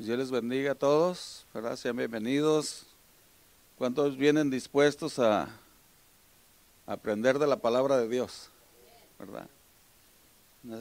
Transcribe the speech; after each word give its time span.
Dios 0.00 0.18
les 0.18 0.30
bendiga 0.30 0.72
a 0.72 0.74
todos, 0.74 1.44
¿verdad? 1.52 1.76
Sean 1.76 1.94
bienvenidos. 1.94 2.86
¿Cuántos 3.76 4.16
vienen 4.16 4.48
dispuestos 4.48 5.18
a 5.18 5.50
aprender 6.86 7.38
de 7.38 7.46
la 7.46 7.58
palabra 7.58 7.98
de 7.98 8.08
Dios? 8.08 8.48
¿Verdad? 9.18 9.46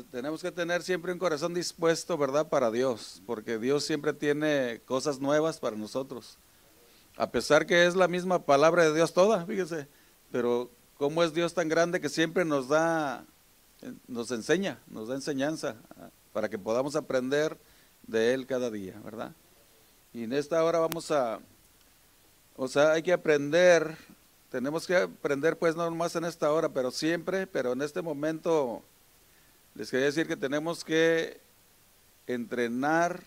Tenemos 0.09 0.41
que 0.41 0.53
tener 0.53 0.83
siempre 0.83 1.11
un 1.11 1.19
corazón 1.19 1.53
dispuesto, 1.53 2.17
¿verdad? 2.17 2.47
Para 2.47 2.71
Dios, 2.71 3.21
porque 3.25 3.57
Dios 3.57 3.83
siempre 3.83 4.13
tiene 4.13 4.79
cosas 4.85 5.19
nuevas 5.19 5.59
para 5.59 5.75
nosotros. 5.75 6.37
A 7.17 7.29
pesar 7.29 7.65
que 7.65 7.87
es 7.87 7.97
la 7.97 8.07
misma 8.07 8.45
palabra 8.45 8.85
de 8.85 8.93
Dios 8.93 9.11
toda, 9.13 9.45
fíjese, 9.45 9.89
pero 10.31 10.71
cómo 10.97 11.23
es 11.23 11.33
Dios 11.33 11.53
tan 11.53 11.67
grande 11.67 11.99
que 11.99 12.07
siempre 12.07 12.45
nos 12.45 12.69
da, 12.69 13.25
nos 14.07 14.31
enseña, 14.31 14.79
nos 14.87 15.09
da 15.09 15.15
enseñanza 15.15 15.75
para 16.31 16.47
que 16.47 16.57
podamos 16.57 16.95
aprender 16.95 17.57
de 18.09 18.33
Él 18.33 18.45
cada 18.45 18.69
día, 18.69 18.99
¿verdad? 19.03 19.33
Y 20.13 20.23
en 20.23 20.33
esta 20.33 20.63
hora 20.63 20.79
vamos 20.79 21.11
a, 21.11 21.39
o 22.55 22.67
sea, 22.67 22.93
hay 22.93 23.03
que 23.03 23.13
aprender, 23.13 23.95
tenemos 24.51 24.87
que 24.87 24.95
aprender 24.95 25.57
pues 25.57 25.75
no 25.75 25.89
más 25.91 26.15
en 26.15 26.25
esta 26.25 26.51
hora, 26.51 26.69
pero 26.69 26.91
siempre, 26.91 27.45
pero 27.45 27.73
en 27.73 27.81
este 27.81 28.01
momento 28.01 28.81
les 29.75 29.91
quería 29.91 30.07
decir 30.07 30.27
que 30.27 30.35
tenemos 30.35 30.83
que 30.83 31.39
entrenar 32.25 33.21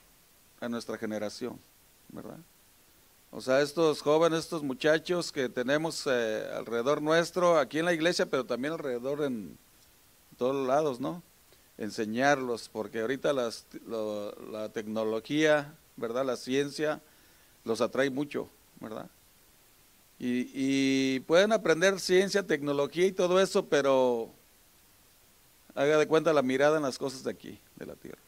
a 0.60 0.68
nuestra 0.68 0.98
generación, 0.98 1.58
¿verdad? 2.08 2.38
O 3.30 3.40
sea, 3.40 3.62
estos 3.62 4.02
jóvenes, 4.02 4.40
estos 4.40 4.62
muchachos 4.62 5.32
que 5.32 5.48
tenemos 5.48 6.06
eh, 6.06 6.46
alrededor 6.54 7.00
nuestro, 7.00 7.58
aquí 7.58 7.78
en 7.78 7.86
la 7.86 7.94
iglesia, 7.94 8.26
pero 8.26 8.44
también 8.44 8.74
alrededor 8.74 9.22
en 9.22 9.56
todos 10.36 10.66
lados, 10.66 11.00
¿no? 11.00 11.22
Enseñarlos, 11.82 12.68
porque 12.68 13.00
ahorita 13.00 13.32
las, 13.32 13.66
la 13.88 14.68
tecnología, 14.68 15.74
¿verdad? 15.96 16.24
La 16.24 16.36
ciencia 16.36 17.00
los 17.64 17.80
atrae 17.80 18.08
mucho, 18.08 18.48
¿verdad? 18.80 19.10
Y, 20.18 20.48
y, 20.54 21.20
pueden 21.20 21.52
aprender 21.52 21.98
ciencia, 21.98 22.46
tecnología 22.46 23.06
y 23.06 23.12
todo 23.12 23.40
eso, 23.40 23.66
pero 23.66 24.30
haga 25.74 25.98
de 25.98 26.06
cuenta 26.06 26.32
la 26.32 26.42
mirada 26.42 26.76
en 26.76 26.84
las 26.84 26.98
cosas 26.98 27.24
de 27.24 27.32
aquí, 27.32 27.58
de 27.74 27.86
la 27.86 27.96
tierra. 27.96 28.20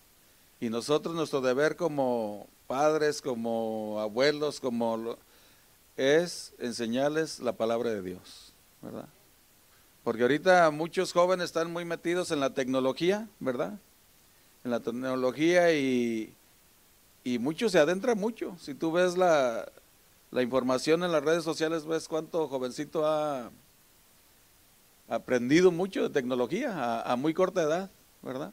Y 0.58 0.68
nosotros, 0.68 1.14
nuestro 1.14 1.40
deber 1.40 1.76
como 1.76 2.48
padres, 2.66 3.22
como 3.22 4.00
abuelos, 4.00 4.58
como 4.58 5.16
es 5.96 6.52
enseñarles 6.58 7.38
la 7.38 7.52
palabra 7.52 7.90
de 7.90 8.02
Dios, 8.02 8.52
¿verdad? 8.82 9.08
Porque 10.04 10.22
ahorita 10.22 10.70
muchos 10.70 11.12
jóvenes 11.12 11.46
están 11.46 11.72
muy 11.72 11.84
metidos 11.84 12.30
en 12.30 12.38
la 12.38 12.50
tecnología, 12.50 13.26
¿verdad? 13.40 13.78
En 14.62 14.70
la 14.70 14.80
tecnología 14.80 15.72
y, 15.72 16.34
y 17.24 17.38
muchos 17.38 17.72
se 17.72 17.78
adentran 17.78 18.18
mucho. 18.18 18.56
Si 18.60 18.74
tú 18.74 18.92
ves 18.92 19.16
la, 19.16 19.66
información 20.32 21.02
en 21.04 21.12
las 21.12 21.24
redes 21.24 21.42
sociales, 21.42 21.86
ves 21.86 22.06
cuánto 22.06 22.46
jovencito 22.48 23.06
ha 23.06 23.50
aprendido 25.08 25.70
mucho 25.70 26.02
de 26.02 26.10
tecnología 26.10 27.00
a 27.00 27.16
muy 27.16 27.32
corta 27.32 27.62
edad, 27.62 27.90
¿verdad? 28.22 28.52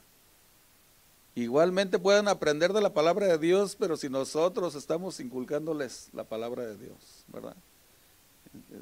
Igualmente 1.36 1.98
pueden 1.98 2.28
aprender 2.28 2.74
de 2.74 2.82
la 2.82 2.94
palabra 2.94 3.26
de 3.26 3.38
Dios, 3.38 3.76
pero 3.78 3.96
si 3.96 4.10
nosotros 4.10 4.76
estamos 4.76 5.20
inculcándoles 5.20 6.10
la 6.14 6.26
palabra 6.26 6.66
de 6.66 6.78
Dios, 6.78 7.24
¿verdad? 7.28 7.56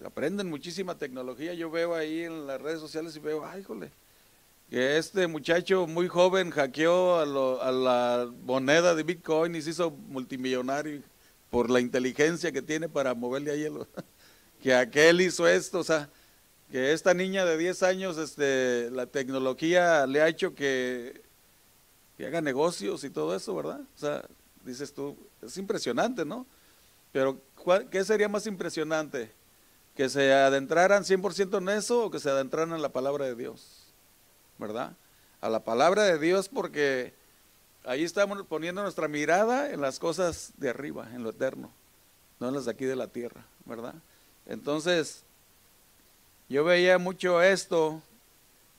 Aprenden 0.06 0.50
muchísima 0.50 0.98
tecnología. 0.98 1.54
Yo 1.54 1.70
veo 1.70 1.96
ahí 1.96 2.24
en 2.24 2.48
las 2.48 2.62
redes 2.62 2.80
sociales 2.80 3.16
y 3.16 3.20
veo, 3.20 3.46
ay, 3.46 3.64
jole, 3.64 3.92
que 4.70 4.98
este 4.98 5.28
muchacho 5.28 5.88
muy 5.88 6.08
joven 6.08 6.52
hackeó 6.52 7.18
a, 7.18 7.26
la 7.72 8.32
moneda 8.44 8.94
de 8.96 9.04
Bitcoin 9.04 9.56
y 9.56 9.62
se 9.62 9.72
hizo 9.72 9.92
multimillonario 9.92 11.02
por 11.50 11.70
la 11.70 11.80
inteligencia 11.80 12.52
que 12.52 12.62
tiene 12.62 12.88
para 12.88 13.14
moverle 13.16 13.52
ahí 13.52 13.62
hielo. 13.62 13.88
que 14.62 14.74
aquel 14.74 15.22
hizo 15.22 15.48
esto, 15.48 15.80
o 15.80 15.84
sea, 15.84 16.10
que 16.72 16.94
esta 16.94 17.14
niña 17.14 17.46
de 17.46 17.58
10 17.58 17.84
años, 17.84 18.18
este, 18.18 18.92
la 18.92 19.08
tecnología 19.08 20.06
le 20.06 20.22
ha 20.22 20.28
hecho 20.28 20.54
que, 20.54 21.22
que 22.18 22.28
haga 22.28 22.42
negocios 22.42 23.04
y 23.04 23.10
todo 23.10 23.36
eso, 23.36 23.56
¿verdad? 23.56 23.82
O 23.82 24.00
sea, 24.00 24.24
dices 24.64 24.94
tú, 24.94 25.18
es 25.42 25.58
impresionante, 25.58 26.26
¿no? 26.26 26.46
Pero, 27.12 27.42
¿qué 27.90 28.04
sería 28.04 28.30
más 28.30 28.46
impresionante? 28.46 29.32
Que 30.00 30.08
se 30.08 30.32
adentraran 30.32 31.04
100% 31.04 31.58
en 31.58 31.68
eso 31.68 32.06
o 32.06 32.10
que 32.10 32.22
se 32.22 32.30
adentraran 32.30 32.74
en 32.74 32.82
la 32.82 32.88
palabra 32.88 33.26
de 33.26 33.36
Dios, 33.36 33.84
¿verdad? 34.58 34.94
A 35.42 35.50
la 35.50 35.66
palabra 35.66 36.04
de 36.04 36.18
Dios 36.18 36.48
porque 36.48 37.14
ahí 37.84 38.06
estamos 38.06 38.42
poniendo 38.48 38.82
nuestra 38.82 39.10
mirada 39.10 39.74
en 39.74 39.82
las 39.82 40.00
cosas 40.00 40.54
de 40.56 40.70
arriba, 40.70 41.10
en 41.14 41.24
lo 41.24 41.32
eterno, 41.32 41.70
no 42.40 42.48
en 42.48 42.54
las 42.54 42.64
de 42.64 42.72
aquí 42.72 42.86
de 42.86 42.96
la 42.96 43.08
tierra, 43.08 43.44
¿verdad? 43.66 43.94
Entonces, 44.46 45.24
yo 46.48 46.64
veía 46.64 46.98
mucho 46.98 47.42
esto, 47.42 48.02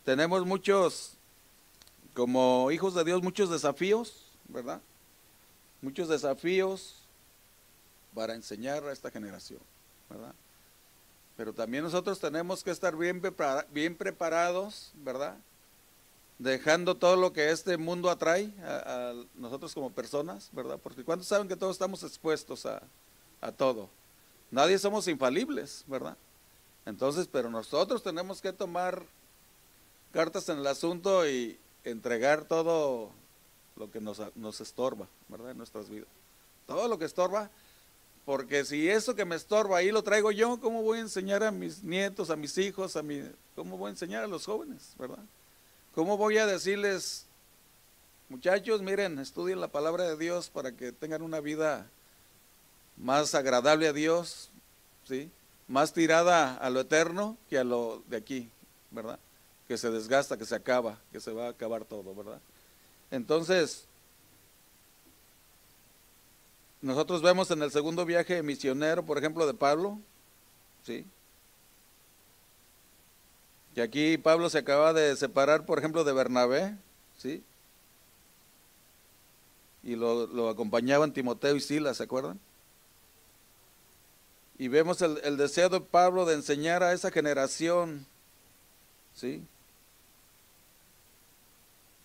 tenemos 0.07 0.47
muchos, 0.47 1.19
como 2.15 2.71
hijos 2.71 2.95
de 2.95 3.05
Dios, 3.05 3.23
muchos 3.23 3.51
desafíos, 3.51 4.25
¿verdad? 4.49 4.81
Muchos 5.83 6.09
desafíos 6.09 7.03
para 8.15 8.35
enseñar 8.35 8.83
a 8.85 8.93
esta 8.93 9.11
generación, 9.11 9.61
¿verdad? 10.09 10.33
Pero 11.41 11.55
también 11.55 11.83
nosotros 11.83 12.21
tenemos 12.21 12.63
que 12.63 12.71
estar 12.71 12.95
bien, 12.95 13.23
bien 13.73 13.97
preparados, 13.97 14.93
¿verdad? 14.97 15.39
Dejando 16.39 16.97
todo 16.97 17.17
lo 17.17 17.33
que 17.33 17.49
este 17.49 17.79
mundo 17.79 18.11
atrae 18.11 18.53
a, 18.63 19.15
nosotros 19.37 19.73
como 19.73 19.91
personas, 19.91 20.51
¿verdad? 20.53 20.79
Porque 20.83 21.03
cuando 21.03 21.25
saben 21.25 21.49
que 21.49 21.57
todos 21.57 21.77
estamos 21.77 22.03
expuestos 22.03 22.67
a, 22.67 22.83
a 23.41 23.53
todo? 23.53 23.89
Nadie 24.51 24.79
somos 24.79 25.09
infalibles, 25.09 25.83
¿verdad? 25.87 26.15
Entonces, 26.85 27.27
pero 27.27 27.49
nosotros 27.49 28.03
tenemos 28.03 28.43
que 28.43 28.53
tomar 28.53 29.03
cartas 30.13 30.47
en 30.51 30.59
el 30.59 30.67
asunto 30.67 31.27
y 31.27 31.59
entregar 31.85 32.45
todo 32.45 33.13
lo 33.77 33.91
que 33.91 34.03
nos, 34.03 34.21
nos 34.37 34.61
estorba, 34.61 35.09
¿verdad? 35.29 35.53
En 35.53 35.57
nuestras 35.57 35.89
vidas. 35.89 36.09
Todo 36.67 36.87
lo 36.87 36.99
que 36.99 37.07
estorba, 37.07 37.51
porque 38.31 38.65
si 38.65 38.89
eso 38.89 39.17
que 39.17 39.25
me 39.25 39.35
estorba 39.35 39.79
ahí 39.79 39.91
lo 39.91 40.05
traigo 40.05 40.31
yo, 40.31 40.61
¿cómo 40.61 40.85
voy 40.85 40.99
a 40.99 41.01
enseñar 41.01 41.43
a 41.43 41.51
mis 41.51 41.83
nietos, 41.83 42.31
a 42.31 42.37
mis 42.37 42.57
hijos, 42.59 42.95
a 42.95 43.03
mi, 43.03 43.29
cómo 43.57 43.77
voy 43.77 43.89
a 43.89 43.91
enseñar 43.91 44.23
a 44.23 44.29
los 44.29 44.47
jóvenes, 44.47 44.95
verdad? 44.97 45.19
¿Cómo 45.97 46.17
voy 46.17 46.39
a 46.39 46.47
decirles, 46.47 47.27
muchachos, 48.29 48.83
miren, 48.83 49.19
estudien 49.19 49.61
la 49.61 49.67
palabra 49.67 50.05
de 50.05 50.17
Dios 50.17 50.49
para 50.49 50.71
que 50.71 50.93
tengan 50.93 51.23
una 51.23 51.41
vida 51.41 51.91
más 52.97 53.35
agradable 53.35 53.89
a 53.89 53.93
Dios, 53.93 54.51
¿sí? 55.09 55.29
Más 55.67 55.93
tirada 55.93 56.55
a 56.55 56.71
lo 56.71 56.79
eterno 56.79 57.37
que 57.49 57.59
a 57.59 57.65
lo 57.65 58.05
de 58.07 58.19
aquí, 58.19 58.49
¿verdad? 58.93 59.19
Que 59.67 59.77
se 59.77 59.91
desgasta, 59.91 60.37
que 60.37 60.47
se 60.47 60.55
acaba, 60.55 61.01
que 61.11 61.19
se 61.19 61.33
va 61.33 61.47
a 61.47 61.51
acabar 61.51 61.85
todo, 61.85 62.15
¿verdad? 62.15 62.41
Entonces, 63.11 63.87
nosotros 66.83 67.21
vemos 67.21 67.51
en 67.51 67.63
el 67.63 67.71
segundo 67.71 68.07
viaje 68.07 68.43
misionero, 68.43 69.05
por 69.05 69.19
ejemplo, 69.19 69.47
de 69.47 69.55
Pablo, 69.55 69.99
¿sí? 70.83 71.05
Y 73.75 73.81
aquí 73.81 74.17
Pablo 74.19 74.49
se 74.49 74.59
acaba 74.59 74.93
de 74.93 75.15
separar, 75.17 75.67
por 75.67 75.79
ejemplo, 75.79 76.05
de 76.05 76.13
Bernabé, 76.13 76.75
¿sí? 77.19 77.45
Y 79.83 79.97
lo, 79.97 80.49
acompañaban 80.49 81.13
Timoteo 81.13 81.55
y 81.55 81.61
Silas, 81.61 81.99
¿se 81.99 82.03
acuerdan? 82.03 82.41
Y 84.59 84.69
vemos 84.69 85.01
el, 85.03 85.21
el 85.23 85.37
deseo 85.37 85.69
de 85.69 85.81
Pablo 85.81 86.25
de 86.25 86.35
enseñar 86.35 86.83
a 86.83 86.93
esa 86.93 87.11
generación, 87.11 88.07
¿sí? 89.15 89.43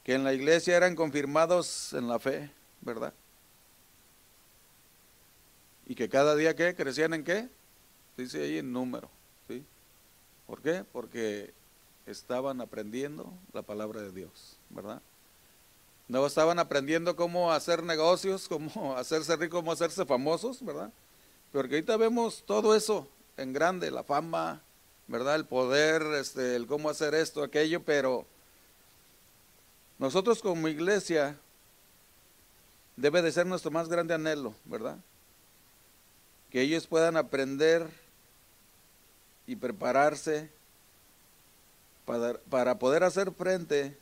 Que 0.03 0.13
en 0.13 0.24
la 0.24 0.34
iglesia 0.34 0.75
eran 0.75 0.96
confirmados 0.96 1.94
en 1.94 2.07
la 2.07 2.19
fe, 2.19 2.52
¿verdad? 2.81 3.13
Y 5.86 5.96
que 5.96 6.10
cada 6.10 6.36
día 6.36 6.56
que 6.56 6.76
crecían 6.76 7.14
en 7.14 7.24
qué? 7.24 7.50
Dice 8.18 8.42
ahí 8.44 8.58
en 8.58 8.72
número. 8.72 9.10
¿sí? 9.48 9.64
¿Por 10.48 10.62
qué? 10.62 10.84
Porque 10.92 11.54
estaban 12.06 12.62
aprendiendo 12.62 13.32
la 13.54 13.62
palabra 13.62 14.02
de 14.02 14.12
Dios, 14.12 14.58
¿verdad? 14.70 15.02
No 16.08 16.26
estaban 16.26 16.60
aprendiendo 16.60 17.16
cómo 17.16 17.52
hacer 17.52 17.84
negocios, 17.84 18.48
cómo 18.50 18.96
hacerse 18.96 19.36
ricos, 19.36 19.60
cómo 19.60 19.72
hacerse 19.72 20.06
famosos, 20.06 20.64
¿verdad? 20.64 20.92
Porque 21.52 21.76
ahorita 21.76 21.98
vemos 21.98 22.44
todo 22.46 22.76
eso 22.76 23.08
en 23.38 23.54
grande, 23.54 23.92
la 23.92 24.04
fama, 24.04 24.62
¿verdad? 25.08 25.36
El 25.36 25.46
poder, 25.46 26.02
este, 26.20 26.56
el 26.56 26.68
cómo 26.68 26.90
hacer 26.90 27.14
esto, 27.16 27.44
aquello, 27.44 27.84
pero 27.84 28.26
nosotros 29.98 30.42
como 30.42 30.68
iglesia 30.68 31.38
debe 32.96 33.22
de 33.22 33.32
ser 33.32 33.46
nuestro 33.46 33.72
más 33.72 33.88
grande 33.88 34.14
anhelo, 34.14 34.54
¿verdad? 34.66 34.98
Que 36.56 36.62
ellos 36.62 36.88
puedan 36.88 37.18
aprender 37.18 37.86
y 39.46 39.57
prepararse 39.57 40.50
para, 42.06 42.38
para 42.50 42.80
poder 42.80 43.04
hacer 43.04 43.30
frente 43.34 43.98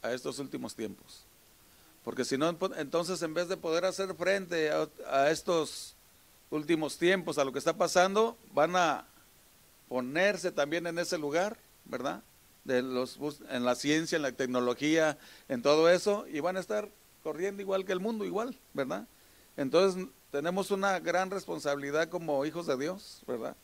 a 0.00 0.12
estos 0.12 0.38
últimos 0.38 0.74
tiempos. 0.74 1.26
Porque 2.06 2.24
si 2.24 2.38
no, 2.38 2.56
entonces 2.78 3.20
en 3.20 3.34
vez 3.34 3.48
de 3.48 3.58
poder 3.58 3.84
hacer 3.84 4.14
frente 4.14 4.70
a, 5.06 5.30
estos 5.30 5.94
últimos 6.50 6.96
tiempos, 6.96 7.36
a 7.36 7.44
lo 7.44 7.52
que 7.52 7.58
está 7.58 7.76
pasando, 7.76 8.38
van 8.54 8.74
a 8.74 9.04
ponerse 9.90 10.50
también 10.50 10.86
en 10.86 10.98
ese 10.98 11.18
lugar, 11.18 11.58
¿verdad? 11.84 12.22
De 12.64 12.80
los, 12.80 13.18
en 13.50 13.66
la 13.66 13.74
ciencia, 13.74 14.16
en 14.16 14.22
la 14.22 14.32
tecnología, 14.32 15.18
en 15.50 15.60
todo 15.60 15.90
eso, 15.90 16.26
y 16.28 16.40
van 16.40 16.56
a 16.56 16.60
estar 16.60 16.88
corriendo 17.22 17.60
igual 17.60 17.84
que 17.84 17.92
el 17.92 18.00
mundo, 18.00 18.24
igual, 18.24 18.56
¿verdad? 18.72 19.06
Entonces 19.58 20.06
tenemos 20.30 20.70
una 20.70 20.98
gran 21.00 21.30
responsabilidad 21.30 22.08
como 22.08 22.44
hijos 22.44 22.66
de 22.66 22.76
Dios, 22.76 23.22
¿verdad? 23.26 23.56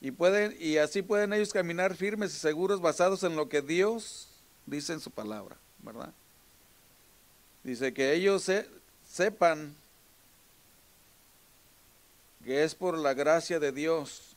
Y 0.00 0.12
pueden, 0.12 0.56
y 0.60 0.76
así 0.76 1.02
pueden 1.02 1.32
ellos 1.32 1.52
caminar 1.52 1.96
firmes 1.96 2.34
y 2.34 2.38
seguros 2.38 2.80
basados 2.80 3.24
en 3.24 3.34
lo 3.34 3.48
que 3.48 3.62
Dios 3.62 4.28
dice 4.66 4.92
en 4.92 5.00
su 5.00 5.10
palabra, 5.10 5.56
¿verdad? 5.80 6.12
Dice 7.64 7.92
que 7.92 8.12
ellos 8.12 8.48
sepan 9.08 9.74
que 12.44 12.62
es 12.62 12.74
por 12.74 12.96
la 12.96 13.12
gracia 13.14 13.58
de 13.58 13.72
Dios 13.72 14.36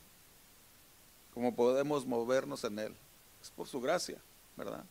como 1.32 1.54
podemos 1.54 2.04
movernos 2.04 2.64
en 2.64 2.78
Él. 2.78 2.94
Es 3.40 3.50
por 3.50 3.66
su 3.66 3.80
gracia, 3.80 4.18
¿verdad? 4.56 4.84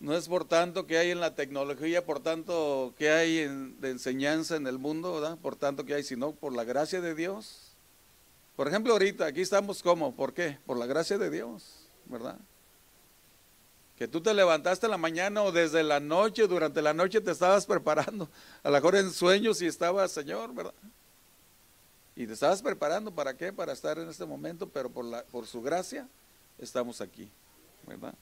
No 0.00 0.16
es 0.16 0.28
por 0.28 0.46
tanto 0.46 0.86
que 0.86 0.98
hay 0.98 1.10
en 1.10 1.20
la 1.20 1.34
tecnología, 1.34 2.04
por 2.04 2.20
tanto 2.20 2.94
que 2.96 3.10
hay 3.10 3.46
de 3.80 3.90
enseñanza 3.90 4.56
en 4.56 4.66
el 4.66 4.78
mundo, 4.78 5.20
¿verdad? 5.20 5.36
Por 5.38 5.56
tanto 5.56 5.84
que 5.84 5.94
hay, 5.94 6.02
sino 6.02 6.32
por 6.32 6.54
la 6.54 6.64
gracia 6.64 7.00
de 7.00 7.14
Dios. 7.14 7.72
Por 8.56 8.66
ejemplo, 8.66 8.94
ahorita 8.94 9.26
aquí 9.26 9.42
estamos 9.42 9.82
como, 9.82 10.14
¿por 10.14 10.32
qué? 10.32 10.58
Por 10.66 10.78
la 10.78 10.86
gracia 10.86 11.18
de 11.18 11.30
Dios, 11.30 11.86
¿verdad? 12.06 12.38
que 14.00 14.08
tú 14.08 14.22
te 14.22 14.32
levantaste 14.32 14.86
en 14.86 14.92
la 14.92 14.96
mañana 14.96 15.42
o 15.42 15.52
desde 15.52 15.82
la 15.82 16.00
noche, 16.00 16.46
durante 16.46 16.80
la 16.80 16.94
noche 16.94 17.20
te 17.20 17.32
estabas 17.32 17.66
preparando, 17.66 18.30
a 18.62 18.70
lo 18.70 18.74
mejor 18.74 18.96
en 18.96 19.10
sueños 19.10 19.60
y 19.60 19.66
estabas, 19.66 20.10
Señor, 20.10 20.54
¿verdad? 20.54 20.72
Y 22.16 22.26
te 22.26 22.32
estabas 22.32 22.62
preparando, 22.62 23.10
¿para 23.10 23.36
qué? 23.36 23.52
Para 23.52 23.74
estar 23.74 23.98
en 23.98 24.08
este 24.08 24.24
momento, 24.24 24.66
pero 24.66 24.88
por, 24.88 25.22
por 25.24 25.46
su 25.46 25.60
gracia 25.60 26.08
estamos 26.58 27.02
aquí, 27.02 27.30
¿verdad? 27.86 28.14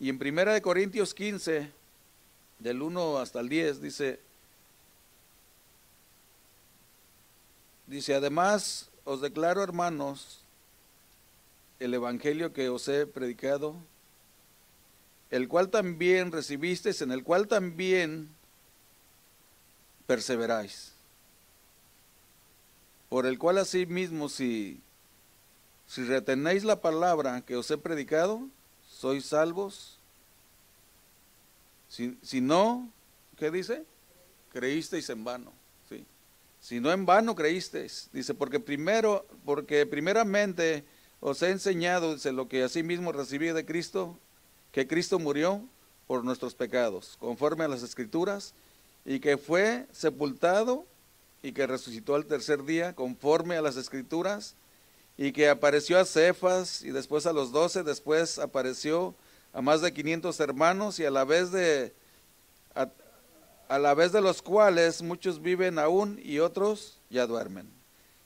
Y 0.00 0.08
en 0.08 0.18
Primera 0.18 0.54
de 0.54 0.62
Corintios 0.62 1.12
15, 1.12 1.70
del 2.58 2.80
1 2.80 3.18
hasta 3.18 3.40
el 3.40 3.50
10, 3.50 3.82
dice, 3.82 4.18
dice, 7.86 8.14
además 8.14 8.88
os 9.04 9.20
declaro, 9.20 9.62
hermanos, 9.62 10.40
el 11.80 11.92
evangelio 11.92 12.54
que 12.54 12.70
os 12.70 12.88
he 12.88 13.06
predicado, 13.06 13.76
el 15.30 15.48
cual 15.48 15.68
también 15.68 16.32
recibisteis, 16.32 17.02
en 17.02 17.12
el 17.12 17.22
cual 17.22 17.46
también 17.46 18.30
perseveráis. 20.06 20.92
Por 23.10 23.26
el 23.26 23.38
cual 23.38 23.58
asimismo, 23.58 24.30
si, 24.30 24.80
si 25.86 26.04
retenéis 26.04 26.64
la 26.64 26.80
palabra 26.80 27.42
que 27.42 27.56
os 27.56 27.70
he 27.70 27.76
predicado, 27.76 28.48
sois 29.00 29.24
salvos. 29.24 29.96
Si, 31.88 32.18
si 32.22 32.42
no, 32.42 32.86
¿qué 33.38 33.50
dice? 33.50 33.84
Creísteis 34.52 35.08
en 35.08 35.24
vano. 35.24 35.52
¿sí? 35.88 36.04
Si 36.60 36.80
no 36.80 36.92
en 36.92 37.06
vano 37.06 37.34
creísteis. 37.34 38.10
Dice, 38.12 38.34
porque 38.34 38.60
primero, 38.60 39.26
porque 39.46 39.86
primeramente 39.86 40.84
os 41.20 41.40
he 41.40 41.50
enseñado, 41.50 42.12
dice, 42.14 42.32
lo 42.32 42.46
que 42.48 42.62
asimismo 42.62 43.10
recibí 43.12 43.48
de 43.48 43.64
Cristo, 43.64 44.18
que 44.70 44.86
Cristo 44.86 45.18
murió 45.18 45.62
por 46.06 46.22
nuestros 46.22 46.54
pecados, 46.54 47.16
conforme 47.18 47.64
a 47.64 47.68
las 47.68 47.82
escrituras, 47.82 48.52
y 49.06 49.20
que 49.20 49.38
fue 49.38 49.86
sepultado 49.92 50.84
y 51.42 51.52
que 51.52 51.66
resucitó 51.66 52.16
al 52.16 52.26
tercer 52.26 52.64
día, 52.64 52.94
conforme 52.94 53.56
a 53.56 53.62
las 53.62 53.78
escrituras, 53.78 54.56
y 55.20 55.32
que 55.32 55.50
apareció 55.50 55.98
a 55.98 56.06
Cefas 56.06 56.80
y 56.80 56.92
después 56.92 57.26
a 57.26 57.34
los 57.34 57.52
doce, 57.52 57.82
después 57.82 58.38
apareció 58.38 59.14
a 59.52 59.60
más 59.60 59.82
de 59.82 59.92
500 59.92 60.40
hermanos 60.40 60.98
y 60.98 61.04
a 61.04 61.10
la 61.10 61.24
vez 61.24 61.52
de 61.52 61.92
a 62.74 63.78
la 63.78 63.92
vez 63.92 64.12
de 64.12 64.22
los 64.22 64.40
cuales 64.40 65.02
muchos 65.02 65.42
viven 65.42 65.78
aún 65.78 66.18
y 66.24 66.38
otros 66.38 66.96
ya 67.10 67.26
duermen. 67.26 67.68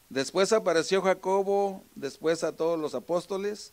Después 0.08 0.52
apareció 0.52 1.02
Jacobo, 1.02 1.82
después 1.96 2.44
a 2.44 2.52
todos 2.52 2.78
los 2.78 2.94
apóstoles 2.94 3.72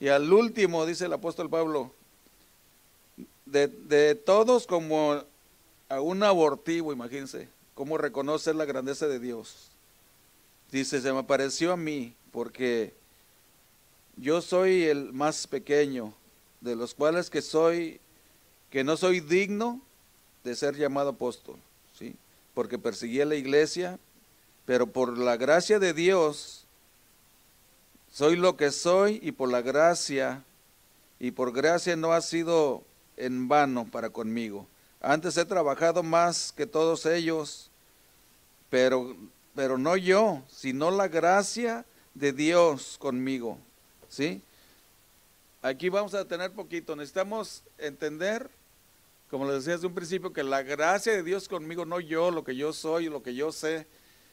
y 0.00 0.08
al 0.08 0.32
último, 0.32 0.84
dice 0.84 1.04
el 1.04 1.12
apóstol 1.12 1.48
Pablo, 1.48 1.92
de, 3.46 4.16
todos 4.16 4.66
como 4.66 5.22
a 5.88 6.00
un 6.00 6.24
abortivo, 6.24 6.92
imagínense, 6.92 7.48
cómo 7.76 7.98
reconocer 7.98 8.56
la 8.56 8.64
grandeza 8.64 9.06
de 9.06 9.20
Dios. 9.20 9.70
Dice, 10.72 11.00
se 11.00 11.12
me 11.12 11.20
apareció 11.20 11.72
a 11.72 11.76
mí 11.76 12.14
porque 12.38 12.94
yo 14.16 14.40
soy 14.40 14.84
el 14.84 15.12
más 15.12 15.48
pequeño 15.48 16.14
de 16.60 16.76
los 16.76 16.94
cuales 16.94 17.30
que 17.30 17.42
soy, 17.42 18.00
que 18.70 18.84
no 18.84 18.96
soy 18.96 19.18
digno 19.18 19.80
de 20.44 20.54
ser 20.54 20.76
llamado 20.76 21.10
apóstol, 21.10 21.56
¿sí? 21.98 22.14
Porque 22.54 22.78
perseguí 22.78 23.20
a 23.20 23.24
la 23.24 23.34
iglesia, 23.34 23.98
pero 24.66 24.86
por 24.86 25.18
la 25.18 25.36
gracia 25.36 25.80
de 25.80 25.92
Dios 25.92 26.64
soy 28.12 28.36
lo 28.36 28.56
que 28.56 28.70
soy 28.70 29.18
y 29.20 29.32
por 29.32 29.50
la 29.50 29.60
gracia 29.60 30.44
y 31.18 31.32
por 31.32 31.50
gracia 31.50 31.96
no 31.96 32.12
ha 32.12 32.20
sido 32.20 32.84
en 33.16 33.48
vano 33.48 33.84
para 33.90 34.10
conmigo. 34.10 34.64
Antes 35.00 35.36
he 35.38 35.44
trabajado 35.44 36.04
más 36.04 36.52
que 36.52 36.66
todos 36.66 37.04
ellos, 37.04 37.68
pero, 38.70 39.16
pero 39.56 39.76
no 39.76 39.96
yo, 39.96 40.44
sino 40.48 40.92
la 40.92 41.08
gracia 41.08 41.84
de 42.18 42.32
Dios 42.32 42.96
conmigo. 42.98 43.58
¿Sí? 44.08 44.42
Aquí 45.62 45.88
vamos 45.88 46.14
a 46.14 46.24
tener 46.24 46.52
poquito. 46.52 46.96
Necesitamos 46.96 47.62
entender, 47.78 48.48
como 49.30 49.46
les 49.46 49.56
decía 49.56 49.74
desde 49.74 49.86
un 49.86 49.94
principio, 49.94 50.32
que 50.32 50.42
la 50.42 50.62
gracia 50.62 51.12
de 51.12 51.22
Dios 51.22 51.48
conmigo, 51.48 51.84
no 51.84 52.00
yo, 52.00 52.30
lo 52.30 52.44
que 52.44 52.56
yo 52.56 52.72
soy, 52.72 53.08
lo 53.08 53.22
que 53.22 53.34
yo 53.34 53.52
sé, 53.52 53.86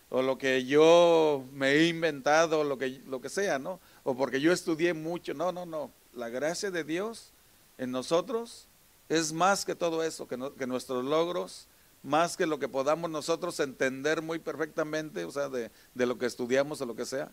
o 0.09 0.21
lo 0.21 0.37
que 0.37 0.65
yo 0.65 1.43
me 1.51 1.71
he 1.71 1.87
inventado, 1.87 2.63
lo 2.63 2.77
que, 2.77 3.01
lo 3.07 3.21
que 3.21 3.29
sea, 3.29 3.59
¿no? 3.59 3.79
O 4.03 4.15
porque 4.15 4.39
yo 4.39 4.51
estudié 4.51 4.93
mucho. 4.93 5.33
No, 5.33 5.51
no, 5.51 5.65
no. 5.65 5.91
La 6.13 6.29
gracia 6.29 6.71
de 6.71 6.83
Dios 6.83 7.31
en 7.77 7.91
nosotros 7.91 8.67
es 9.09 9.33
más 9.33 9.65
que 9.65 9.75
todo 9.75 10.03
eso, 10.03 10.27
que, 10.27 10.37
que, 10.57 10.67
nuestros 10.67 11.03
logros, 11.03 11.67
más 12.03 12.37
que 12.37 12.45
lo 12.45 12.59
que 12.59 12.67
podamos 12.67 13.09
nosotros 13.09 13.59
entender 13.59 14.21
muy 14.21 14.39
perfectamente, 14.39 15.25
o 15.25 15.31
sea, 15.31 15.49
de, 15.49 15.71
lo 15.93 16.17
que 16.17 16.25
estudiamos 16.25 16.81
o 16.81 16.85
lo 16.85 16.95
que 16.95 17.05
sea, 17.05 17.31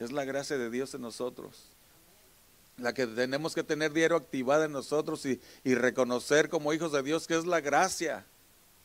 es 0.00 0.12
la 0.12 0.24
gracia 0.24 0.58
de 0.58 0.70
Dios 0.70 0.94
en 0.94 1.02
nosotros. 1.02 1.68
La 2.78 2.94
que 2.94 3.06
tenemos 3.06 3.54
que 3.54 3.62
tener 3.62 3.92
diario 3.92 4.16
activada 4.16 4.64
en 4.64 4.72
nosotros 4.72 5.24
y, 5.26 5.40
y 5.64 5.74
reconocer 5.74 6.48
como 6.48 6.72
hijos 6.72 6.92
de 6.92 7.02
Dios 7.02 7.26
que 7.26 7.36
es 7.36 7.44
la 7.44 7.60
gracia 7.60 8.24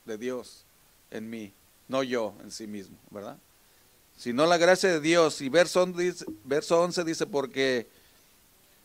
de 0.03 0.17
Dios 0.17 0.65
en 1.11 1.29
mí, 1.29 1.53
no 1.87 2.03
yo 2.03 2.35
en 2.43 2.51
sí 2.51 2.67
mismo, 2.67 2.97
¿verdad? 3.09 3.37
Sino 4.17 4.45
la 4.45 4.57
gracia 4.57 4.89
de 4.89 4.99
Dios. 4.99 5.41
Y 5.41 5.49
verso, 5.49 5.91
verso 6.43 6.81
11 6.81 7.03
dice, 7.03 7.25
porque, 7.25 7.87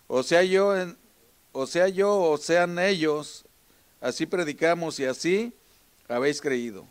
o 0.06 0.22
sea, 0.22 0.42
yo 0.42 0.74
o 1.52 1.66
sea 1.66 1.88
yo 1.88 2.16
o 2.16 2.38
sean 2.38 2.78
ellos, 2.78 3.44
así 4.00 4.26
predicamos 4.26 5.00
y 5.00 5.04
así 5.04 5.52
habéis 6.08 6.40
creído. 6.40 6.86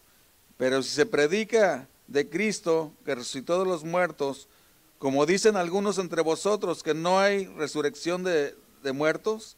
Pero 0.57 0.83
si 0.83 0.89
se 0.89 1.05
predica 1.05 1.87
de 2.07 2.27
Cristo 2.27 2.91
que 3.05 3.15
resucitó 3.15 3.59
de 3.59 3.69
los 3.69 3.83
muertos, 3.83 4.47
como 4.99 5.25
dicen 5.25 5.55
algunos 5.55 5.97
entre 5.97 6.21
vosotros 6.21 6.83
que 6.83 6.93
no 6.93 7.19
hay 7.19 7.45
resurrección 7.47 8.23
de, 8.23 8.55
de 8.83 8.91
muertos, 8.91 9.55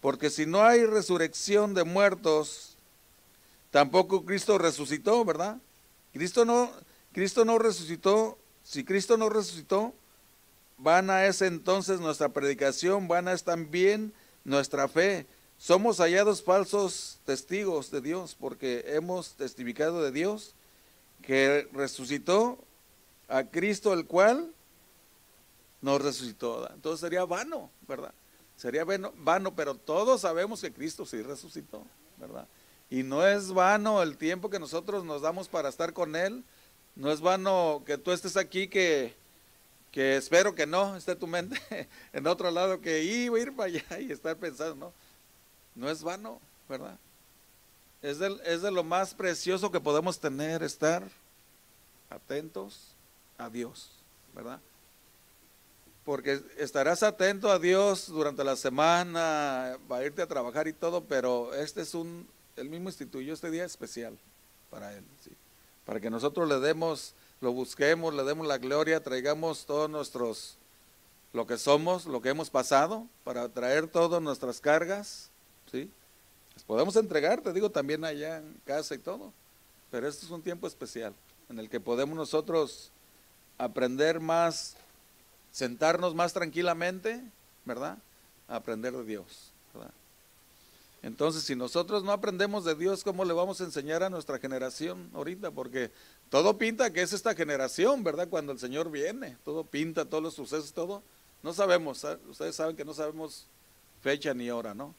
porque 0.00 0.30
si 0.30 0.46
no 0.46 0.62
hay 0.64 0.86
resurrección 0.86 1.74
de 1.74 1.84
muertos, 1.84 2.76
tampoco 3.70 4.24
Cristo 4.24 4.56
resucitó, 4.56 5.24
¿verdad? 5.24 5.58
Cristo 6.12 6.44
no, 6.44 6.70
Cristo 7.12 7.44
no 7.44 7.58
resucitó. 7.58 8.38
Si 8.62 8.84
Cristo 8.84 9.16
no 9.16 9.28
resucitó, 9.28 9.92
vana 10.78 11.26
es 11.26 11.42
entonces 11.42 12.00
nuestra 12.00 12.28
predicación, 12.28 13.08
vana 13.08 13.32
es 13.32 13.42
también 13.42 14.12
nuestra 14.44 14.88
fe. 14.88 15.26
Somos 15.58 15.98
hallados 15.98 16.42
falsos 16.42 17.18
testigos 17.24 17.90
de 17.90 18.00
Dios 18.00 18.36
porque 18.38 18.84
hemos 18.88 19.34
testificado 19.34 20.02
de 20.02 20.12
Dios 20.12 20.54
que 21.22 21.68
resucitó 21.72 22.58
a 23.28 23.44
Cristo 23.44 23.92
el 23.92 24.06
cual 24.06 24.52
nos 25.84 26.00
resucitó. 26.00 26.66
Entonces 26.72 27.00
sería 27.00 27.26
vano, 27.26 27.70
¿verdad? 27.86 28.14
Sería 28.56 28.84
vano, 28.84 29.54
pero 29.54 29.74
todos 29.74 30.22
sabemos 30.22 30.62
que 30.62 30.72
Cristo 30.72 31.04
sí 31.04 31.20
resucitó, 31.20 31.84
¿verdad? 32.16 32.48
Y 32.88 33.02
no 33.02 33.26
es 33.26 33.52
vano 33.52 34.02
el 34.02 34.16
tiempo 34.16 34.48
que 34.48 34.58
nosotros 34.58 35.04
nos 35.04 35.20
damos 35.20 35.46
para 35.48 35.68
estar 35.68 35.92
con 35.92 36.16
Él. 36.16 36.42
No 36.96 37.12
es 37.12 37.20
vano 37.20 37.82
que 37.84 37.98
tú 37.98 38.12
estés 38.12 38.36
aquí 38.38 38.66
que 38.66 39.14
que 39.90 40.16
espero 40.16 40.56
que 40.56 40.66
no 40.66 40.96
esté 40.96 41.14
tu 41.14 41.28
mente 41.28 41.56
en 42.12 42.26
otro 42.26 42.50
lado, 42.50 42.80
que 42.80 43.04
iba 43.04 43.36
a 43.36 43.40
ir 43.40 43.54
para 43.54 43.66
allá 43.66 44.00
y 44.00 44.10
estar 44.10 44.36
pensando, 44.36 44.74
no, 44.74 44.92
no 45.76 45.88
es 45.88 46.02
vano, 46.02 46.40
¿verdad? 46.68 46.98
Es 48.02 48.20
es 48.20 48.62
de 48.62 48.70
lo 48.72 48.82
más 48.82 49.14
precioso 49.14 49.70
que 49.70 49.80
podemos 49.80 50.18
tener, 50.18 50.64
estar 50.64 51.04
atentos 52.10 52.94
a 53.38 53.48
Dios, 53.48 53.90
¿verdad? 54.34 54.60
Porque 56.04 56.42
estarás 56.58 57.02
atento 57.02 57.50
a 57.50 57.58
Dios 57.58 58.08
durante 58.08 58.44
la 58.44 58.56
semana, 58.56 59.78
va 59.90 59.98
a 59.98 60.04
irte 60.04 60.20
a 60.20 60.26
trabajar 60.26 60.68
y 60.68 60.72
todo, 60.72 61.04
pero 61.04 61.54
este 61.54 61.80
es 61.80 61.94
un, 61.94 62.28
el 62.56 62.68
mismo 62.68 62.88
instituyó 62.88 63.32
este 63.32 63.50
día 63.50 63.64
especial 63.64 64.16
para 64.70 64.92
Él, 64.94 65.04
¿sí? 65.22 65.30
para 65.86 66.00
que 66.00 66.10
nosotros 66.10 66.48
le 66.48 66.60
demos, 66.60 67.14
lo 67.40 67.52
busquemos, 67.52 68.12
le 68.14 68.24
demos 68.24 68.46
la 68.46 68.58
gloria, 68.58 69.02
traigamos 69.02 69.66
todos 69.66 69.88
nuestros, 69.88 70.56
lo 71.32 71.46
que 71.46 71.58
somos, 71.58 72.06
lo 72.06 72.20
que 72.20 72.30
hemos 72.30 72.50
pasado, 72.50 73.06
para 73.22 73.48
traer 73.48 73.86
todas 73.88 74.20
nuestras 74.20 74.60
cargas, 74.60 75.30
¿sí? 75.70 75.90
Las 76.54 76.64
podemos 76.64 76.96
entregar, 76.96 77.40
te 77.40 77.52
digo, 77.52 77.70
también 77.70 78.04
allá 78.04 78.38
en 78.38 78.60
casa 78.64 78.94
y 78.94 78.98
todo, 78.98 79.32
pero 79.90 80.08
este 80.08 80.24
es 80.24 80.30
un 80.30 80.42
tiempo 80.42 80.66
especial 80.66 81.14
en 81.48 81.58
el 81.58 81.68
que 81.68 81.80
podemos 81.80 82.16
nosotros 82.16 82.90
aprender 83.58 84.20
más, 84.20 84.76
sentarnos 85.54 86.16
más 86.16 86.32
tranquilamente, 86.32 87.22
¿verdad? 87.64 87.96
aprender 88.48 88.92
de 88.92 89.04
Dios, 89.04 89.52
¿verdad? 89.72 89.92
Entonces, 91.00 91.44
si 91.44 91.54
nosotros 91.54 92.02
no 92.02 92.10
aprendemos 92.10 92.64
de 92.64 92.74
Dios, 92.74 93.04
¿cómo 93.04 93.24
le 93.24 93.32
vamos 93.32 93.60
a 93.60 93.64
enseñar 93.64 94.02
a 94.02 94.10
nuestra 94.10 94.40
generación 94.40 95.10
ahorita? 95.14 95.52
Porque 95.52 95.92
todo 96.28 96.58
pinta 96.58 96.92
que 96.92 97.02
es 97.02 97.12
esta 97.12 97.36
generación, 97.36 98.02
¿verdad? 98.02 98.28
Cuando 98.28 98.50
el 98.50 98.58
Señor 98.58 98.90
viene, 98.90 99.36
todo 99.44 99.62
pinta, 99.62 100.06
todos 100.06 100.24
los 100.24 100.34
sucesos, 100.34 100.72
todo. 100.72 101.02
No 101.42 101.52
sabemos, 101.52 102.04
ustedes 102.28 102.56
saben 102.56 102.74
que 102.74 102.84
no 102.84 102.92
sabemos 102.92 103.46
fecha 104.02 104.34
ni 104.34 104.50
hora, 104.50 104.74
¿no? 104.74 104.92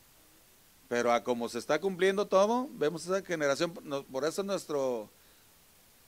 Pero 0.88 1.12
a 1.12 1.22
como 1.22 1.50
se 1.50 1.60
está 1.60 1.82
cumpliendo 1.82 2.28
todo, 2.28 2.70
vemos 2.74 3.04
esa 3.06 3.22
generación, 3.24 3.74
por 4.10 4.24
eso 4.24 4.42
nuestro, 4.42 5.10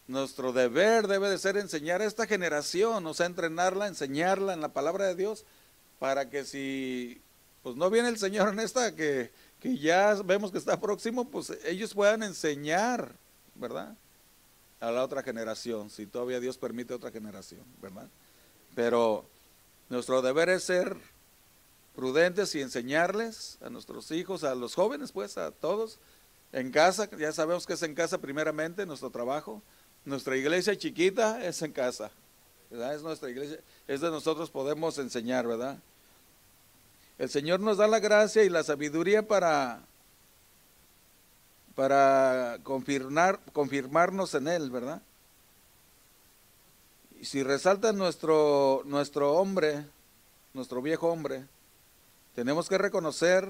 nuestro 0.08 0.54
deber 0.54 1.08
debe 1.08 1.30
de 1.30 1.38
ser 1.38 1.58
enseñar 1.58 2.02
a 2.02 2.06
esta 2.06 2.28
generación, 2.28 3.06
o 3.06 3.14
sea, 3.14 3.26
entrenarla, 3.26 3.88
enseñarla 3.88 4.54
en 4.54 4.62
la 4.62 4.70
palabra 4.70 5.08
de 5.08 5.16
Dios, 5.16 5.46
para 6.00 6.30
que 6.30 6.46
si 6.46 7.22
pues 7.64 7.76
no 7.76 7.90
viene 7.90 8.08
el 8.08 8.18
Señor 8.18 8.50
en 8.50 8.60
esta 8.60 8.96
que 8.96 9.32
que 9.60 9.78
ya 9.78 10.14
vemos 10.24 10.52
que 10.52 10.58
está 10.58 10.80
próximo, 10.80 11.30
pues 11.30 11.52
ellos 11.66 11.94
puedan 11.94 12.24
enseñar, 12.24 13.14
¿verdad? 13.56 13.96
A 14.80 14.92
la 14.92 15.04
otra 15.04 15.24
generación, 15.24 15.90
si 15.90 16.06
todavía 16.06 16.40
Dios 16.40 16.58
permite 16.58 16.94
otra 16.94 17.12
generación, 17.12 17.64
¿verdad? 17.82 18.08
Pero 18.76 19.26
nuestro 19.90 20.22
deber 20.22 20.50
es 20.50 20.64
ser 20.64 20.96
prudentes 21.96 22.54
y 22.54 22.62
enseñarles 22.62 23.58
a 23.62 23.70
nuestros 23.72 24.12
hijos, 24.12 24.44
a 24.44 24.54
los 24.54 24.76
jóvenes, 24.76 25.12
pues, 25.12 25.38
a 25.40 25.50
todos, 25.52 25.98
en 26.52 26.72
casa, 26.72 27.10
ya 27.18 27.32
sabemos 27.32 27.66
que 27.66 27.74
es 27.74 27.82
en 27.82 27.96
casa 27.96 28.20
primeramente, 28.20 28.86
nuestro 28.86 29.10
trabajo, 29.10 29.64
nuestra 30.08 30.38
iglesia 30.38 30.78
chiquita 30.78 31.44
es 31.46 31.62
en 31.62 31.74
casa, 31.74 32.10
¿verdad? 32.72 32.96
Es 32.96 33.02
nuestra 33.02 33.30
iglesia, 33.30 33.60
es 33.90 34.00
de 34.00 34.10
nosotros 34.10 34.50
podemos 34.50 34.98
enseñar, 35.00 35.46
¿verdad? 35.46 35.78
El 37.18 37.30
Señor 37.30 37.60
nos 37.60 37.76
da 37.76 37.88
la 37.88 38.00
gracia 38.00 38.44
y 38.44 38.50
la 38.50 38.64
sabiduría 38.64 39.28
para, 39.28 39.82
para 41.76 42.58
confirmar, 42.64 43.42
confirmarnos 43.52 44.34
en 44.34 44.48
Él, 44.48 44.72
¿verdad? 44.72 45.02
Y 47.20 47.26
si 47.26 47.44
resalta 47.44 47.92
nuestro, 47.92 48.84
nuestro 48.86 49.34
hombre, 49.34 49.86
nuestro 50.54 50.82
viejo 50.82 51.10
hombre, 51.10 51.44
tenemos 52.34 52.70
que 52.70 52.78
reconocer 52.78 53.46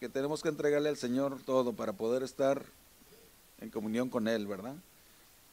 que 0.00 0.08
tenemos 0.08 0.42
que 0.42 0.48
entregarle 0.48 0.88
al 0.88 0.96
Señor 0.96 1.40
todo 1.46 1.72
para 1.72 1.92
poder 1.92 2.24
estar 2.24 2.64
en 3.60 3.70
comunión 3.70 4.10
con 4.10 4.26
Él, 4.26 4.48
¿verdad? 4.48 4.74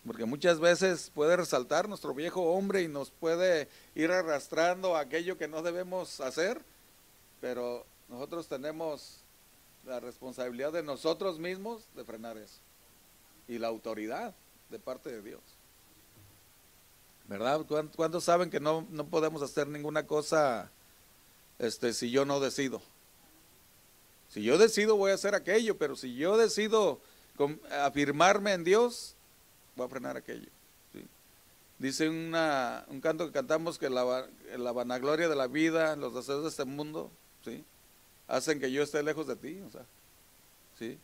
Porque 0.05 0.25
muchas 0.25 0.59
veces 0.59 1.11
puede 1.13 1.37
resaltar 1.37 1.87
nuestro 1.87 2.13
viejo 2.13 2.41
hombre 2.41 2.81
y 2.81 2.87
nos 2.87 3.11
puede 3.11 3.69
ir 3.93 4.11
arrastrando 4.11 4.95
aquello 4.95 5.37
que 5.37 5.47
no 5.47 5.61
debemos 5.61 6.19
hacer 6.21 6.63
pero 7.41 7.83
nosotros 8.07 8.47
tenemos 8.47 9.17
la 9.85 9.99
responsabilidad 9.99 10.71
de 10.71 10.83
nosotros 10.83 11.39
mismos 11.39 11.83
de 11.95 12.05
frenar 12.05 12.37
eso. 12.37 12.59
Y 13.47 13.57
la 13.57 13.67
autoridad 13.67 14.33
de 14.69 14.79
parte 14.79 15.11
de 15.11 15.21
Dios. 15.23 15.41
¿Verdad? 17.27 17.65
¿Cuántos 17.95 18.23
saben 18.23 18.49
que 18.49 18.59
no, 18.59 18.85
no 18.91 19.07
podemos 19.07 19.41
hacer 19.41 19.67
ninguna 19.67 20.05
cosa 20.05 20.69
este, 21.57 21.93
si 21.93 22.11
yo 22.11 22.23
no 22.25 22.39
decido? 22.39 22.81
Si 24.29 24.43
yo 24.43 24.57
decido 24.57 24.95
voy 24.95 25.11
a 25.11 25.15
hacer 25.15 25.33
aquello, 25.33 25.77
pero 25.77 25.95
si 25.95 26.15
yo 26.15 26.37
decido 26.37 27.01
afirmarme 27.83 28.53
en 28.53 28.63
Dios, 28.63 29.15
voy 29.75 29.85
a 29.85 29.89
frenar 29.89 30.17
aquello. 30.17 30.49
Dice 31.81 32.07
una, 32.07 32.85
un 32.89 33.01
canto 33.01 33.25
que 33.25 33.31
cantamos 33.31 33.79
que 33.79 33.89
la, 33.89 34.27
la 34.55 34.71
vanagloria 34.71 35.27
de 35.27 35.35
la 35.35 35.47
vida, 35.47 35.95
los 35.95 36.13
deseos 36.13 36.43
de 36.43 36.49
este 36.49 36.63
mundo, 36.63 37.09
¿sí? 37.43 37.65
Hacen 38.27 38.59
que 38.59 38.71
yo 38.71 38.83
esté 38.83 39.01
lejos 39.01 39.25
de 39.25 39.35
ti, 39.35 39.59
o 39.67 39.71
sea, 39.71 39.83
¿sí? 40.77 40.99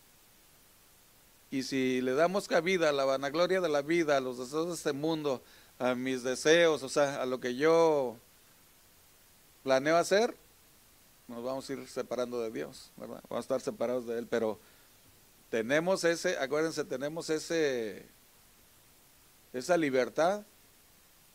Y 1.50 1.64
si 1.64 2.00
le 2.02 2.14
damos 2.14 2.48
cabida 2.48 2.90
a 2.90 2.92
la 2.92 3.06
vanagloria 3.06 3.60
de 3.60 3.70
la 3.70 3.82
vida, 3.82 4.18
a 4.18 4.22
los 4.22 4.38
deseos 4.38 4.68
de 4.68 4.74
este 4.76 4.94
mundo, 4.94 5.42
a 5.80 5.96
mis 5.96 6.22
deseos, 6.22 6.84
o 6.84 6.90
sea, 6.90 7.24
a 7.24 7.26
lo 7.26 7.40
que 7.40 7.56
yo 7.56 8.16
planeo 9.64 9.98
hacer, 9.98 10.36
nos 11.28 11.44
vamos 11.44 11.68
a 11.68 11.74
ir 11.74 11.88
separando 11.88 12.40
de 12.40 12.52
Dios, 12.52 12.92
¿verdad? 12.98 13.24
Vamos 13.30 13.38
a 13.38 13.40
estar 13.40 13.62
separados 13.62 14.06
de 14.06 14.20
Él, 14.20 14.28
pero 14.30 14.60
tenemos 15.50 16.04
ese, 16.04 16.38
acuérdense, 16.38 16.84
tenemos 16.84 17.32
ese, 17.32 18.06
esa 19.54 19.78
libertad 19.78 20.44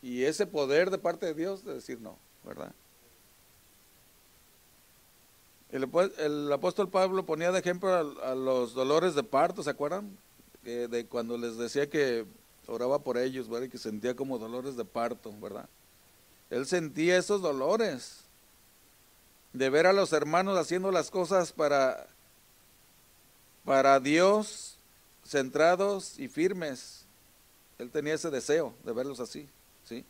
y 0.00 0.24
ese 0.24 0.46
poder 0.46 0.90
de 0.90 0.98
parte 0.98 1.26
de 1.26 1.34
Dios 1.34 1.64
de 1.64 1.74
decir 1.74 2.00
no, 2.00 2.18
¿verdad? 2.44 2.72
El, 5.70 6.52
apóstol 6.52 6.90
Pablo 6.90 7.24
ponía 7.24 7.50
de 7.50 7.58
ejemplo 7.58 7.94
a, 8.22 8.34
los 8.34 8.74
dolores 8.74 9.14
de 9.14 9.22
parto, 9.22 9.62
¿se 9.62 9.70
acuerdan? 9.70 10.18
de 10.62 11.06
cuando 11.06 11.36
les 11.36 11.56
decía 11.56 11.90
que 11.90 12.24
oraba 12.68 13.00
por 13.00 13.18
ellos, 13.18 13.48
¿verdad? 13.48 13.66
Y 13.66 13.70
que 13.70 13.78
sentía 13.78 14.14
como 14.14 14.38
dolores 14.38 14.76
de 14.76 14.84
parto, 14.84 15.32
¿verdad? 15.40 15.68
Él 16.50 16.66
sentía 16.66 17.16
esos 17.16 17.40
dolores 17.40 18.20
de 19.52 19.70
ver 19.70 19.86
a 19.86 19.92
los 19.92 20.12
hermanos 20.12 20.58
haciendo 20.58 20.92
las 20.92 21.10
cosas 21.10 21.52
para, 21.52 22.06
para 23.64 23.98
Dios, 24.00 24.76
centrados 25.26 26.18
y 26.18 26.28
firmes. 26.28 27.01
Él 27.78 27.90
tenía 27.90 28.14
ese 28.14 28.30
deseo 28.30 28.74
de 28.84 28.92
verlos 28.92 29.20
así, 29.20 29.48
¿sí? 29.84 30.04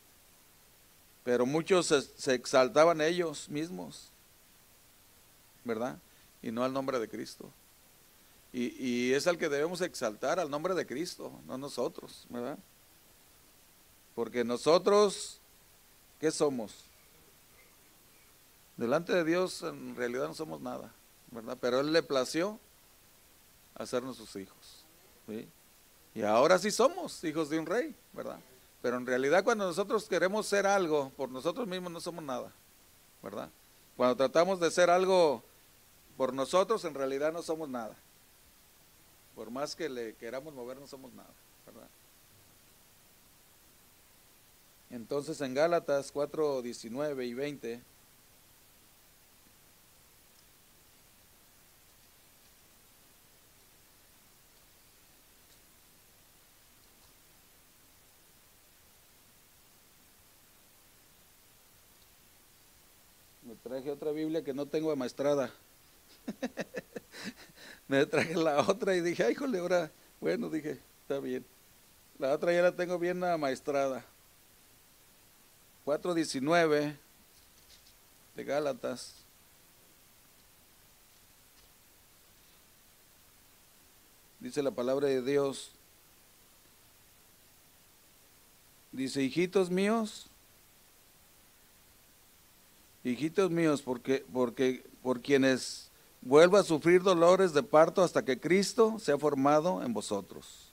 Pero 1.24 1.46
muchos 1.46 1.86
se 2.16 2.34
exaltaban 2.34 3.00
ellos 3.00 3.48
mismos 3.48 4.12
¿verdad? 5.64 5.98
Y 6.42 6.50
no 6.50 6.64
al 6.64 6.72
nombre 6.72 6.98
de 6.98 7.08
Cristo. 7.08 7.50
Y, 8.54 9.12
es 9.14 9.26
al 9.26 9.38
que 9.38 9.48
debemos 9.48 9.80
exaltar, 9.80 10.38
al 10.38 10.50
nombre 10.50 10.74
de 10.74 10.86
Cristo, 10.86 11.32
no 11.46 11.56
nosotros, 11.56 12.26
¿verdad? 12.28 12.58
Porque 14.14 14.44
nosotros, 14.44 15.40
¿qué 16.20 16.30
somos? 16.30 16.74
Delante 18.76 19.14
de 19.14 19.24
Dios 19.24 19.62
en 19.62 19.96
realidad 19.96 20.28
no 20.28 20.34
somos 20.34 20.60
nada, 20.60 20.92
¿verdad? 21.30 21.56
Pero 21.62 21.80
Él 21.80 21.94
le 21.94 22.02
plació 22.02 22.60
hacernos 23.74 24.18
sus 24.18 24.36
hijos. 24.36 24.84
¿sí? 25.26 25.48
Y 26.14 26.22
ahora 26.22 26.58
sí 26.58 26.70
somos 26.70 27.22
hijos 27.24 27.48
de 27.48 27.58
un 27.58 27.66
rey, 27.66 27.94
¿verdad? 28.12 28.38
Pero 28.82 28.96
en 28.96 29.06
realidad 29.06 29.44
cuando 29.44 29.66
nosotros 29.66 30.08
queremos 30.08 30.46
ser 30.46 30.66
algo, 30.66 31.10
por 31.16 31.30
nosotros 31.30 31.66
mismos 31.66 31.92
no 31.92 32.00
somos 32.00 32.22
nada, 32.22 32.52
¿verdad? 33.22 33.48
Cuando 33.96 34.16
tratamos 34.16 34.60
de 34.60 34.70
ser 34.70 34.90
algo 34.90 35.42
por 36.16 36.32
nosotros 36.32 36.84
en 36.84 36.94
realidad 36.94 37.32
no 37.32 37.42
somos 37.42 37.68
nada. 37.68 37.96
Por 39.34 39.50
más 39.50 39.74
que 39.74 39.88
le 39.88 40.14
queramos 40.16 40.52
mover, 40.52 40.78
no 40.78 40.86
somos 40.86 41.12
nada, 41.14 41.30
¿verdad? 41.64 41.88
Entonces 44.90 45.40
en 45.40 45.54
Gálatas 45.54 46.12
4, 46.12 46.60
19 46.60 47.24
y 47.24 47.34
20. 47.34 47.80
Me 63.42 63.54
otra 63.90 64.12
Biblia 64.12 64.44
que 64.44 64.54
no 64.54 64.66
tengo 64.66 64.90
amaestrada. 64.90 65.52
me 67.88 68.06
traje 68.06 68.34
la 68.34 68.60
otra 68.60 68.94
y 68.94 69.00
dije, 69.00 69.24
ay, 69.24 69.34
jole, 69.34 69.58
ahora, 69.58 69.90
bueno, 70.20 70.48
dije, 70.48 70.78
está 71.02 71.18
bien. 71.18 71.44
La 72.18 72.32
otra 72.32 72.52
ya 72.52 72.62
la 72.62 72.76
tengo 72.76 72.98
bien 72.98 73.22
amaestrada. 73.24 74.04
4.19 75.84 76.96
de 78.36 78.44
Gálatas. 78.44 79.22
dice 84.42 84.62
la 84.62 84.72
palabra 84.72 85.06
de 85.06 85.22
Dios. 85.22 85.70
Dice, 88.90 89.22
hijitos 89.22 89.70
míos, 89.70 90.26
hijitos 93.04 93.50
míos, 93.50 93.82
porque, 93.82 94.24
porque 94.32 94.84
por 95.02 95.20
quienes 95.20 95.90
vuelva 96.20 96.60
a 96.60 96.64
sufrir 96.64 97.02
dolores 97.02 97.52
de 97.52 97.62
parto 97.62 98.02
hasta 98.02 98.24
que 98.24 98.38
Cristo 98.38 98.98
sea 98.98 99.18
formado 99.18 99.82
en 99.82 99.92
vosotros. 99.92 100.72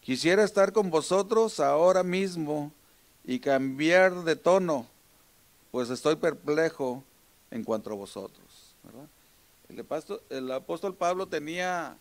Quisiera 0.00 0.42
estar 0.42 0.72
con 0.72 0.90
vosotros 0.90 1.60
ahora 1.60 2.02
mismo 2.02 2.72
y 3.24 3.38
cambiar 3.38 4.24
de 4.24 4.36
tono, 4.36 4.86
pues 5.70 5.90
estoy 5.90 6.16
perplejo 6.16 7.04
en 7.50 7.64
cuanto 7.64 7.90
a 7.90 7.94
vosotros. 7.94 8.74
El, 10.28 10.50
apóstol 10.52 10.94
Pablo 10.94 11.28
tenía, 11.28 11.96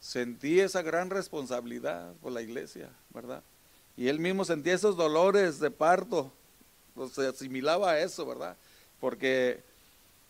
sentía 0.00 0.64
esa 0.64 0.82
gran 0.82 1.10
responsabilidad 1.10 2.14
por 2.14 2.32
la 2.32 2.42
iglesia, 2.42 2.90
¿verdad? 3.10 3.42
Y 3.96 4.08
él 4.08 4.18
mismo 4.18 4.44
sentía 4.44 4.74
esos 4.74 4.96
dolores 4.96 5.60
de 5.60 5.70
parto, 5.70 6.32
se 7.08 7.26
asimilaba 7.26 7.92
a 7.92 8.00
eso, 8.00 8.26
¿verdad? 8.26 8.56
Porque 9.00 9.62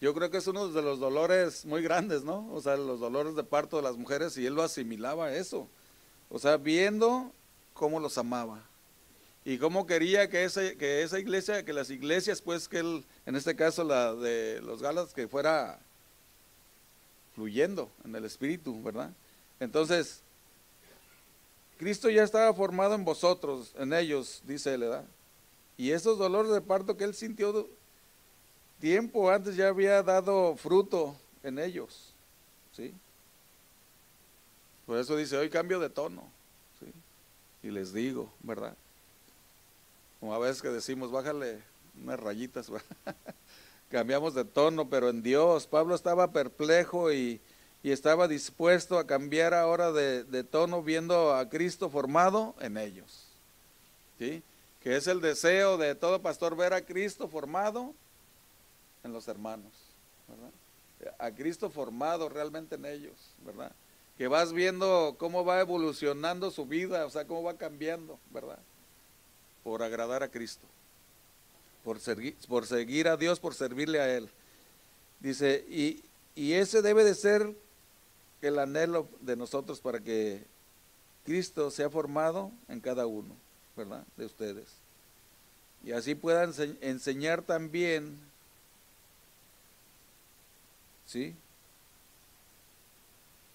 yo 0.00 0.14
creo 0.14 0.30
que 0.30 0.38
es 0.38 0.46
uno 0.46 0.68
de 0.68 0.82
los 0.82 1.00
dolores 1.00 1.64
muy 1.64 1.82
grandes, 1.82 2.22
¿no? 2.22 2.48
O 2.52 2.60
sea, 2.60 2.76
los 2.76 3.00
dolores 3.00 3.34
de 3.34 3.44
parto 3.44 3.76
de 3.76 3.82
las 3.82 3.96
mujeres 3.96 4.36
y 4.36 4.46
él 4.46 4.54
lo 4.54 4.62
asimilaba 4.62 5.26
a 5.26 5.34
eso. 5.34 5.68
O 6.30 6.38
sea, 6.38 6.56
viendo 6.56 7.32
cómo 7.72 7.98
los 7.98 8.18
amaba 8.18 8.62
y 9.44 9.58
cómo 9.58 9.86
quería 9.86 10.28
que 10.28 10.44
esa, 10.44 10.74
que 10.74 11.02
esa 11.02 11.18
iglesia, 11.18 11.64
que 11.64 11.72
las 11.72 11.90
iglesias, 11.90 12.42
pues 12.42 12.68
que 12.68 12.78
él, 12.78 13.04
en 13.26 13.34
este 13.34 13.56
caso 13.56 13.82
la 13.82 14.14
de 14.14 14.60
los 14.62 14.82
Galas, 14.82 15.14
que 15.14 15.26
fuera 15.26 15.80
fluyendo 17.34 17.90
en 18.04 18.14
el 18.14 18.24
Espíritu, 18.24 18.82
¿verdad? 18.82 19.10
Entonces, 19.58 20.22
Cristo 21.78 22.10
ya 22.10 22.24
estaba 22.24 22.52
formado 22.54 22.94
en 22.94 23.04
vosotros, 23.04 23.72
en 23.78 23.92
ellos, 23.92 24.42
dice 24.44 24.74
él, 24.74 24.80
¿verdad? 24.80 25.04
Y 25.78 25.92
esos 25.92 26.18
dolores 26.18 26.52
de 26.52 26.60
parto 26.60 26.96
que 26.96 27.04
él 27.04 27.14
sintió 27.14 27.68
tiempo 28.80 29.30
antes 29.30 29.54
ya 29.56 29.68
había 29.68 30.02
dado 30.02 30.56
fruto 30.56 31.16
en 31.44 31.60
ellos, 31.60 32.12
¿sí? 32.76 32.92
Por 34.86 34.98
eso 34.98 35.16
dice, 35.16 35.36
hoy 35.36 35.48
cambio 35.48 35.78
de 35.78 35.88
tono, 35.88 36.24
¿sí? 36.80 36.86
Y 37.62 37.70
les 37.70 37.92
digo, 37.92 38.28
¿verdad? 38.42 38.74
Como 40.18 40.34
a 40.34 40.38
veces 40.38 40.60
que 40.60 40.68
decimos, 40.68 41.12
bájale 41.12 41.60
unas 42.02 42.18
rayitas, 42.18 42.72
cambiamos 43.90 44.34
de 44.34 44.44
tono, 44.44 44.90
pero 44.90 45.10
en 45.10 45.22
Dios, 45.22 45.68
Pablo 45.68 45.94
estaba 45.94 46.32
perplejo 46.32 47.12
y, 47.12 47.40
y 47.84 47.92
estaba 47.92 48.26
dispuesto 48.26 48.98
a 48.98 49.06
cambiar 49.06 49.54
ahora 49.54 49.92
de, 49.92 50.24
de, 50.24 50.42
tono 50.42 50.82
viendo 50.82 51.34
a 51.36 51.48
Cristo 51.48 51.88
formado 51.88 52.56
en 52.60 52.78
ellos, 52.78 53.28
¿sí? 54.18 54.42
Que 54.88 54.96
es 54.96 55.06
el 55.06 55.20
deseo 55.20 55.76
de 55.76 55.94
todo 55.94 56.22
pastor 56.22 56.56
ver 56.56 56.72
a 56.72 56.80
Cristo 56.80 57.28
formado 57.28 57.94
en 59.04 59.12
los 59.12 59.28
hermanos, 59.28 59.70
¿verdad? 60.26 61.14
A 61.18 61.30
Cristo 61.30 61.68
formado 61.68 62.30
realmente 62.30 62.76
en 62.76 62.86
ellos, 62.86 63.12
¿verdad? 63.44 63.70
Que 64.16 64.28
vas 64.28 64.54
viendo 64.54 65.16
cómo 65.18 65.44
va 65.44 65.60
evolucionando 65.60 66.50
su 66.50 66.64
vida, 66.64 67.04
o 67.04 67.10
sea, 67.10 67.26
cómo 67.26 67.42
va 67.42 67.58
cambiando, 67.58 68.18
¿verdad? 68.30 68.60
Por 69.62 69.82
agradar 69.82 70.22
a 70.22 70.30
Cristo, 70.30 70.66
por, 71.84 71.98
por 72.48 72.64
seguir 72.64 73.08
a 73.08 73.18
Dios, 73.18 73.40
por 73.40 73.54
servirle 73.54 74.00
a 74.00 74.16
Él. 74.16 74.30
Dice, 75.20 75.66
y, 75.68 76.02
y 76.34 76.54
ese 76.54 76.80
debe 76.80 77.04
de 77.04 77.14
ser 77.14 77.54
el 78.40 78.58
anhelo 78.58 79.06
de 79.20 79.36
nosotros 79.36 79.82
para 79.82 80.00
que 80.00 80.46
Cristo 81.26 81.70
sea 81.70 81.90
formado 81.90 82.50
en 82.68 82.80
cada 82.80 83.06
uno, 83.06 83.36
¿verdad? 83.78 84.04
De 84.18 84.26
ustedes. 84.26 84.66
Y 85.82 85.92
así 85.92 86.14
puedan 86.14 86.52
enseñar 86.82 87.40
también 87.40 88.18
¿sí? 91.08 91.34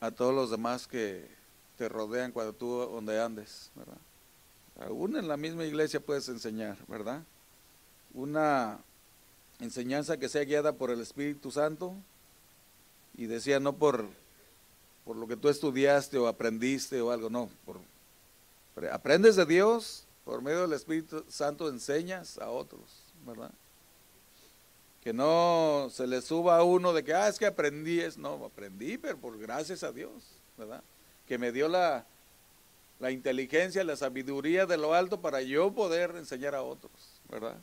A 0.02 0.12
todos 0.12 0.34
los 0.34 0.50
demás 0.50 0.88
que 0.88 1.26
te 1.78 1.88
rodean 1.88 2.32
cuando 2.32 2.52
tú 2.54 2.68
donde 2.68 3.22
andes, 3.22 3.72
¿verdad? 3.76 3.98
Aún 4.82 5.16
en 5.16 5.28
la 5.28 5.38
misma 5.38 5.64
iglesia 5.64 6.00
puedes 6.00 6.28
enseñar, 6.30 6.78
¿verdad? 6.88 7.22
Una 8.14 8.80
enseñanza 9.60 10.18
que 10.18 10.30
sea 10.30 10.44
guiada 10.44 10.74
por 10.74 10.90
el 10.90 11.00
Espíritu 11.00 11.52
Santo 11.52 11.94
y 13.16 13.28
decía 13.28 13.60
no 13.60 13.74
por, 13.74 14.08
por 15.06 15.16
lo 15.16 15.28
que 15.28 15.38
tú 15.38 15.48
estudiaste 15.48 16.18
o 16.18 16.28
aprendiste 16.28 17.00
o 17.02 17.12
algo, 17.12 17.30
no, 17.30 17.50
por, 17.66 17.80
aprendes 18.92 19.36
de 19.36 19.46
Dios, 19.46 20.06
por 20.24 20.42
medio 20.42 20.62
del 20.62 20.74
Espíritu 20.74 21.26
Santo 21.28 21.70
enseñas 21.70 22.38
a 22.38 22.50
otros, 22.50 23.14
¿verdad? 23.26 23.52
que 25.04 25.12
no 25.12 25.90
se 25.92 26.08
le 26.08 26.22
suba 26.22 26.58
a 26.58 26.64
uno 26.64 26.94
de 26.94 27.04
que, 27.04 27.14
ah, 27.14 27.28
es 27.28 27.38
que 27.38 27.46
aprendí, 27.46 28.00
es, 28.00 28.18
no, 28.18 28.46
aprendí, 28.46 28.98
pero 28.98 29.18
por 29.18 29.38
gracias 29.38 29.84
a 29.84 29.92
Dios, 29.92 30.24
¿verdad? 30.58 30.82
Que 31.28 31.38
me 31.38 31.52
dio 31.52 31.68
la, 31.68 32.06
la 33.02 33.12
inteligencia, 33.12 33.84
la 33.84 33.98
sabiduría 33.98 34.66
de 34.66 34.78
lo 34.78 34.94
alto 34.94 35.20
para 35.20 35.42
yo 35.42 35.74
poder 35.74 36.16
enseñar 36.16 36.56
a 36.56 36.62
otros, 36.62 37.20
¿verdad? 37.28 37.58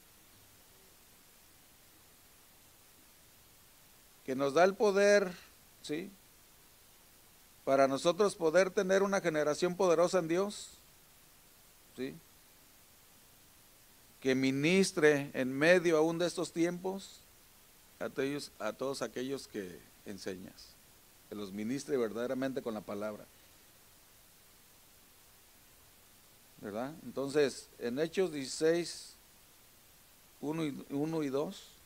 Que 4.26 4.36
nos 4.36 4.52
da 4.52 4.64
el 4.64 4.74
poder, 4.74 5.32
¿sí? 5.80 6.10
Para 7.64 7.88
nosotros 7.88 8.36
poder 8.36 8.68
tener 8.68 9.02
una 9.02 9.22
generación 9.22 9.76
poderosa 9.76 10.18
en 10.18 10.28
Dios, 10.28 10.72
¿sí? 11.96 12.14
Que 14.20 14.34
ministre 14.34 15.30
en 15.32 15.52
medio 15.52 15.96
aún 15.96 16.18
de 16.18 16.26
estos 16.26 16.52
tiempos, 16.52 17.20
a 17.98 18.72
todos, 18.72 19.02
aquellos 19.02 19.46
que 19.46 19.78
enseñas, 20.06 20.68
que 21.28 21.34
los 21.34 21.52
ministre 21.52 21.96
verdaderamente 21.96 22.62
con 22.62 22.74
la 22.74 22.80
palabra. 22.80 23.24
¿Verdad? 26.60 26.94
Entonces, 27.04 27.68
en 27.78 27.98
Hechos 27.98 28.32
16, 28.32 29.14
1 30.40 30.64
y, 30.64 30.86
1 30.90 31.22
y 31.22 31.28
2. 31.28 31.79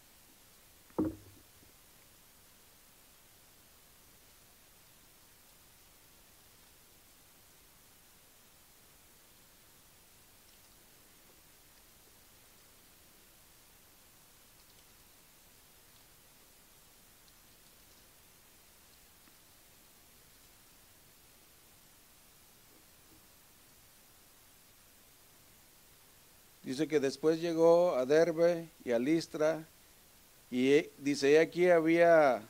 Dice 26.74 26.88
que 26.88 26.98
después 26.98 27.40
llegó 27.40 27.94
a 27.94 28.04
Derbe 28.04 28.68
y 28.84 28.90
a 28.90 28.98
Listra, 28.98 29.64
y 30.50 30.72
eh, 30.72 30.90
dice, 30.98 31.38
aquí 31.38 31.70
había 31.70 32.42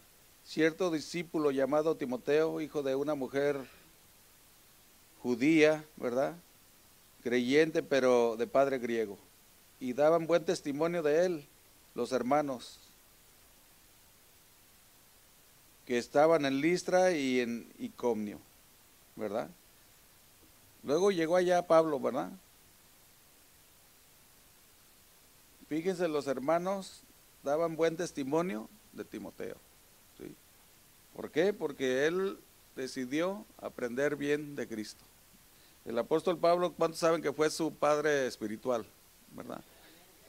cierto 0.46 0.90
discípulo 0.90 1.50
llamado 1.50 1.94
Timoteo, 1.94 2.62
hijo 2.62 2.82
de 2.82 2.94
una 2.94 3.14
mujer 3.14 3.60
judía, 5.22 5.84
¿verdad? 5.98 6.36
Creyente, 7.22 7.82
pero 7.82 8.36
de 8.38 8.46
padre 8.46 8.78
griego. 8.78 9.18
Y 9.78 9.92
daban 9.92 10.26
buen 10.26 10.42
testimonio 10.42 11.02
de 11.02 11.26
él 11.26 11.46
los 11.94 12.10
hermanos 12.10 12.80
que 15.84 15.98
estaban 15.98 16.46
en 16.46 16.62
Listra 16.62 17.12
y 17.12 17.40
en 17.40 17.70
Icomnio, 17.78 18.38
¿verdad? 19.16 19.50
Luego 20.82 21.10
llegó 21.10 21.36
allá 21.36 21.66
Pablo, 21.66 22.00
¿verdad? 22.00 22.30
Fíjense, 25.74 26.06
los 26.06 26.28
hermanos 26.28 27.02
daban 27.42 27.74
buen 27.74 27.96
testimonio 27.96 28.68
de 28.92 29.04
Timoteo. 29.04 29.56
¿sí? 30.16 30.32
¿Por 31.16 31.32
qué? 31.32 31.52
Porque 31.52 32.06
él 32.06 32.38
decidió 32.76 33.44
aprender 33.60 34.14
bien 34.14 34.54
de 34.54 34.68
Cristo. 34.68 35.04
El 35.84 35.98
apóstol 35.98 36.38
Pablo, 36.38 36.72
¿cuántos 36.74 37.00
saben 37.00 37.22
que 37.22 37.32
fue 37.32 37.50
su 37.50 37.74
padre 37.74 38.28
espiritual? 38.28 38.86
¿Verdad? 39.32 39.64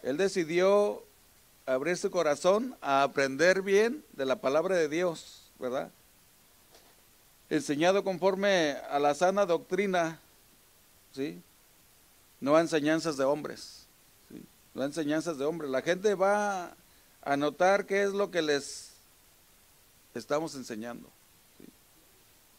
Él 0.02 0.18
decidió 0.18 1.04
abrir 1.68 1.96
su 1.96 2.10
corazón 2.10 2.76
a 2.82 3.04
aprender 3.04 3.62
bien 3.62 4.04
de 4.14 4.26
la 4.26 4.38
palabra 4.38 4.76
de 4.76 4.90
Dios, 4.90 5.52
¿verdad? 5.60 5.92
Enseñado 7.52 8.04
conforme 8.04 8.78
a 8.90 8.98
la 8.98 9.14
sana 9.14 9.46
doctrina, 9.46 10.20
¿sí? 11.12 11.40
No 12.40 12.56
a 12.56 12.62
enseñanzas 12.62 13.16
de 13.16 13.26
hombres 13.26 13.85
las 14.76 14.86
enseñanzas 14.88 15.38
de 15.38 15.46
hombre. 15.46 15.68
La 15.68 15.82
gente 15.82 16.14
va 16.14 16.76
a 17.22 17.38
notar 17.38 17.88
qué 17.88 18.04
es 18.04 18.12
lo 18.12 18.30
que 18.30 18.44
les 18.44 18.94
estamos 20.14 20.54
enseñando. 20.56 21.10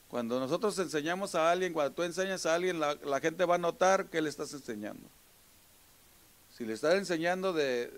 Cuando 0.09 0.39
nosotros 0.41 0.79
enseñamos 0.79 1.35
a 1.35 1.51
alguien, 1.51 1.73
cuando 1.73 1.93
tú 1.93 2.03
enseñas 2.03 2.47
a 2.47 2.55
alguien, 2.55 2.81
la, 2.81 3.21
gente 3.21 3.45
va 3.45 3.57
a 3.57 3.59
notar 3.59 4.07
que 4.07 4.23
le 4.23 4.29
estás 4.29 4.53
enseñando. 4.53 5.07
Si 6.57 6.65
le 6.65 6.73
estás 6.73 6.95
enseñando 6.95 7.53
de 7.53 7.93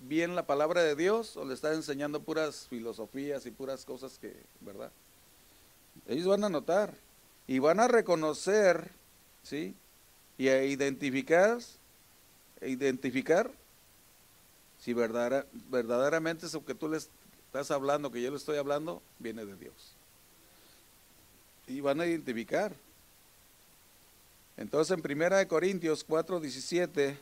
bien 0.00 0.34
la 0.34 0.46
palabra 0.46 0.82
de 0.82 0.96
Dios 0.96 1.36
o 1.36 1.44
le 1.44 1.54
estás 1.54 1.76
enseñando 1.76 2.20
puras 2.20 2.66
filosofías 2.68 3.46
y 3.46 3.50
puras 3.50 3.84
cosas 3.84 4.18
que, 4.18 4.34
¿verdad? 4.60 4.90
Ellos 6.08 6.26
van 6.26 6.44
a 6.44 6.48
notar 6.48 6.94
y 7.46 7.58
van 7.58 7.80
a 7.80 7.88
reconocer, 7.88 8.90
¿sí? 9.42 9.74
Y 10.38 10.48
a 10.48 10.64
identificar, 10.64 11.58
identificar 12.62 13.50
si 14.80 14.92
verdaderamente 14.92 16.46
eso 16.46 16.64
que 16.64 16.74
tú 16.74 16.88
les 16.88 17.08
estás 17.46 17.70
hablando, 17.70 18.10
que 18.10 18.22
yo 18.22 18.30
le 18.30 18.36
estoy 18.36 18.58
hablando, 18.58 19.02
viene 19.18 19.44
de 19.44 19.56
Dios. 19.56 19.74
Y 21.66 21.80
van 21.80 22.00
a 22.00 22.06
identificar. 22.06 22.72
Entonces 24.56 24.96
en 24.96 25.02
Primera 25.02 25.38
de 25.38 25.48
Corintios 25.48 26.04
4, 26.04 26.40
17, 26.40 27.18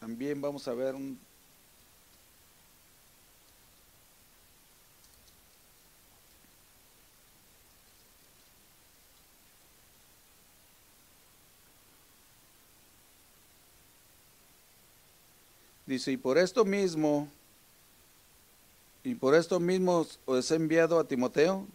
también 0.00 0.40
vamos 0.40 0.66
a 0.68 0.74
ver 0.74 0.94
un 0.94 1.18
Dice, 15.88 16.12
y 16.12 16.16
por 16.18 16.36
esto 16.36 16.66
mismo, 16.66 17.28
y 19.02 19.14
por 19.14 19.34
esto 19.34 19.58
mismo 19.58 20.06
os 20.26 20.50
he 20.50 20.54
enviado 20.54 21.00
a 21.00 21.08
Timoteo, 21.08 21.66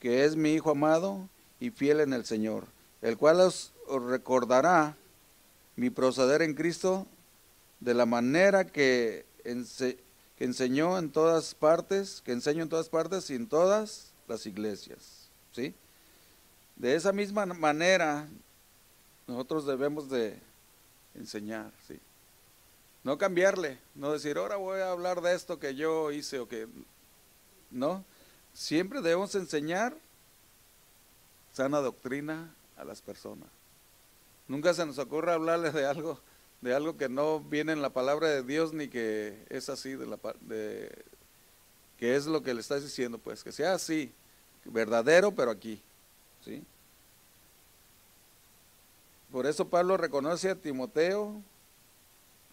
que 0.00 0.24
es 0.24 0.34
mi 0.34 0.54
hijo 0.54 0.72
amado 0.72 1.28
y 1.60 1.70
fiel 1.70 2.00
en 2.00 2.12
el 2.12 2.24
Señor, 2.24 2.64
el 3.00 3.16
cual 3.16 3.38
os, 3.38 3.72
recordará 4.08 4.96
mi 5.76 5.88
proceder 5.88 6.42
en 6.42 6.54
Cristo 6.54 7.06
de 7.78 7.94
la 7.94 8.06
manera 8.06 8.66
que, 8.66 9.24
enseñó 10.40 10.98
en 10.98 11.12
todas 11.12 11.54
partes, 11.54 12.22
que 12.24 12.32
enseño 12.32 12.64
en 12.64 12.70
todas 12.70 12.88
partes 12.88 13.30
y 13.30 13.36
en 13.36 13.46
todas 13.46 14.10
las 14.26 14.46
iglesias. 14.46 15.28
¿sí? 15.52 15.74
De 16.74 16.96
esa 16.96 17.12
misma 17.12 17.46
manera 17.46 18.26
nosotros 19.28 19.64
debemos 19.64 20.10
de 20.10 20.36
enseñar. 21.14 21.70
¿sí? 21.86 22.00
No 23.02 23.16
cambiarle, 23.16 23.78
no 23.94 24.12
decir, 24.12 24.36
ahora 24.36 24.56
voy 24.56 24.80
a 24.80 24.90
hablar 24.90 25.22
de 25.22 25.34
esto 25.34 25.58
que 25.58 25.74
yo 25.74 26.10
hice 26.12 26.38
o 26.38 26.48
que... 26.48 26.68
No, 27.70 28.04
siempre 28.52 29.00
debemos 29.00 29.34
enseñar 29.34 29.96
sana 31.52 31.78
doctrina 31.78 32.54
a 32.76 32.84
las 32.84 33.00
personas. 33.00 33.48
Nunca 34.48 34.74
se 34.74 34.84
nos 34.84 34.98
ocurre 34.98 35.32
hablarles 35.32 35.72
de 35.72 35.86
algo, 35.86 36.20
de 36.60 36.74
algo 36.74 36.96
que 36.96 37.08
no 37.08 37.40
viene 37.40 37.72
en 37.72 37.82
la 37.82 37.90
palabra 37.90 38.28
de 38.28 38.42
Dios 38.42 38.72
ni 38.72 38.88
que 38.88 39.46
es 39.48 39.68
así, 39.68 39.94
de 39.94 40.06
la, 40.06 40.18
de, 40.40 41.04
que 41.98 42.16
es 42.16 42.26
lo 42.26 42.42
que 42.42 42.52
le 42.52 42.60
estás 42.60 42.82
diciendo, 42.82 43.18
pues, 43.18 43.44
que 43.44 43.52
sea 43.52 43.74
así, 43.74 44.12
verdadero, 44.64 45.32
pero 45.32 45.50
aquí, 45.50 45.80
¿sí? 46.44 46.64
Por 49.30 49.46
eso 49.46 49.68
Pablo 49.68 49.96
reconoce 49.96 50.50
a 50.50 50.56
Timoteo 50.56 51.40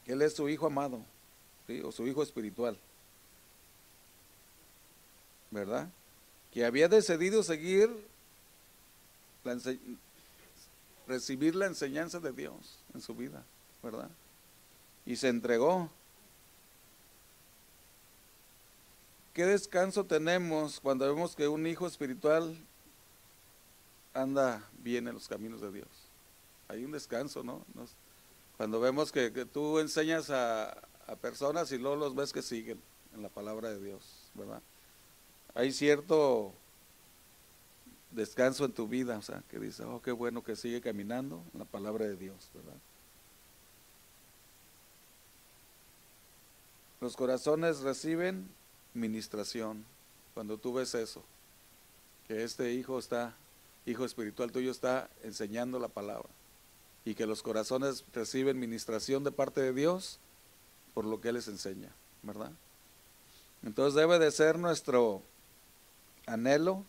él 0.07 0.21
es 0.21 0.33
su 0.33 0.47
hijo 0.47 0.67
amado, 0.67 1.01
o 1.83 1.91
su 1.91 2.07
hijo 2.07 2.23
espiritual. 2.23 2.77
¿Verdad? 5.51 5.89
Que 6.53 6.65
había 6.65 6.87
decidido 6.87 7.43
seguir, 7.43 7.89
recibir 11.07 11.55
la 11.55 11.67
enseñanza 11.67 12.19
de 12.19 12.31
Dios 12.31 12.79
en 12.93 13.01
su 13.01 13.13
vida, 13.13 13.43
¿verdad? 13.83 14.09
Y 15.05 15.17
se 15.17 15.27
entregó. 15.27 15.89
¿Qué 19.33 19.45
descanso 19.45 20.05
tenemos 20.05 20.79
cuando 20.79 21.05
vemos 21.05 21.35
que 21.35 21.47
un 21.47 21.67
hijo 21.67 21.85
espiritual 21.85 22.57
anda 24.13 24.67
bien 24.79 25.07
en 25.07 25.13
los 25.13 25.27
caminos 25.27 25.61
de 25.61 25.71
Dios? 25.71 25.87
Hay 26.69 26.83
un 26.83 26.91
descanso, 26.91 27.43
¿no? 27.43 27.63
Cuando 28.57 28.79
vemos 28.79 29.11
que, 29.11 29.29
tú 29.45 29.77
enseñas 29.77 30.31
a, 30.31 30.75
personas 31.21 31.71
y 31.71 31.77
luego 31.77 31.95
los 31.95 32.15
ves 32.15 32.33
que 32.33 32.41
siguen 32.41 32.81
en 33.13 33.21
la 33.21 33.29
palabra 33.29 33.69
de 33.69 33.81
Dios, 33.81 34.29
¿verdad? 34.33 34.61
Hay 35.53 35.71
cierto 35.71 36.53
descanso 38.11 38.65
en 38.65 38.73
tu 38.73 38.87
vida, 38.87 39.17
o 39.17 39.21
sea, 39.21 39.41
que 39.49 39.57
dices, 39.57 39.85
oh, 39.87 40.01
qué 40.01 40.11
bueno 40.11 40.43
que 40.43 40.57
sigue 40.57 40.81
caminando 40.81 41.43
en 41.53 41.59
la 41.59 41.65
palabra 41.65 42.05
de 42.05 42.17
Dios, 42.17 42.49
¿verdad? 42.53 42.77
Los 46.99 47.15
corazones 47.15 47.79
reciben 47.81 48.49
ministración 48.93 49.85
cuando 50.33 50.57
tú 50.57 50.73
ves 50.73 50.93
eso, 50.95 51.23
que 52.27 52.43
este 52.43 52.73
hijo 52.73 52.99
está, 52.99 53.35
hijo 53.85 54.03
espiritual 54.03 54.51
tuyo 54.51 54.71
está 54.71 55.09
enseñando 55.23 55.79
la 55.79 55.87
palabra 55.87 56.29
y 57.07 57.15
que 57.15 57.25
los 57.25 57.41
corazones 57.41 58.03
reciben 58.13 58.59
ministración 58.59 59.23
de 59.23 59.31
parte 59.31 59.61
de 59.61 59.71
Dios 59.71 60.19
por 60.93 61.05
lo 61.05 61.21
que 61.21 61.29
Él 61.29 61.35
les 61.35 61.47
enseña, 61.47 61.89
¿verdad? 62.21 62.51
Entonces 63.63 63.93
debe 63.93 64.19
de 64.19 64.29
ser 64.29 64.59
nuestro 64.59 65.21
anhelo 66.25 66.83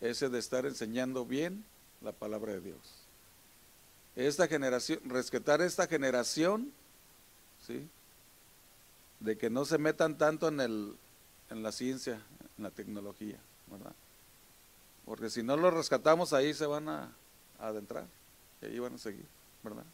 ese 0.00 0.28
de 0.28 0.38
estar 0.38 0.66
enseñando 0.66 1.24
bien 1.24 1.64
la 2.00 2.12
palabra 2.12 2.52
de 2.52 2.60
Dios. 2.60 2.78
Esta 4.14 4.46
generación, 4.46 5.00
rescatar 5.06 5.60
esta 5.60 5.88
generación, 5.88 6.70
¿sí? 7.66 7.88
De 9.18 9.36
que 9.36 9.50
no 9.50 9.64
se 9.64 9.78
metan 9.78 10.16
tanto 10.16 10.46
en, 10.46 10.60
el, 10.60 10.96
en 11.50 11.64
la 11.64 11.72
ciencia, 11.72 12.22
en 12.56 12.62
la 12.62 12.70
tecnología, 12.70 13.38
¿verdad? 13.66 13.96
Porque 15.06 15.28
si 15.28 15.42
no 15.42 15.56
lo 15.56 15.72
rescatamos 15.72 16.32
ahí 16.32 16.54
se 16.54 16.66
van 16.66 16.88
a 16.88 17.10
adentrar. 17.58 18.06
Y 18.62 18.66
ahí 18.66 18.78
van 18.78 18.94
a 18.94 18.98
seguir, 18.98 19.26
¿verdad? 19.62 19.84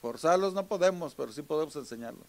Forzarlos 0.00 0.52
no 0.52 0.66
podemos, 0.66 1.14
pero 1.14 1.32
sí 1.32 1.40
podemos 1.42 1.74
enseñarlos. 1.76 2.26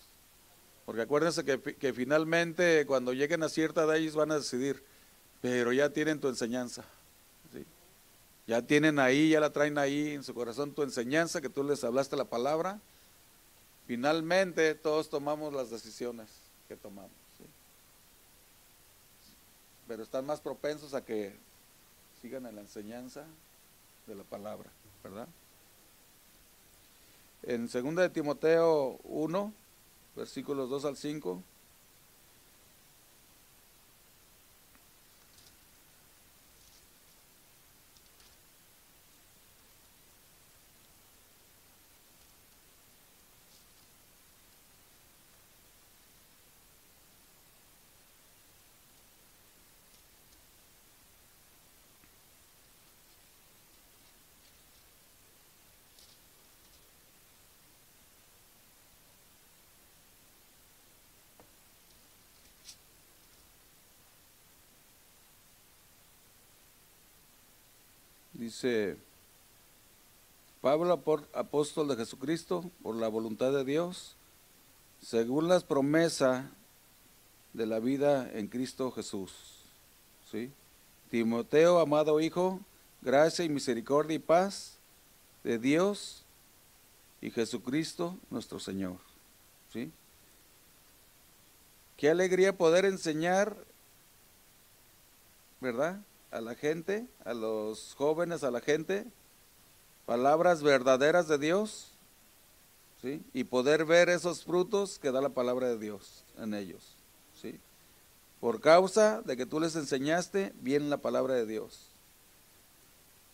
Porque 0.85 1.01
acuérdense 1.01 1.43
que, 1.43 1.93
finalmente 1.93 2.85
cuando 2.85 3.11
lleguen 3.11 3.43
a 3.43 3.49
cierta 3.49 3.83
edad 3.83 3.97
ellos 3.97 4.15
van 4.15 4.31
a 4.31 4.37
decidir, 4.37 4.83
pero 5.41 5.73
ya 5.73 5.89
tienen 5.89 6.19
tu 6.19 6.29
enseñanza. 6.29 6.85
Ya 8.47 8.61
tienen 8.61 8.99
ahí, 8.99 9.29
ya 9.29 9.39
la 9.39 9.49
traen 9.49 9.77
ahí 9.79 10.11
en 10.11 10.23
su 10.23 10.33
corazón 10.33 10.71
tu 10.71 10.83
enseñanza, 10.83 11.41
que 11.41 11.49
tú 11.49 11.63
les 11.63 11.83
hablaste 11.83 12.15
la 12.15 12.25
palabra. 12.25 12.79
Finalmente 13.87 14.75
todos 14.75 15.09
tomamos 15.09 15.51
las 15.51 15.69
decisiones 15.71 16.29
que 16.67 16.75
tomamos. 16.75 17.11
Pero 19.87 20.03
están 20.03 20.25
más 20.25 20.39
propensos 20.39 20.93
a 20.93 21.03
que 21.03 21.35
sigan 22.21 22.45
en 22.45 22.55
la 22.55 22.61
enseñanza 22.61 23.25
de 24.07 24.15
la 24.15 24.23
palabra, 24.23 24.69
¿verdad? 25.03 25.27
En 27.43 27.67
2 27.67 27.95
de 27.95 28.09
Timoteo 28.09 28.99
1, 29.03 29.53
versículos 30.15 30.69
2 30.69 30.85
al 30.85 30.97
5, 30.97 31.43
Dice 68.45 68.95
Pablo, 70.61 71.01
apóstol 71.33 71.87
de 71.87 71.95
Jesucristo, 71.95 72.69
por 72.83 72.93
la 72.93 73.07
voluntad 73.07 73.51
de 73.51 73.63
Dios, 73.65 74.15
según 75.01 75.47
las 75.47 75.63
promesas 75.63 76.45
de 77.53 77.65
la 77.65 77.79
vida 77.79 78.29
en 78.33 78.45
Cristo 78.45 78.91
Jesús. 78.91 79.33
¿Sí? 80.31 80.51
Timoteo, 81.09 81.79
amado 81.79 82.21
hijo, 82.21 82.59
gracia 83.01 83.43
y 83.43 83.49
misericordia 83.49 84.13
y 84.13 84.19
paz 84.19 84.77
de 85.43 85.57
Dios 85.57 86.23
y 87.21 87.31
Jesucristo 87.31 88.15
nuestro 88.29 88.59
Señor. 88.59 88.97
¿Sí? 89.73 89.91
Qué 91.97 92.11
alegría 92.11 92.55
poder 92.55 92.85
enseñar 92.85 93.57
¿verdad? 95.59 95.99
A 96.35 96.41
la 96.41 96.53
gente, 96.53 97.07
a 97.23 97.33
los 97.33 97.95
jóvenes, 97.95 98.43
a 98.43 98.51
la 98.51 98.59
gente, 98.59 99.05
palabras 100.05 100.61
verdaderas 100.61 101.29
de 101.29 101.37
Dios, 101.37 101.93
¿sí? 103.01 103.23
Y 103.31 103.45
poder 103.45 103.85
ver 103.85 104.09
esos 104.09 104.43
frutos 104.43 104.99
que 104.99 105.13
da 105.13 105.21
la 105.21 105.29
palabra 105.29 105.69
de 105.69 105.79
Dios 105.79 106.25
en 106.37 106.53
ellos, 106.53 106.97
¿sí? 107.41 107.57
Por 108.41 108.59
causa 108.59 109.21
de 109.21 109.37
que 109.37 109.45
tú 109.45 109.61
les 109.61 109.77
enseñaste 109.77 110.51
bien 110.59 110.89
la 110.89 110.97
palabra 110.97 111.35
de 111.35 111.45
Dios. 111.45 111.87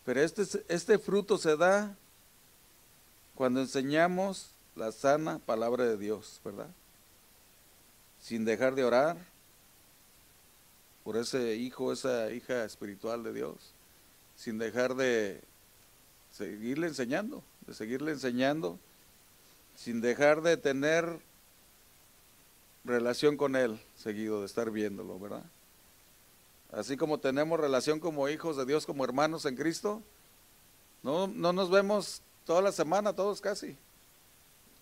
Pero 0.04 0.20
este, 0.20 0.44
este 0.68 0.96
fruto 0.96 1.38
se 1.38 1.56
da 1.56 1.96
cuando 3.34 3.62
enseñamos 3.62 4.52
la 4.76 4.92
sana 4.92 5.40
palabra 5.40 5.86
de 5.86 5.96
Dios, 5.96 6.40
¿verdad? 6.44 6.70
Sin 8.20 8.44
dejar 8.44 8.76
de 8.76 8.84
orar 8.84 9.31
por 11.04 11.16
ese 11.16 11.56
hijo, 11.56 11.92
esa 11.92 12.30
hija 12.30 12.64
espiritual 12.64 13.22
de 13.22 13.32
Dios, 13.32 13.56
sin 14.36 14.58
dejar 14.58 14.94
de 14.94 15.42
seguirle 16.30 16.86
enseñando, 16.86 17.42
de 17.66 17.74
seguirle 17.74 18.12
enseñando, 18.12 18.78
sin 19.76 20.00
dejar 20.00 20.42
de 20.42 20.56
tener 20.56 21.20
relación 22.84 23.36
con 23.36 23.56
Él 23.56 23.80
seguido, 23.96 24.40
de 24.40 24.46
estar 24.46 24.70
viéndolo, 24.70 25.18
¿verdad? 25.18 25.44
Así 26.72 26.96
como 26.96 27.18
tenemos 27.18 27.60
relación 27.60 28.00
como 28.00 28.28
hijos 28.28 28.56
de 28.56 28.64
Dios, 28.64 28.86
como 28.86 29.04
hermanos 29.04 29.44
en 29.44 29.56
Cristo, 29.56 30.02
no, 31.02 31.26
no 31.26 31.52
nos 31.52 31.70
vemos 31.70 32.22
toda 32.46 32.62
la 32.62 32.72
semana, 32.72 33.12
todos 33.12 33.40
casi. 33.40 33.76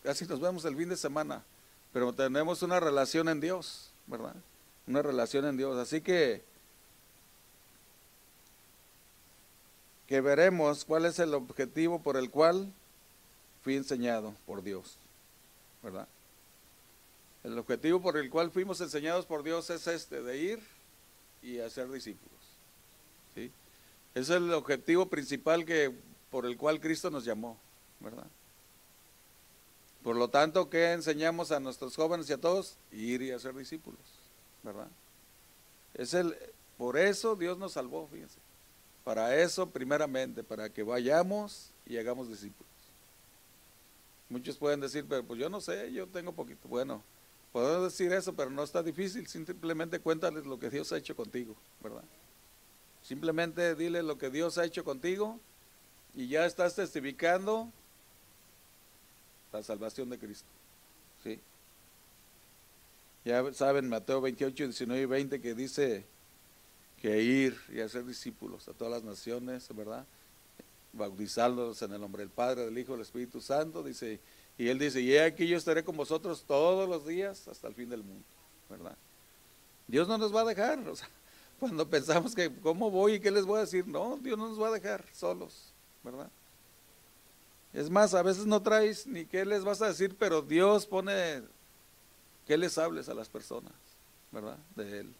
Casi 0.03 0.27
nos 0.27 0.41
vemos 0.41 0.65
el 0.65 0.77
fin 0.77 0.89
de 0.89 0.97
semana, 0.97 1.43
pero 1.93 2.13
tenemos 2.13 2.63
una 2.63 2.79
relación 2.79 3.29
en 3.29 3.41
Dios, 3.41 3.91
¿verdad? 4.07 4.37
Una 4.87 5.03
relación 5.03 5.45
en 5.47 5.57
Dios. 5.57 5.77
Así 5.77 6.01
que 6.01 6.43
que 10.11 10.21
veremos 10.21 10.85
cuál 10.85 11.07
es 11.07 11.21
el 11.21 11.35
objetivo 11.35 12.03
por 12.03 12.17
el 12.17 12.31
cual 12.31 12.73
fui 13.63 13.77
enseñado 13.77 14.35
por 14.45 14.61
Dios, 14.61 14.97
¿verdad? 15.85 16.09
El 17.45 17.57
objetivo 17.57 18.03
por 18.03 18.17
el 18.17 18.29
cual 18.29 18.51
fuimos 18.51 18.81
enseñados 18.81 19.25
por 19.25 19.45
Dios 19.45 19.71
es 19.71 19.87
este, 19.87 20.21
de 20.21 20.37
ir 20.37 20.61
y 21.43 21.61
hacer 21.61 21.89
discípulos. 21.91 22.41
¿sí? 23.37 23.53
Ese 24.15 24.33
es 24.35 24.43
el 24.43 24.53
objetivo 24.53 25.07
principal 25.07 25.65
que, 25.65 25.95
por 26.31 26.45
el 26.45 26.57
cual 26.57 26.81
Cristo 26.81 27.09
nos 27.11 27.25
llamó, 27.25 27.57
¿verdad? 28.01 28.27
Por 30.03 30.17
lo 30.17 30.29
tanto, 30.29 30.69
¿qué 30.69 30.93
enseñamos 30.93 31.53
a 31.53 31.61
nuestros 31.61 31.95
jóvenes 31.95 32.29
y 32.29 32.33
a 32.33 32.39
todos? 32.39 32.77
Ir 32.91 33.23
y 33.23 33.31
hacer 33.31 33.55
discípulos, 33.55 34.01
¿verdad? 34.63 34.89
Es 35.95 36.15
el, 36.15 36.37
por 36.79 36.97
eso 36.97 37.37
Dios 37.37 37.59
nos 37.59 37.73
salvó, 37.73 38.07
fíjense. 38.07 38.39
Para 39.05 39.37
eso, 39.37 39.69
primeramente, 39.71 40.43
para 40.43 40.71
que 40.71 40.83
vayamos 40.83 41.73
y 41.87 41.97
hagamos 41.97 42.29
discípulos. 42.29 42.71
Muchos 44.29 44.57
pueden 44.57 44.81
decir, 44.81 45.05
pero 45.09 45.25
pues 45.25 45.41
yo 45.41 45.49
no 45.49 45.61
sé, 45.61 45.93
yo 45.93 46.07
tengo 46.07 46.33
poquito. 46.33 46.69
Bueno, 46.69 47.03
puedo 47.53 47.85
decir 47.85 48.13
eso, 48.13 48.35
pero 48.35 48.51
no 48.51 48.63
está 48.63 48.83
difícil. 48.83 49.27
Simplemente 49.27 50.01
cuéntales 50.01 50.47
lo 50.47 50.59
que 50.59 50.71
Dios 50.71 50.93
ha 50.93 50.99
hecho 50.99 51.17
contigo, 51.17 51.57
¿verdad? 51.83 52.05
Simplemente 53.03 53.75
dile 53.75 54.03
lo 54.03 54.19
que 54.19 54.31
Dios 54.31 54.57
ha 54.59 54.65
hecho 54.65 54.85
contigo 54.85 55.41
y 56.15 56.29
ya 56.29 56.47
estás 56.47 56.77
testificando 56.77 57.73
la 59.53 59.63
salvación 59.63 60.11
de 60.11 60.19
Cristo. 60.19 60.49
¿Sí? 61.25 61.41
Ya 63.25 63.53
saben, 63.53 63.89
Mateo 63.89 64.21
28, 64.21 64.65
19 64.65 65.03
y 65.03 65.07
20, 65.07 65.41
que 65.41 65.55
dice 65.55 66.07
que 67.01 67.23
ir 67.23 67.59
y 67.73 67.81
hacer 67.81 68.05
discípulos 68.05 68.69
a 68.69 68.73
todas 68.73 68.93
las 68.93 69.03
naciones, 69.03 69.69
¿verdad? 69.75 70.07
Bautizándolos 70.93 71.81
en 71.83 71.93
el 71.93 72.01
nombre 72.01 72.23
del 72.23 72.31
Padre, 72.31 72.65
del 72.65 72.79
Hijo, 72.79 72.93
del 72.93 73.03
Espíritu 73.03 73.41
Santo, 73.41 73.83
dice, 73.83 74.21
y 74.59 74.69
él 74.69 74.79
dice, 74.79 75.01
y 75.01 75.17
aquí 75.17 75.47
yo 75.47 75.57
estaré 75.57 75.85
con 75.85 75.97
vosotros 75.97 76.45
todos 76.47 76.89
los 76.89 77.07
días 77.07 77.47
hasta 77.49 77.69
el 77.69 77.75
fin 77.75 77.89
del 77.89 78.03
mundo, 78.03 78.25
¿verdad? 78.69 78.97
Dios 79.87 80.09
no 80.09 80.19
nos 80.19 80.35
va 80.35 80.43
a 80.43 80.45
dejar, 80.45 80.79
o 80.89 80.97
sea, 80.97 81.09
cuando 81.61 81.89
pensamos 81.89 82.35
que, 82.35 82.51
¿cómo 82.61 82.91
voy 82.91 83.15
y 83.15 83.21
qué 83.21 83.31
les 83.31 83.45
voy 83.45 83.59
a 83.59 83.63
decir? 83.63 83.87
No, 83.87 84.19
Dios 84.21 84.39
no 84.39 84.49
nos 84.49 84.61
va 84.61 84.69
a 84.69 84.73
dejar 84.73 85.05
solos, 85.13 85.73
¿verdad? 86.03 86.31
Es 87.73 87.89
más, 87.89 88.15
a 88.15 88.23
veces 88.23 88.47
no 88.47 88.63
traes 88.63 89.07
ni 89.07 89.27
qué 89.27 89.45
les 89.45 89.63
vas 89.63 89.81
a 89.81 89.89
decir, 89.89 90.17
pero 90.19 90.43
Dios 90.43 90.87
pone 90.87 91.43
que 92.51 92.59
les 92.59 92.77
hables 92.79 93.09
a 93.09 93.15
las 93.15 93.29
personas, 93.29 93.73
¿verdad? 94.33 94.59
De 94.75 94.99
Él. 94.99 95.15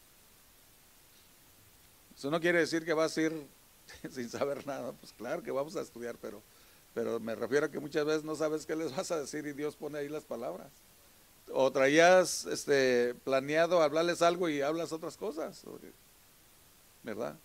Eso 2.13 2.29
no 2.29 2.41
quiere 2.41 2.59
decir 2.59 2.83
que 2.83 2.91
vas 2.91 3.15
a 3.15 3.21
ir 3.21 3.47
sin 4.11 4.29
saber 4.29 4.67
nada, 4.67 4.91
pues 4.91 5.13
claro 5.13 5.41
que 5.41 5.49
vamos 5.49 5.77
a 5.77 5.81
estudiar, 5.81 6.17
pero, 6.21 6.41
pero 6.93 7.21
me 7.21 7.33
refiero 7.33 7.67
a 7.67 7.71
que 7.71 7.79
muchas 7.79 8.03
veces 8.03 8.25
no 8.25 8.35
sabes 8.35 8.65
qué 8.65 8.75
les 8.75 8.93
vas 8.97 9.11
a 9.11 9.21
decir 9.21 9.47
y 9.47 9.53
Dios 9.53 9.77
pone 9.77 9.99
ahí 9.99 10.09
las 10.09 10.25
palabras. 10.25 10.67
O 11.53 11.71
traías 11.71 12.43
este, 12.47 13.15
planeado 13.23 13.81
hablarles 13.81 14.21
algo 14.21 14.49
y 14.49 14.61
hablas 14.61 14.91
otras 14.91 15.15
cosas, 15.15 15.63
¿verdad? 17.01 17.37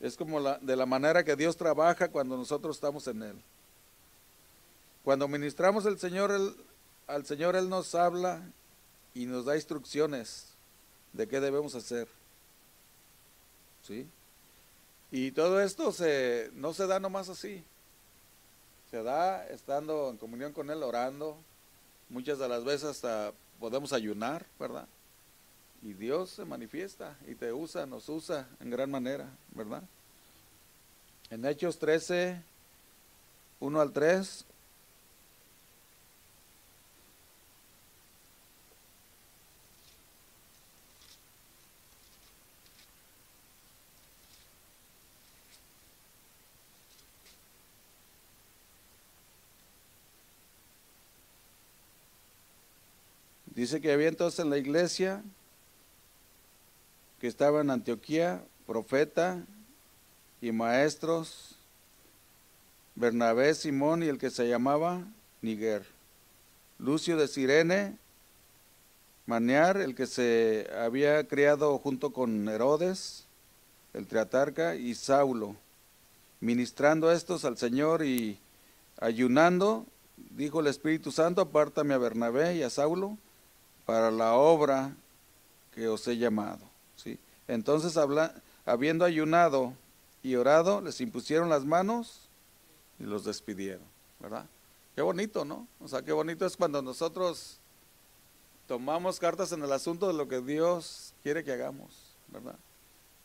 Es 0.00 0.16
como 0.16 0.40
la, 0.40 0.58
de 0.58 0.74
la 0.74 0.84
manera 0.84 1.22
que 1.22 1.36
Dios 1.36 1.56
trabaja 1.56 2.08
cuando 2.08 2.36
nosotros 2.36 2.74
estamos 2.74 3.06
en 3.06 3.22
Él. 3.22 3.42
Cuando 5.04 5.28
ministramos 5.28 5.86
el 5.86 6.00
Señor, 6.00 6.56
al 7.06 7.24
Señor 7.24 7.54
Él 7.54 7.68
nos 7.68 7.94
habla 7.94 8.42
y 9.14 9.26
nos 9.26 9.44
da 9.44 9.56
instrucciones 9.56 10.48
de 11.12 11.28
qué 11.28 11.40
debemos 11.40 11.74
hacer. 11.74 12.08
¿sí? 13.82 14.06
Y 15.10 15.32
todo 15.32 15.60
esto 15.60 15.92
se, 15.92 16.50
no 16.54 16.72
se 16.72 16.86
da 16.86 16.98
nomás 16.98 17.28
así. 17.28 17.62
Se 18.90 19.02
da 19.02 19.46
estando 19.46 20.10
en 20.10 20.16
comunión 20.16 20.52
con 20.52 20.70
Él, 20.70 20.82
orando. 20.82 21.36
Muchas 22.08 22.38
de 22.38 22.48
las 22.48 22.64
veces 22.64 22.90
hasta 22.90 23.32
podemos 23.58 23.92
ayunar, 23.92 24.44
¿verdad? 24.58 24.86
Y 25.82 25.94
Dios 25.94 26.30
se 26.30 26.44
manifiesta 26.44 27.16
y 27.26 27.34
te 27.34 27.52
usa, 27.52 27.86
nos 27.86 28.08
usa 28.08 28.48
en 28.60 28.70
gran 28.70 28.90
manera, 28.90 29.28
¿verdad? 29.54 29.82
En 31.30 31.44
Hechos 31.44 31.78
13, 31.78 32.40
1 33.60 33.80
al 33.80 33.92
3, 33.92 34.44
Dice 53.62 53.80
que 53.80 53.92
había 53.92 54.08
entonces 54.08 54.40
en 54.40 54.50
la 54.50 54.58
iglesia 54.58 55.22
que 57.20 57.28
estaba 57.28 57.60
en 57.60 57.70
Antioquía, 57.70 58.42
profeta 58.66 59.40
y 60.40 60.50
maestros, 60.50 61.54
Bernabé, 62.96 63.54
Simón 63.54 64.02
y 64.02 64.08
el 64.08 64.18
que 64.18 64.30
se 64.30 64.48
llamaba 64.48 65.04
Niger, 65.42 65.86
Lucio 66.80 67.16
de 67.16 67.28
Sirene, 67.28 67.96
Manear, 69.26 69.76
el 69.76 69.94
que 69.94 70.08
se 70.08 70.68
había 70.76 71.28
criado 71.28 71.78
junto 71.78 72.12
con 72.12 72.48
Herodes, 72.48 73.26
el 73.94 74.08
triatarca, 74.08 74.74
y 74.74 74.96
Saulo, 74.96 75.54
ministrando 76.40 77.12
estos 77.12 77.44
al 77.44 77.56
Señor 77.56 78.04
y 78.04 78.40
ayunando, 78.98 79.86
dijo 80.16 80.58
el 80.58 80.66
Espíritu 80.66 81.12
Santo, 81.12 81.42
apártame 81.42 81.94
a 81.94 81.98
Bernabé 81.98 82.56
y 82.56 82.64
a 82.64 82.68
Saulo 82.68 83.18
para 83.86 84.10
la 84.10 84.34
obra 84.34 84.94
que 85.74 85.88
os 85.88 86.06
he 86.08 86.16
llamado. 86.16 86.60
¿sí? 86.96 87.18
Entonces, 87.48 87.98
habiendo 88.64 89.04
ayunado 89.04 89.74
y 90.22 90.36
orado, 90.36 90.80
les 90.80 91.00
impusieron 91.00 91.48
las 91.48 91.64
manos 91.64 92.28
y 92.98 93.04
los 93.04 93.24
despidieron, 93.24 93.84
¿verdad? 94.20 94.46
Qué 94.94 95.02
bonito, 95.02 95.44
¿no? 95.44 95.66
O 95.80 95.88
sea, 95.88 96.02
qué 96.02 96.12
bonito 96.12 96.46
es 96.46 96.56
cuando 96.56 96.82
nosotros 96.82 97.58
tomamos 98.68 99.18
cartas 99.18 99.52
en 99.52 99.62
el 99.62 99.72
asunto 99.72 100.06
de 100.06 100.14
lo 100.14 100.28
que 100.28 100.40
Dios 100.40 101.14
quiere 101.22 101.42
que 101.42 101.52
hagamos, 101.52 101.90
¿verdad? 102.28 102.56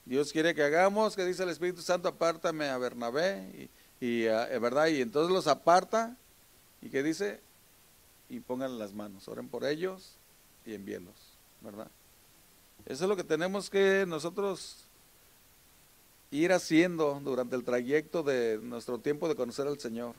Dios 0.05 0.31
quiere 0.31 0.55
que 0.55 0.63
hagamos, 0.63 1.15
que 1.15 1.25
dice 1.25 1.43
el 1.43 1.49
Espíritu 1.49 1.81
Santo, 1.81 2.07
apártame 2.07 2.69
a 2.69 2.77
Bernabé, 2.77 3.69
y, 3.99 4.05
y 4.05 4.23
eh, 4.23 4.57
¿verdad? 4.59 4.87
Y 4.87 5.01
entonces 5.01 5.33
los 5.33 5.47
aparta, 5.47 6.15
y 6.81 6.89
que 6.89 7.03
dice, 7.03 7.41
y 8.29 8.39
pongan 8.39 8.79
las 8.79 8.93
manos, 8.93 9.27
oren 9.27 9.49
por 9.49 9.65
ellos, 9.65 10.16
y 10.67 10.75
envíelos, 10.75 11.15
¿verdad? 11.61 11.87
Eso 12.85 13.05
es 13.05 13.09
lo 13.09 13.15
que 13.15 13.23
tenemos 13.23 13.69
que 13.69 14.05
nosotros 14.07 14.85
ir 16.29 16.51
haciendo 16.51 17.19
durante 17.23 17.55
el 17.55 17.63
trayecto 17.63 18.21
de 18.21 18.59
nuestro 18.61 18.99
tiempo 18.99 19.27
de 19.29 19.35
conocer 19.35 19.65
al 19.65 19.79
Señor. 19.79 20.13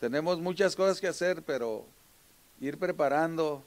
Tenemos 0.00 0.40
muchas 0.40 0.74
cosas 0.74 1.00
que 1.00 1.06
hacer, 1.06 1.42
pero 1.42 1.86
ir 2.60 2.78
preparando 2.78 3.62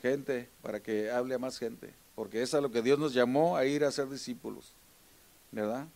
gente 0.00 0.48
para 0.62 0.80
que 0.80 1.10
hable 1.10 1.34
a 1.34 1.38
más 1.38 1.58
gente, 1.58 1.92
porque 2.14 2.42
es 2.42 2.54
a 2.54 2.60
lo 2.60 2.70
que 2.70 2.82
Dios 2.82 2.98
nos 2.98 3.12
llamó 3.12 3.56
a 3.56 3.64
ir 3.64 3.84
a 3.84 3.90
ser 3.90 4.08
discípulos, 4.08 4.72
¿verdad? 5.50 5.86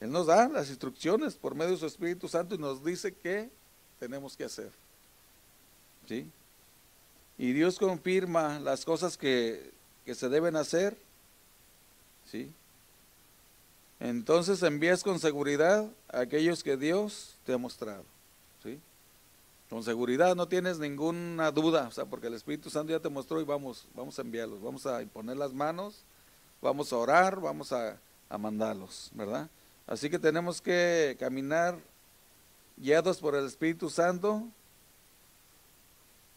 Él 0.00 0.10
nos 0.10 0.26
da 0.26 0.48
las 0.48 0.68
instrucciones 0.68 1.34
por 1.34 1.54
medio 1.54 1.72
de 1.72 1.78
su 1.78 1.86
Espíritu 1.86 2.28
Santo 2.28 2.54
y 2.54 2.58
nos 2.58 2.84
dice 2.84 3.14
qué 3.14 3.50
tenemos 3.98 4.36
que 4.36 4.44
hacer. 4.44 4.70
¿Sí? 6.06 6.30
Y 7.40 7.54
Dios 7.54 7.78
confirma 7.78 8.60
las 8.60 8.84
cosas 8.84 9.16
que, 9.16 9.72
que 10.04 10.14
se 10.14 10.28
deben 10.28 10.56
hacer. 10.56 10.94
¿Sí? 12.30 12.52
Entonces 13.98 14.62
envías 14.62 15.02
con 15.02 15.18
seguridad 15.18 15.88
a 16.12 16.20
aquellos 16.20 16.62
que 16.62 16.76
Dios 16.76 17.36
te 17.46 17.54
ha 17.54 17.56
mostrado. 17.56 18.04
¿Sí? 18.62 18.78
Con 19.70 19.82
seguridad 19.82 20.36
no 20.36 20.48
tienes 20.48 20.78
ninguna 20.78 21.50
duda, 21.50 21.88
o 21.88 21.90
sea, 21.90 22.04
porque 22.04 22.26
el 22.26 22.34
Espíritu 22.34 22.68
Santo 22.68 22.92
ya 22.92 23.00
te 23.00 23.08
mostró 23.08 23.40
y 23.40 23.44
vamos, 23.44 23.86
vamos 23.94 24.18
a 24.18 24.22
enviarlos, 24.22 24.60
vamos 24.60 24.84
a 24.84 25.00
imponer 25.00 25.38
las 25.38 25.54
manos, 25.54 26.02
vamos 26.60 26.92
a 26.92 26.98
orar, 26.98 27.40
vamos 27.40 27.72
a, 27.72 27.98
a 28.28 28.36
mandarlos, 28.36 29.10
¿verdad? 29.14 29.48
Así 29.86 30.10
que 30.10 30.18
tenemos 30.18 30.60
que 30.60 31.16
caminar 31.18 31.78
guiados 32.76 33.18
por 33.18 33.34
el 33.34 33.46
Espíritu 33.46 33.88
Santo 33.88 34.46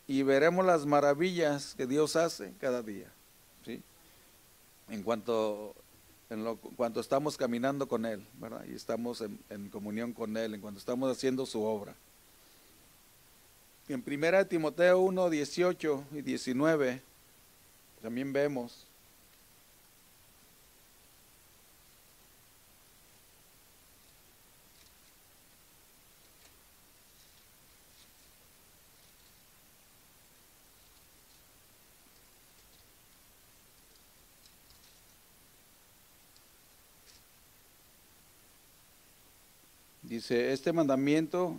y 0.07 0.23
veremos 0.23 0.65
las 0.65 0.85
maravillas 0.85 1.75
que 1.75 1.87
Dios 1.87 2.15
hace 2.15 2.53
cada 2.59 2.81
día. 2.81 3.11
¿sí? 3.65 3.81
En 4.89 5.03
cuanto 5.03 5.75
en 6.29 6.43
lo, 6.43 6.57
cuanto 6.57 6.99
estamos 6.99 7.37
caminando 7.37 7.87
con 7.87 8.05
Él, 8.05 8.25
¿verdad? 8.39 8.65
Y 8.67 8.73
estamos 8.73 9.21
en, 9.21 9.39
en, 9.49 9.69
comunión 9.69 10.13
con 10.13 10.35
Él, 10.35 10.55
en 10.55 10.61
cuanto 10.61 10.79
estamos 10.79 11.11
haciendo 11.11 11.45
su 11.45 11.61
obra. 11.61 11.95
En 13.87 14.03
1 14.05 14.47
Timoteo 14.47 14.99
1, 14.99 15.29
18 15.29 16.03
y 16.13 16.21
19 16.21 17.01
también 18.01 18.33
vemos 18.33 18.87
Dice, 40.23 40.53
este 40.53 40.71
mandamiento, 40.71 41.53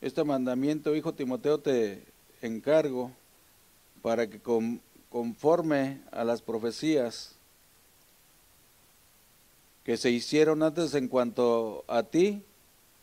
este 0.00 0.24
mandamiento, 0.24 0.96
hijo 0.96 1.14
Timoteo, 1.14 1.60
te 1.60 2.02
encargo 2.40 3.12
para 4.02 4.28
que 4.28 4.40
conforme 5.10 6.00
a 6.10 6.24
las 6.24 6.42
profecías 6.42 7.36
que 9.84 9.96
se 9.96 10.10
hicieron 10.10 10.64
antes 10.64 10.92
en 10.94 11.06
cuanto 11.06 11.84
a 11.86 12.02
ti, 12.02 12.42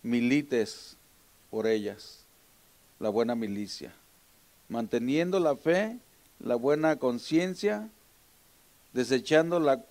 milites 0.03 0.97
por 1.51 1.67
ellas, 1.67 2.25
la 2.99 3.07
buena 3.07 3.33
milicia, 3.33 3.93
manteniendo 4.67 5.39
la 5.39 5.55
fe, 5.55 5.97
la 6.41 6.55
buena 6.55 6.97
conciencia, 6.97 7.87
desechando 8.91 9.61
la, 9.61 9.85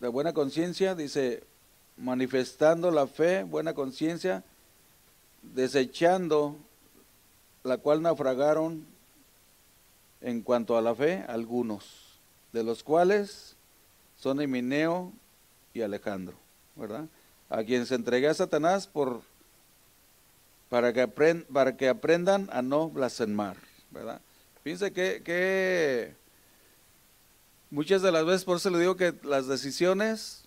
la 0.00 0.08
buena 0.08 0.32
conciencia, 0.32 0.94
dice, 0.94 1.42
manifestando 1.96 2.90
la 2.90 3.06
fe, 3.06 3.42
buena 3.44 3.74
conciencia, 3.74 4.44
desechando 5.42 6.56
la 7.64 7.78
cual 7.78 8.02
naufragaron 8.02 8.86
en 10.20 10.42
cuanto 10.42 10.76
a 10.76 10.82
la 10.82 10.94
fe 10.94 11.24
algunos, 11.28 12.18
de 12.52 12.62
los 12.62 12.82
cuales 12.82 13.56
son 14.16 14.40
Emineo 14.40 15.12
y 15.74 15.82
Alejandro, 15.82 16.36
¿verdad? 16.74 17.06
A 17.48 17.62
quien 17.64 17.86
se 17.86 17.94
entregué 17.94 18.28
a 18.28 18.34
Satanás 18.34 18.86
por 18.86 19.22
para 20.68 20.92
que, 20.92 21.06
para 21.52 21.76
que 21.76 21.88
aprendan 21.88 22.48
a 22.52 22.60
no 22.60 22.90
blasfemar, 22.90 23.56
¿verdad? 23.90 24.20
Fíjense 24.64 24.92
que, 24.92 25.22
que 25.24 26.14
Muchas 27.70 28.02
de 28.02 28.12
las 28.12 28.24
veces, 28.24 28.44
por 28.44 28.58
eso 28.58 28.70
le 28.70 28.78
digo 28.78 28.96
que 28.96 29.14
las 29.24 29.48
decisiones 29.48 30.44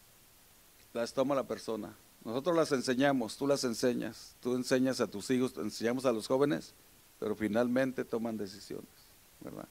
las 0.93 1.13
toma 1.13 1.35
la 1.35 1.43
persona. 1.43 1.93
Nosotros 2.23 2.55
las 2.55 2.71
enseñamos, 2.71 3.37
tú 3.37 3.47
las 3.47 3.63
enseñas, 3.63 4.35
tú 4.41 4.55
enseñas 4.55 5.01
a 5.01 5.07
tus 5.07 5.29
hijos, 5.29 5.53
enseñamos 5.57 6.05
a 6.05 6.11
los 6.11 6.27
jóvenes, 6.27 6.73
pero 7.19 7.35
finalmente 7.35 8.05
toman 8.05 8.37
decisiones, 8.37 8.87
¿verdad? 9.41 9.67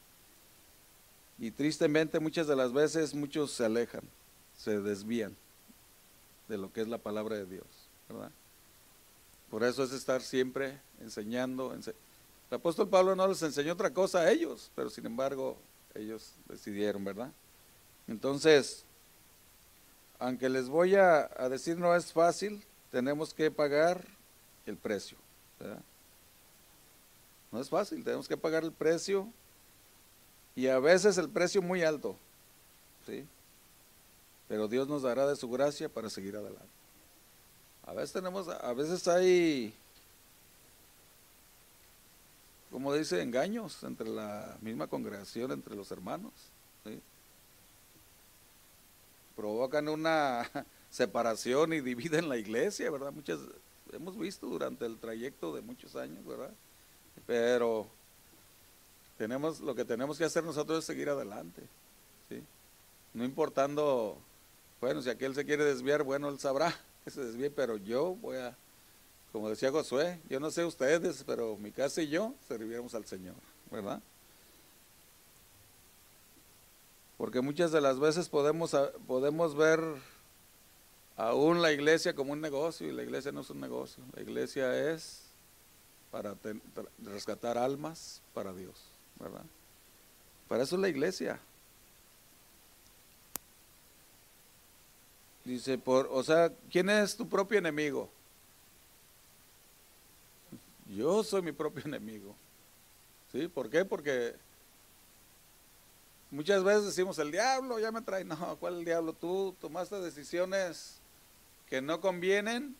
Y 1.39 1.51
tristemente 1.51 2.21
muchas 2.21 2.47
de 2.47 2.57
las 2.57 2.73
veces 2.73 3.15
muchos 3.15 3.53
se 3.53 3.65
alejan, 3.65 4.03
se 4.57 4.81
desvían 4.81 5.37
de 6.49 6.59
lo 6.59 6.73
que 6.73 6.81
es 6.81 6.89
la 6.89 6.99
palabra 6.99 7.37
de 7.37 7.47
Dios, 7.47 7.67
¿verdad? 8.09 8.31
Por 9.51 9.65
eso 9.65 9.85
es 9.85 9.93
estar 9.93 10.21
siempre 10.21 10.79
enseñando. 11.01 11.73
el 11.73 11.95
apóstol 12.51 12.89
Pablo 12.89 13.15
no 13.15 13.27
les 13.27 13.43
enseñó 13.43 13.73
otra 13.73 13.93
cosa 13.93 14.21
a 14.21 14.31
ellos, 14.31 14.71
pero 14.75 14.91
sin 14.91 15.07
embargo 15.07 15.57
ellos 15.99 16.33
decidieron, 16.49 17.05
¿verdad? 17.05 17.31
Entonces, 18.07 18.85
aunque 20.19 20.49
les 20.49 20.69
voy 20.69 20.95
a, 20.95 21.29
decir 21.51 21.77
no 21.77 21.95
es 21.95 22.13
fácil, 22.13 22.63
tenemos 22.91 23.35
que 23.35 23.51
pagar 23.51 24.05
el 24.67 24.77
precio. 24.77 25.19
¿verdad? 25.59 25.83
No 27.53 27.61
es 27.61 27.69
fácil, 27.69 28.05
tenemos 28.05 28.29
que 28.29 28.37
pagar 28.37 28.65
el 28.65 28.73
precio 28.73 29.29
y 30.55 30.69
a 30.69 30.79
veces 30.79 31.19
el 31.19 31.29
precio 31.29 31.63
muy 31.63 31.83
alto, 31.83 32.17
¿sí? 33.07 33.27
Pero 34.49 34.67
Dios 34.67 34.89
nos 34.89 35.03
dará 35.03 35.27
de 35.27 35.37
su 35.37 35.49
gracia 35.49 35.89
para 35.89 36.11
seguir 36.11 36.37
adelante. 36.37 36.67
A 37.87 37.93
veces 37.93 38.13
tenemos, 38.13 38.49
a 38.49 38.73
veces 38.73 39.07
hay 39.09 39.75
como 42.71 42.95
dice, 42.95 43.23
engaños 43.23 43.83
entre 43.83 44.09
la 44.09 44.57
misma 44.61 44.87
congregación, 44.87 45.53
entre 45.53 45.75
los 45.75 45.91
hermanos. 45.91 46.33
Provocan 49.37 49.89
una 49.89 50.51
separación 50.91 51.73
y 51.73 51.81
dividen 51.81 52.29
la 52.29 52.37
iglesia, 52.37 52.91
¿verdad? 52.91 53.13
Muchas 53.13 53.39
hemos 53.93 54.19
visto 54.19 54.47
durante 54.47 54.87
el 54.87 54.99
trayecto 54.99 55.55
de 55.55 55.63
muchos 55.63 55.97
años, 55.97 56.25
¿verdad? 56.27 56.51
Pero 57.27 57.89
tenemos 59.17 59.61
lo 59.61 59.75
que 59.75 59.85
tenemos 59.85 60.19
que 60.19 60.25
hacer 60.25 60.45
nosotros 60.45 60.81
es 60.81 60.85
seguir 60.85 61.09
adelante. 61.09 61.63
No 63.15 63.25
importando, 63.25 64.19
bueno, 64.81 65.01
si 65.03 65.11
aquel 65.11 65.35
se 65.35 65.45
quiere 65.45 65.65
desviar, 65.65 66.03
bueno, 66.03 66.29
él 66.29 66.39
sabrá 66.39 66.75
que 67.05 67.11
se 67.11 67.25
desvíe, 67.25 67.51
pero 67.51 67.77
yo 67.77 68.15
voy 68.17 68.37
a 68.37 68.57
como 69.33 69.51
decía 69.51 69.71
Josué, 69.71 70.21
yo 70.29 70.41
no 70.41 70.51
sé 70.51 70.65
ustedes, 70.65 71.23
pero 71.27 71.57
mi 71.57 71.71
casa 71.71 72.03
y 72.03 72.09
yo 72.09 72.35
serviríamos 72.47 72.95
al 72.95 73.05
Señor, 73.05 73.35
¿verdad? 73.71 74.01
Porque 77.19 77.41
muchas 77.41 77.73
de 77.73 77.81
las 77.81 77.99
veces 77.99 78.29
podemos, 78.29 78.77
podemos 79.07 79.57
ver 79.57 79.81
aún 81.17 81.61
la 81.61 81.73
iglesia 81.73 82.15
como 82.15 82.33
un 82.33 82.41
negocio 82.41 82.89
y 82.89 82.93
la 82.93 83.03
iglesia 83.03 83.33
no 83.33 83.41
es 83.41 83.51
un 83.51 83.61
negocio. 83.61 84.03
La 84.15 84.23
iglesia 84.23 84.93
es 84.93 85.25
para 86.11 86.37
rescatar 87.05 87.59
almas 87.59 88.23
para 88.33 88.55
Dios, 88.55 88.77
¿verdad? 89.19 89.45
Para 90.49 90.63
eso 90.63 90.77
es 90.77 90.81
la 90.81 90.89
iglesia. 90.89 91.41
Dice, 95.45 95.77
por, 95.77 96.09
o 96.11 96.23
sea, 96.23 96.53
¿quién 96.71 96.89
es 96.89 97.17
tu 97.17 97.29
propio 97.29 97.59
enemigo? 97.59 98.11
Yo 100.89 101.23
soy 101.23 101.43
mi 101.43 101.53
propio 101.53 101.85
enemigo. 101.87 102.35
¿Sí? 103.33 103.47
¿Por 103.49 103.69
qué? 103.71 103.85
Porque 103.85 104.35
muchas 106.31 106.65
veces 106.65 106.87
decimos, 106.87 107.19
el 107.19 107.31
diablo 107.31 107.79
ya 107.79 107.93
me 107.93 108.03
trae. 108.03 108.25
No, 108.25 108.57
¿cuál 108.59 108.79
el 108.79 108.85
diablo? 108.85 109.13
Tú 109.13 109.55
tomaste 109.61 110.01
decisiones 110.01 111.01
que 111.67 111.83
no 111.83 112.01
convienen 112.01 112.75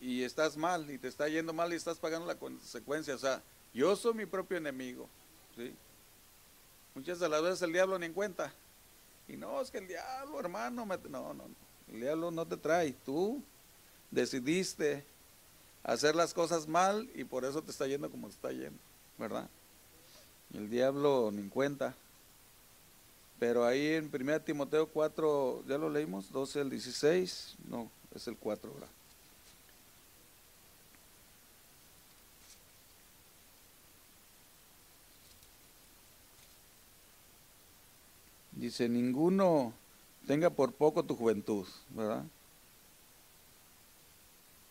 y 0.00 0.22
estás 0.22 0.56
mal 0.56 0.90
y 0.90 0.98
te 0.98 1.08
está 1.08 1.28
yendo 1.28 1.52
mal 1.52 1.72
y 1.72 1.76
estás 1.76 1.98
pagando 1.98 2.26
la 2.26 2.34
consecuencia. 2.34 3.14
O 3.14 3.18
sea, 3.18 3.42
yo 3.72 3.94
soy 3.94 4.14
mi 4.14 4.26
propio 4.26 4.58
enemigo. 4.58 5.08
¿sí? 5.56 5.74
Muchas 6.94 7.20
de 7.20 7.28
las 7.28 7.42
veces 7.42 7.62
el 7.62 7.72
diablo 7.72 7.98
ni 7.98 8.06
en 8.06 8.12
cuenta. 8.12 8.52
Y 9.28 9.36
no, 9.36 9.60
es 9.60 9.70
que 9.70 9.78
el 9.78 9.88
diablo, 9.88 10.38
hermano, 10.40 10.84
me... 10.84 10.98
no, 11.08 11.32
no, 11.32 11.34
no. 11.34 11.64
El 11.92 12.00
diablo 12.00 12.30
no 12.30 12.46
te 12.46 12.56
trae. 12.56 12.92
Tú 13.04 13.42
decidiste 14.10 15.04
hacer 15.84 16.16
las 16.16 16.34
cosas 16.34 16.66
mal 16.66 17.08
y 17.14 17.24
por 17.24 17.44
eso 17.44 17.62
te 17.62 17.70
está 17.70 17.86
yendo 17.86 18.10
como 18.10 18.28
te 18.28 18.34
está 18.34 18.50
yendo, 18.50 18.78
¿verdad? 19.18 19.48
El 20.52 20.68
diablo 20.70 21.30
ni 21.32 21.48
cuenta. 21.48 21.94
Pero 23.38 23.64
ahí 23.66 23.88
en 23.88 24.10
1 24.12 24.40
Timoteo 24.40 24.88
4, 24.88 25.64
¿ya 25.68 25.76
lo 25.76 25.90
leímos? 25.90 26.32
12 26.32 26.60
al 26.60 26.70
16, 26.70 27.56
no, 27.68 27.90
es 28.14 28.26
el 28.26 28.36
4, 28.36 28.72
¿verdad? 28.72 28.88
Dice, 38.52 38.88
ninguno 38.88 39.74
tenga 40.26 40.48
por 40.48 40.72
poco 40.72 41.02
tu 41.02 41.16
juventud, 41.16 41.66
¿verdad? 41.90 42.24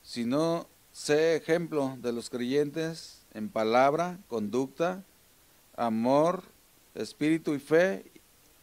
Sino 0.01 0.65
sé 0.93 1.35
ejemplo 1.35 1.97
de 2.01 2.13
los 2.13 2.29
creyentes 2.29 3.23
en 3.33 3.49
palabra, 3.49 4.19
conducta, 4.29 5.03
amor, 5.75 6.43
espíritu 6.95 7.55
y 7.55 7.59
fe 7.59 8.05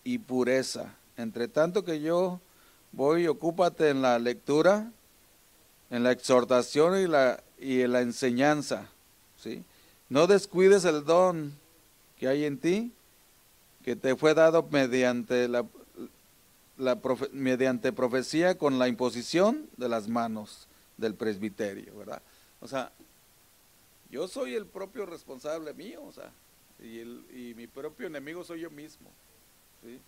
y 0.05 0.19
pureza. 0.19 0.95
Entre 1.17 1.49
tanto 1.49 1.85
que 1.85 2.01
yo 2.01 2.41
voy, 2.93 3.27
ocúpate 3.27 3.91
en 3.91 4.01
la 4.01 4.19
lectura, 4.19 4.91
en 5.91 6.05
la 6.05 6.13
exhortación 6.13 6.99
y, 6.99 7.09
la, 7.09 7.43
y 7.59 7.81
en 7.83 7.93
la 7.93 8.01
enseñanza. 8.01 8.89
¿sí? 9.37 9.65
No 10.09 10.29
descuides 10.29 10.85
el 10.85 11.05
don 11.05 11.53
que 12.17 12.29
hay 12.29 12.45
en 12.45 12.59
ti, 12.59 12.93
que 13.85 13.97
te 13.97 14.15
fue 14.15 14.35
dado 14.35 14.67
mediante 14.71 15.49
la, 15.49 15.67
mediante 17.33 17.93
profecía 17.93 18.57
con 18.57 18.79
la 18.79 18.89
imposición 18.89 19.69
de 19.77 19.89
las 19.89 20.07
manos 20.07 20.69
del 21.01 21.15
presbiterio, 21.15 21.97
¿verdad? 21.97 22.23
O 22.61 22.69
sea, 22.69 22.93
yo 24.11 24.29
soy 24.29 24.55
el 24.55 24.67
propio 24.67 25.07
responsable 25.07 25.73
mío, 25.73 26.03
o 26.05 26.13
sea, 26.13 26.31
y, 26.79 26.99
el, 26.99 27.25
y 27.33 27.55
mi 27.55 27.67
propio 27.67 28.07
enemigo 28.07 28.45
soy 28.45 28.61
yo 28.61 28.71
mismo. 28.71 29.11
¿sí? 29.83 30.01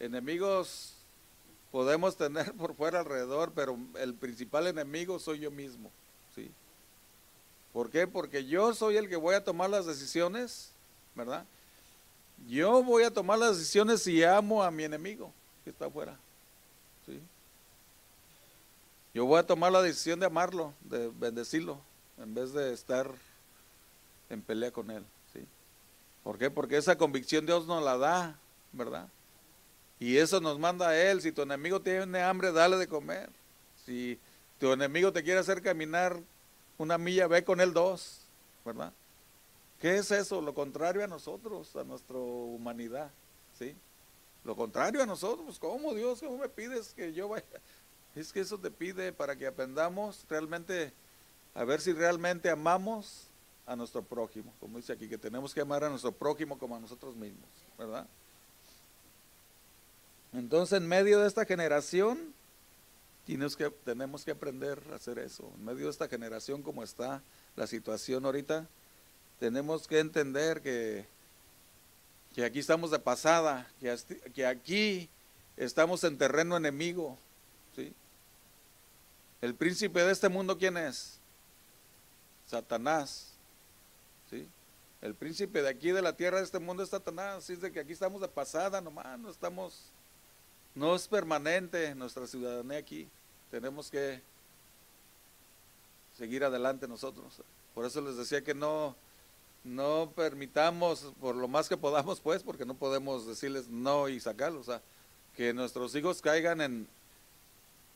Enemigos 0.00 0.96
podemos 1.70 2.16
tener 2.16 2.52
por 2.56 2.74
fuera 2.74 3.00
alrededor, 3.00 3.52
pero 3.54 3.78
el 3.98 4.14
principal 4.14 4.66
enemigo 4.66 5.18
soy 5.18 5.40
yo 5.40 5.50
mismo. 5.50 5.90
¿sí? 6.34 6.50
¿Por 7.72 7.90
qué? 7.90 8.06
Porque 8.06 8.44
yo 8.44 8.74
soy 8.74 8.96
el 8.96 9.08
que 9.08 9.16
voy 9.16 9.34
a 9.34 9.44
tomar 9.44 9.70
las 9.70 9.86
decisiones, 9.86 10.72
¿verdad? 11.14 11.44
Yo 12.48 12.82
voy 12.82 13.04
a 13.04 13.12
tomar 13.12 13.38
las 13.38 13.58
decisiones 13.58 14.02
si 14.02 14.24
amo 14.24 14.62
a 14.62 14.70
mi 14.70 14.84
enemigo 14.84 15.32
que 15.62 15.70
está 15.70 15.86
afuera. 15.86 16.18
¿sí? 17.06 17.20
Yo 19.14 19.24
voy 19.24 19.38
a 19.38 19.46
tomar 19.46 19.70
la 19.70 19.80
decisión 19.80 20.18
de 20.18 20.26
amarlo, 20.26 20.74
de 20.80 21.08
bendecirlo, 21.08 21.80
en 22.18 22.34
vez 22.34 22.52
de 22.52 22.74
estar 22.74 23.08
en 24.28 24.42
pelea 24.42 24.72
con 24.72 24.90
él. 24.90 25.06
¿sí? 25.32 25.46
¿Por 26.24 26.36
qué? 26.36 26.50
Porque 26.50 26.76
esa 26.76 26.98
convicción 26.98 27.46
Dios 27.46 27.66
nos 27.66 27.82
la 27.82 27.96
da, 27.96 28.36
¿verdad? 28.72 29.08
Y 30.00 30.16
eso 30.16 30.40
nos 30.40 30.58
manda 30.58 30.88
a 30.88 31.00
Él. 31.00 31.22
Si 31.22 31.30
tu 31.30 31.42
enemigo 31.42 31.80
tiene 31.80 32.22
hambre, 32.22 32.50
dale 32.52 32.76
de 32.76 32.88
comer. 32.88 33.30
Si 33.86 34.18
tu 34.58 34.72
enemigo 34.72 35.12
te 35.12 35.22
quiere 35.22 35.40
hacer 35.40 35.62
caminar 35.62 36.18
una 36.76 36.98
milla, 36.98 37.28
ve 37.28 37.44
con 37.44 37.60
él 37.60 37.72
dos, 37.72 38.22
¿verdad? 38.64 38.92
¿Qué 39.80 39.96
es 39.96 40.10
eso? 40.10 40.40
Lo 40.40 40.54
contrario 40.54 41.04
a 41.04 41.06
nosotros, 41.06 41.76
a 41.76 41.84
nuestra 41.84 42.16
humanidad, 42.16 43.10
¿sí? 43.58 43.76
Lo 44.42 44.56
contrario 44.56 45.02
a 45.02 45.06
nosotros, 45.06 45.44
pues, 45.46 45.58
¿cómo 45.58 45.94
Dios? 45.94 46.20
¿Cómo 46.20 46.38
me 46.38 46.48
pides 46.48 46.92
que 46.94 47.12
yo 47.12 47.28
vaya? 47.28 47.44
Es 48.14 48.32
que 48.32 48.40
eso 48.40 48.58
te 48.58 48.70
pide 48.70 49.12
para 49.12 49.36
que 49.36 49.46
aprendamos 49.46 50.24
realmente, 50.28 50.92
a 51.54 51.64
ver 51.64 51.80
si 51.80 51.92
realmente 51.92 52.48
amamos 52.48 53.26
a 53.66 53.74
nuestro 53.74 54.02
prójimo, 54.02 54.52
como 54.60 54.78
dice 54.78 54.92
aquí, 54.92 55.08
que 55.08 55.18
tenemos 55.18 55.52
que 55.52 55.60
amar 55.60 55.84
a 55.84 55.88
nuestro 55.88 56.12
prójimo 56.12 56.58
como 56.58 56.76
a 56.76 56.80
nosotros 56.80 57.16
mismos, 57.16 57.48
¿verdad? 57.78 58.06
Entonces, 60.32 60.78
en 60.78 60.86
medio 60.86 61.20
de 61.20 61.28
esta 61.28 61.44
generación, 61.44 62.34
tenemos 63.84 64.24
que 64.24 64.30
aprender 64.30 64.82
a 64.92 64.96
hacer 64.96 65.18
eso. 65.18 65.50
En 65.56 65.64
medio 65.64 65.84
de 65.84 65.90
esta 65.90 66.08
generación, 66.08 66.62
como 66.62 66.82
está 66.82 67.22
la 67.56 67.66
situación 67.66 68.26
ahorita, 68.26 68.66
tenemos 69.38 69.88
que 69.88 70.00
entender 70.00 70.60
que, 70.60 71.06
que 72.34 72.44
aquí 72.44 72.58
estamos 72.58 72.90
de 72.90 72.98
pasada, 72.98 73.70
que 74.34 74.46
aquí 74.46 75.08
estamos 75.56 76.04
en 76.04 76.18
terreno 76.18 76.56
enemigo. 76.56 77.16
El 79.44 79.54
príncipe 79.54 80.02
de 80.02 80.10
este 80.10 80.30
mundo, 80.30 80.56
¿quién 80.56 80.78
es? 80.78 81.18
Satanás. 82.46 83.34
¿sí? 84.30 84.48
El 85.02 85.14
príncipe 85.14 85.60
de 85.60 85.68
aquí, 85.68 85.90
de 85.90 86.00
la 86.00 86.16
tierra, 86.16 86.38
de 86.38 86.44
este 86.44 86.58
mundo 86.58 86.82
es 86.82 86.88
Satanás. 86.88 87.50
Es 87.50 87.60
de 87.60 87.70
que 87.70 87.80
aquí 87.80 87.92
estamos 87.92 88.22
de 88.22 88.28
pasada 88.28 88.80
nomás, 88.80 89.18
no 89.18 89.28
estamos 89.30 89.90
no 90.74 90.94
es 90.94 91.06
permanente 91.06 91.94
nuestra 91.94 92.26
ciudadanía 92.26 92.78
aquí. 92.78 93.06
Tenemos 93.50 93.90
que 93.90 94.22
seguir 96.16 96.42
adelante 96.42 96.88
nosotros. 96.88 97.42
Por 97.74 97.84
eso 97.84 98.00
les 98.00 98.16
decía 98.16 98.42
que 98.42 98.54
no, 98.54 98.96
no 99.62 100.10
permitamos 100.16 101.12
por 101.20 101.34
lo 101.34 101.48
más 101.48 101.68
que 101.68 101.76
podamos, 101.76 102.18
pues, 102.18 102.42
porque 102.42 102.64
no 102.64 102.72
podemos 102.72 103.26
decirles 103.26 103.68
no 103.68 104.08
y 104.08 104.20
sacarlos. 104.20 104.62
O 104.62 104.72
sea, 104.72 104.80
que 105.36 105.52
nuestros 105.52 105.94
hijos 105.96 106.22
caigan 106.22 106.62
en 106.62 106.88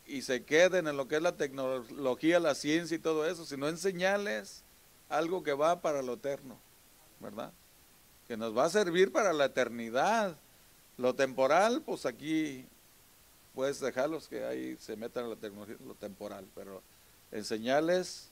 y 0.09 0.23
se 0.23 0.43
queden 0.43 0.89
en 0.89 0.97
lo 0.97 1.07
que 1.07 1.17
es 1.17 1.23
la 1.23 1.37
tecnología, 1.37 2.41
la 2.41 2.55
ciencia 2.55 2.97
y 2.97 3.01
todo 3.01 3.27
eso, 3.27 3.45
sino 3.45 3.69
enseñarles 3.69 4.65
algo 5.09 5.43
que 5.43 5.53
va 5.53 5.81
para 5.81 6.03
lo 6.03 6.15
eterno, 6.15 6.59
¿verdad? 7.21 7.53
Que 8.27 8.37
nos 8.37 8.57
va 8.57 8.65
a 8.65 8.71
servir 8.71 9.13
para 9.13 9.33
la 9.33 9.47
eternidad 9.47 10.37
lo 10.97 11.15
temporal, 11.15 11.83
pues 11.83 12.07
aquí 12.07 12.67
puedes 13.55 13.81
dejarlos 13.81 14.29
que 14.29 14.45
ahí 14.45 14.77
se 14.79 14.97
metan 14.97 15.25
en 15.25 15.31
la 15.31 15.37
tecnología, 15.37 15.77
lo 15.87 15.95
temporal, 15.95 16.47
pero 16.55 16.83
enseñarles 17.31 18.31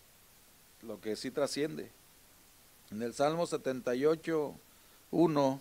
lo 0.82 1.00
que 1.00 1.14
sí 1.14 1.30
trasciende. 1.30 1.90
En 2.90 3.02
el 3.02 3.14
Salmo 3.14 3.46
78, 3.46 4.54
1 5.10 5.60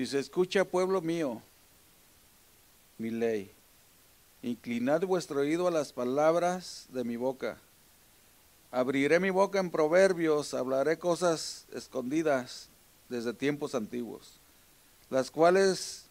Dice, 0.00 0.18
escucha 0.18 0.64
pueblo 0.64 1.02
mío, 1.02 1.42
mi 2.96 3.10
ley. 3.10 3.50
Inclinad 4.42 5.02
vuestro 5.02 5.40
oído 5.40 5.68
a 5.68 5.70
las 5.70 5.92
palabras 5.92 6.86
de 6.88 7.04
mi 7.04 7.16
boca. 7.16 7.58
Abriré 8.70 9.20
mi 9.20 9.28
boca 9.28 9.60
en 9.60 9.70
proverbios, 9.70 10.54
hablaré 10.54 10.98
cosas 10.98 11.66
escondidas 11.74 12.70
desde 13.10 13.34
tiempos 13.34 13.74
antiguos, 13.74 14.38
las 15.10 15.30
cuales 15.30 16.06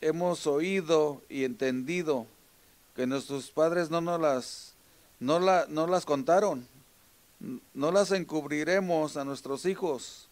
hemos 0.00 0.46
oído 0.46 1.20
y 1.28 1.42
entendido 1.42 2.28
que 2.94 3.08
nuestros 3.08 3.50
padres 3.50 3.90
no 3.90 4.00
nos 4.00 4.20
las, 4.20 4.74
no 5.18 5.40
la, 5.40 5.66
no 5.68 5.88
las 5.88 6.06
contaron. 6.06 6.68
No 7.74 7.90
las 7.90 8.12
encubriremos 8.12 9.16
a 9.16 9.24
nuestros 9.24 9.66
hijos, 9.66 10.28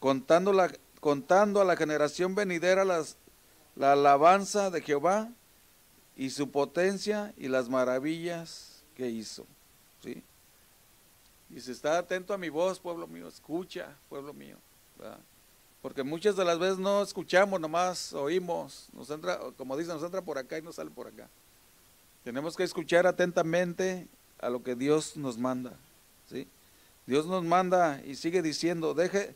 contando 0.00 0.52
la, 0.52 0.70
contando 1.00 1.60
a 1.60 1.64
la 1.64 1.76
generación 1.76 2.34
venidera 2.34 2.84
la 2.84 3.92
alabanza 3.92 4.70
de 4.70 4.82
Jehová 4.82 5.30
y 6.16 6.30
su 6.30 6.50
potencia 6.50 7.32
y 7.36 7.48
las 7.48 7.68
maravillas 7.68 8.82
que 8.94 9.08
hizo. 9.08 9.46
¿sí? 10.02 10.22
Y 11.48 11.60
si 11.60 11.72
está 11.72 11.98
atento 11.98 12.34
a 12.34 12.38
mi 12.38 12.48
voz, 12.48 12.78
pueblo 12.78 13.06
mío, 13.06 13.26
escucha, 13.26 13.96
pueblo 14.08 14.32
mío. 14.34 14.56
Porque 15.82 16.02
muchas 16.02 16.36
de 16.36 16.44
las 16.44 16.58
veces 16.58 16.78
no 16.78 17.02
escuchamos, 17.02 17.58
nomás 17.58 18.12
oímos, 18.12 18.88
nos 18.92 19.08
entra, 19.10 19.40
como 19.56 19.76
dicen, 19.76 19.94
nos 19.94 20.04
entra 20.04 20.20
por 20.20 20.36
acá 20.36 20.58
y 20.58 20.62
nos 20.62 20.76
sale 20.76 20.90
por 20.90 21.06
acá. 21.06 21.28
Tenemos 22.22 22.54
que 22.54 22.64
escuchar 22.64 23.06
atentamente 23.06 24.06
a 24.40 24.50
lo 24.50 24.62
que 24.62 24.74
Dios 24.74 25.16
nos 25.16 25.38
manda. 25.38 25.72
¿sí? 26.28 26.46
Dios 27.06 27.24
nos 27.26 27.42
manda 27.44 28.02
y 28.04 28.14
sigue 28.16 28.42
diciendo, 28.42 28.92
deje, 28.92 29.34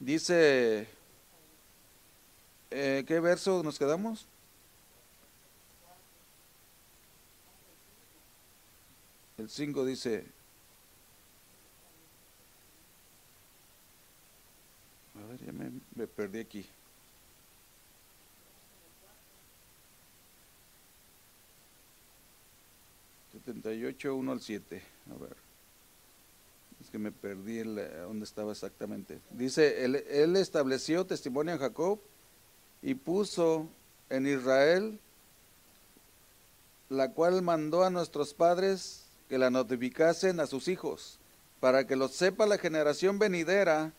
Dice, 0.00 0.88
eh, 2.70 3.04
¿qué 3.06 3.20
verso 3.20 3.62
nos 3.62 3.78
quedamos? 3.78 4.26
El 9.36 9.50
5 9.50 9.84
dice, 9.84 10.24
me 15.94 16.06
perdí 16.06 16.40
aquí. 16.40 16.66
Setenta 23.32 23.72
y 23.72 23.84
ocho, 23.84 24.16
uno 24.16 24.32
al 24.32 24.40
siete. 24.40 24.82
A 25.10 25.22
ver 25.22 25.49
que 26.90 26.98
me 26.98 27.12
perdí 27.12 27.62
dónde 27.62 28.24
estaba 28.24 28.52
exactamente. 28.52 29.20
Dice, 29.30 29.84
él, 29.84 30.36
estableció 30.36 31.06
testimonio 31.06 31.54
en 31.54 31.60
Jacob 31.60 32.00
y 32.82 32.94
puso 32.94 33.68
en 34.08 34.26
Israel, 34.26 34.98
la 36.88 37.12
cual 37.12 37.42
mandó 37.42 37.84
a 37.84 37.90
nuestros 37.90 38.34
padres 38.34 39.04
que 39.28 39.38
la 39.38 39.50
notificasen 39.50 40.40
a 40.40 40.46
sus 40.46 40.68
hijos, 40.68 41.18
para 41.60 41.86
que 41.86 41.96
lo 41.96 42.08
sepa 42.08 42.46
la 42.46 42.58
generación 42.58 43.18
venidera 43.18 43.92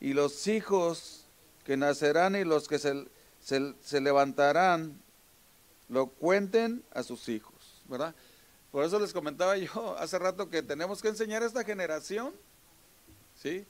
y 0.00 0.14
los 0.14 0.46
hijos 0.46 1.26
que 1.64 1.76
nacerán 1.76 2.36
y 2.36 2.44
los 2.44 2.66
que 2.66 2.78
se, 2.78 3.04
se, 3.40 4.00
levantarán, 4.00 4.98
lo 5.88 6.06
cuenten 6.06 6.82
a 6.92 7.02
sus 7.02 7.28
hijos, 7.28 7.82
¿verdad? 7.88 8.14
Por 8.70 8.84
eso 8.84 8.98
les 8.98 9.12
comentaba 9.12 9.56
yo 9.56 9.96
hace 9.98 10.18
rato 10.18 10.48
que 10.48 10.62
tenemos 10.62 11.02
que 11.02 11.08
enseñar 11.08 11.42
a 11.42 11.46
esta 11.46 11.64
generación, 11.64 12.32
¿sí? 13.36 13.66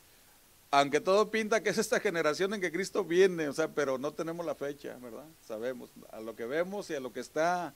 Aunque 0.71 1.01
todo 1.01 1.31
pinta 1.31 1.63
que 1.63 1.71
es 1.71 1.79
esta 1.79 1.99
generación 1.99 2.55
en 2.55 2.61
que 2.61 2.71
Cristo 2.71 3.05
viene, 3.05 3.49
o 3.49 3.53
sea, 3.53 3.69
pero 3.69 3.99
no 3.99 4.13
tenemos 4.13 4.47
la 4.47 4.55
fecha, 4.55 4.97
¿verdad? 5.01 5.27
Sabemos, 5.47 5.91
a 6.13 6.21
lo 6.21 6.37
que 6.37 6.47
vemos 6.47 6.89
y 6.91 6.95
a 6.95 7.01
lo 7.01 7.13
que 7.13 7.21
está 7.21 7.75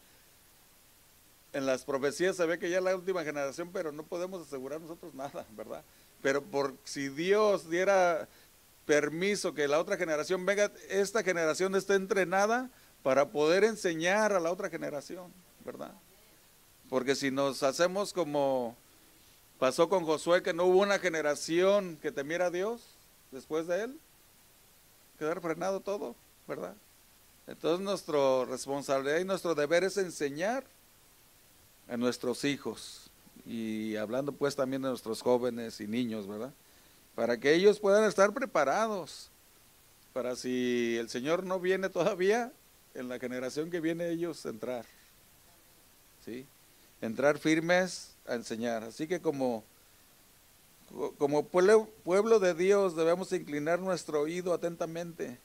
en 1.52 1.66
las 1.66 1.84
profecías 1.84 2.36
se 2.36 2.46
ve 2.46 2.58
que 2.58 2.70
ya 2.70 2.78
es 2.78 2.84
la 2.84 2.94
última 2.94 3.24
generación, 3.24 3.70
pero 3.72 3.90
no 3.90 4.04
podemos 4.04 4.46
asegurar 4.46 4.80
nosotros 4.80 5.14
nada, 5.14 5.44
¿verdad? 5.56 5.82
Pero 6.22 6.42
por 6.42 6.74
si 6.84 7.08
Dios 7.08 7.68
diera 7.68 8.28
permiso 8.86 9.54
que 9.54 9.66
la 9.66 9.80
otra 9.80 9.96
generación 9.96 10.44
venga, 10.44 10.70
esta 10.88 11.22
generación 11.22 11.74
esté 11.74 11.94
entrenada 11.94 12.70
para 13.02 13.30
poder 13.30 13.64
enseñar 13.64 14.32
a 14.32 14.40
la 14.40 14.50
otra 14.50 14.68
generación, 14.68 15.32
¿verdad? 15.64 15.92
Porque 16.88 17.14
si 17.14 17.30
nos 17.30 17.62
hacemos 17.62 18.12
como 18.12 18.76
pasó 19.58 19.88
con 19.88 20.04
Josué, 20.04 20.42
que 20.42 20.52
no 20.52 20.64
hubo 20.64 20.80
una 20.80 20.98
generación 20.98 21.98
que 22.02 22.12
temiera 22.12 22.46
a 22.46 22.50
Dios 22.50 22.82
después 23.30 23.66
de 23.66 23.84
él, 23.84 24.00
quedar 25.18 25.40
frenado 25.40 25.80
todo, 25.80 26.14
¿verdad? 26.46 26.74
Entonces 27.46 27.84
nuestra 27.84 28.44
responsabilidad 28.46 29.18
y 29.18 29.24
nuestro 29.24 29.54
deber 29.54 29.84
es 29.84 29.96
enseñar 29.96 30.64
a 31.88 31.96
nuestros 31.96 32.44
hijos 32.44 33.10
y 33.46 33.96
hablando 33.96 34.32
pues 34.32 34.56
también 34.56 34.82
de 34.82 34.88
nuestros 34.88 35.22
jóvenes 35.22 35.80
y 35.80 35.86
niños, 35.86 36.26
¿verdad? 36.26 36.52
para 37.14 37.38
que 37.38 37.54
ellos 37.54 37.78
puedan 37.78 38.04
estar 38.04 38.32
preparados 38.32 39.30
para 40.12 40.36
si 40.36 40.96
el 40.98 41.08
Señor 41.08 41.44
no 41.44 41.58
viene 41.60 41.88
todavía, 41.88 42.52
en 42.94 43.08
la 43.08 43.18
generación 43.18 43.70
que 43.70 43.80
viene 43.80 44.10
ellos 44.10 44.44
entrar. 44.46 44.84
¿Sí? 46.24 46.46
Entrar 47.04 47.38
firmes 47.38 48.14
a 48.26 48.34
enseñar. 48.34 48.82
Así 48.82 49.06
que 49.06 49.20
como, 49.20 49.62
como 51.18 51.44
pueblo, 51.44 52.38
de 52.40 52.54
Dios 52.54 52.96
debemos 52.96 53.30
inclinar 53.32 53.78
nuestro 53.78 54.22
oído 54.22 54.54
atentamente. 54.54 55.38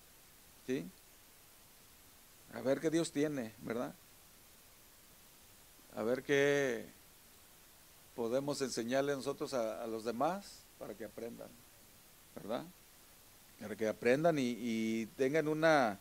¿Sí? 0.66 0.88
A 2.53 2.62
ver 2.62 2.80
qué 2.80 2.89
Dios 2.89 3.12
tiene, 3.12 3.53
¿verdad? 3.62 3.93
A 5.97 6.03
ver 6.03 6.24
qué 6.24 6.86
podemos 8.16 8.62
enseñarle 8.62 9.14
nosotros 9.14 9.53
a 9.53 9.86
los 9.88 10.05
demás 10.05 10.64
para 10.80 10.93
que 10.93 11.03
aprendan, 11.03 11.49
¿verdad? 12.36 12.64
Para 13.60 13.76
que 13.76 13.88
aprendan 13.88 14.38
y, 14.39 15.07
tengan 15.18 15.49
una, 15.49 15.99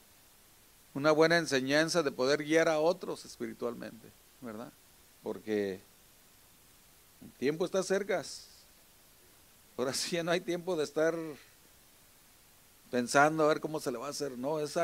una 0.94 1.11
buena 1.11 1.36
enseñanza 1.36 2.04
de 2.04 2.12
poder 2.12 2.44
guiar 2.44 2.68
a 2.68 2.78
otros 2.78 3.24
espiritualmente, 3.24 4.09
¿verdad? 4.40 4.72
Porque 5.28 5.78
el 7.20 7.30
tiempo 7.32 7.66
está 7.66 7.82
cerca. 7.82 8.24
Ahora 9.76 9.92
sí 9.92 10.16
ya 10.16 10.22
no 10.22 10.30
hay 10.30 10.40
tiempo 10.40 10.74
de 10.74 10.84
estar 10.84 11.14
pensando 12.90 13.44
a 13.44 13.48
ver 13.48 13.60
cómo 13.60 13.78
se 13.78 13.92
le 13.92 13.98
va 13.98 14.06
a 14.06 14.10
hacer. 14.10 14.38
No, 14.38 14.58
es 14.58 14.78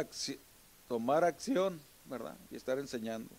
tomar 0.87 1.25
acción, 1.25 1.81
¿verdad? 2.05 2.37
Y 2.51 2.57
estar 2.57 2.79
enseñando. 2.79 3.31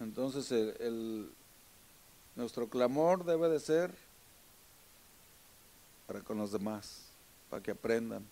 Entonces 0.00 0.50
el, 0.50 1.30
nuestro 2.34 2.68
clamor 2.68 3.24
debe 3.24 3.48
de 3.48 3.60
ser 3.60 3.94
para 6.08 6.20
con 6.22 6.38
los 6.38 6.50
demás, 6.50 7.02
para 7.48 7.62
que 7.62 7.70
aprendan, 7.70 8.26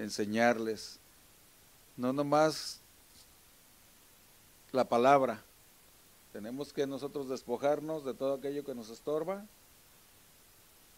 enseñarles, 0.00 0.98
no 1.96 2.12
nomás 2.12 2.80
la 4.72 4.84
palabra. 4.84 5.42
Tenemos 6.32 6.72
que 6.72 6.86
nosotros 6.86 7.28
despojarnos 7.28 8.04
de 8.04 8.14
todo 8.14 8.34
aquello 8.34 8.64
que 8.64 8.74
nos 8.74 8.88
estorba, 8.88 9.44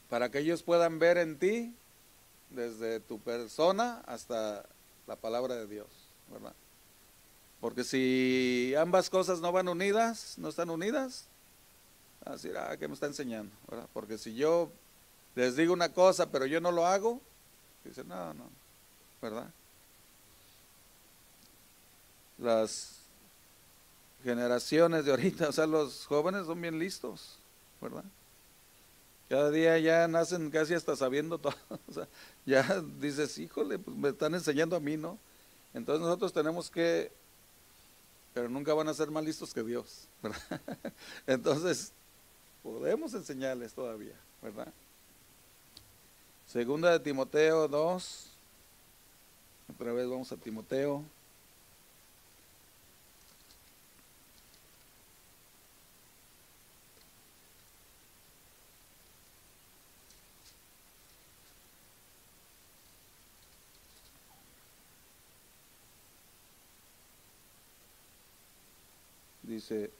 para 0.08 0.30
que 0.30 0.40
ellos 0.40 0.62
puedan 0.62 0.98
ver 0.98 1.18
en 1.18 1.38
ti, 1.38 1.74
desde 2.50 3.00
tu 3.00 3.18
persona 3.18 4.02
hasta 4.06 4.64
la 5.06 5.16
palabra 5.16 5.56
de 5.56 5.66
Dios, 5.66 5.88
¿verdad? 6.30 6.52
Porque 7.60 7.82
si 7.82 8.74
ambas 8.76 9.08
cosas 9.08 9.40
no 9.40 9.52
van 9.52 9.68
unidas, 9.68 10.34
no 10.36 10.48
están 10.48 10.68
unidas, 10.68 11.26
así, 12.24 12.50
ah, 12.56 12.76
¿qué 12.78 12.88
me 12.88 12.94
está 12.94 13.06
enseñando? 13.06 13.54
Porque 13.94 14.18
si 14.18 14.34
yo 14.34 14.70
les 15.34 15.56
digo 15.56 15.72
una 15.72 15.92
cosa, 15.92 16.30
pero 16.30 16.44
yo 16.44 16.60
no 16.60 16.72
lo 16.72 16.86
hago, 16.86 17.20
dicen, 17.84 18.08
no, 18.08 18.34
no, 18.34 18.44
¿verdad? 19.22 19.50
Las 22.38 22.98
generaciones 24.22 25.04
de 25.04 25.12
ahorita, 25.12 25.48
o 25.48 25.52
sea, 25.52 25.66
los 25.66 26.04
jóvenes 26.06 26.46
son 26.46 26.60
bien 26.60 26.78
listos, 26.78 27.38
¿verdad? 27.80 28.04
Cada 29.28 29.50
día 29.50 29.78
ya 29.78 30.06
nacen 30.08 30.50
casi 30.50 30.74
hasta 30.74 30.94
sabiendo 30.96 31.38
todo. 31.38 31.54
O 31.88 31.92
sea, 31.92 32.06
ya 32.44 32.82
dices, 33.00 33.38
híjole, 33.38 33.78
pues 33.78 33.96
me 33.96 34.10
están 34.10 34.34
enseñando 34.34 34.76
a 34.76 34.80
mí, 34.80 34.98
¿no? 34.98 35.18
Entonces 35.72 36.02
nosotros 36.02 36.32
tenemos 36.34 36.70
que 36.70 37.10
pero 38.34 38.48
nunca 38.48 38.72
van 38.74 38.88
a 38.88 38.94
ser 38.94 39.10
más 39.10 39.24
listos 39.24 39.52
que 39.52 39.62
Dios, 39.62 40.08
¿verdad? 40.22 40.60
Entonces, 41.26 41.92
podemos 42.62 43.12
enseñarles 43.14 43.72
todavía, 43.72 44.14
¿verdad? 44.40 44.72
Segunda 46.46 46.92
de 46.92 47.00
Timoteo 47.00 47.68
2, 47.68 48.31
otra 49.74 49.92
vez 49.92 50.08
vamos 50.08 50.30
a 50.32 50.36
Timoteo. 50.36 51.04
dice, 69.42 69.90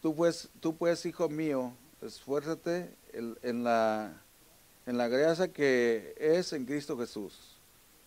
tú 0.00 0.14
pues, 0.14 0.48
tú 0.60 0.76
pues, 0.76 1.04
hijo 1.04 1.28
mío, 1.28 1.72
esfuérzate 2.00 2.94
en, 3.12 3.64
la, 3.64 4.22
en 4.90 4.98
la 4.98 5.06
gracia 5.06 5.52
que 5.52 6.16
es 6.18 6.52
en 6.52 6.66
Cristo 6.66 6.98
Jesús. 6.98 7.56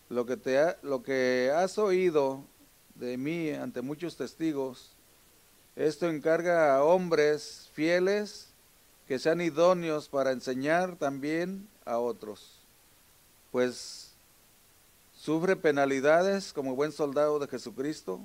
Lo 0.09 0.25
que, 0.25 0.35
te 0.35 0.75
lo 0.81 1.01
que 1.01 1.49
has 1.55 1.77
oído 1.77 2.43
de 2.95 3.15
mí 3.15 3.51
ante 3.51 3.81
muchos 3.81 4.17
testigos, 4.17 4.91
esto 5.77 6.09
encarga 6.09 6.75
a 6.75 6.83
hombres 6.83 7.69
fieles 7.71 8.49
que 9.07 9.17
sean 9.17 9.39
idóneos 9.39 10.09
para 10.09 10.33
enseñar 10.33 10.97
también 10.97 11.69
a 11.85 11.99
otros, 11.99 12.59
pues 13.53 14.11
sufre 15.15 15.55
penalidades 15.55 16.51
como 16.51 16.75
buen 16.75 16.91
soldado 16.91 17.39
de 17.39 17.47
Jesucristo. 17.47 18.19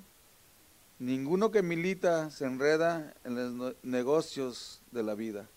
Ninguno 0.99 1.53
que 1.53 1.63
milita 1.63 2.33
se 2.33 2.45
enreda 2.45 3.15
en 3.23 3.37
los 3.59 3.77
negocios 3.85 4.81
de 4.91 5.05
la 5.05 5.15
vida, 5.15 5.49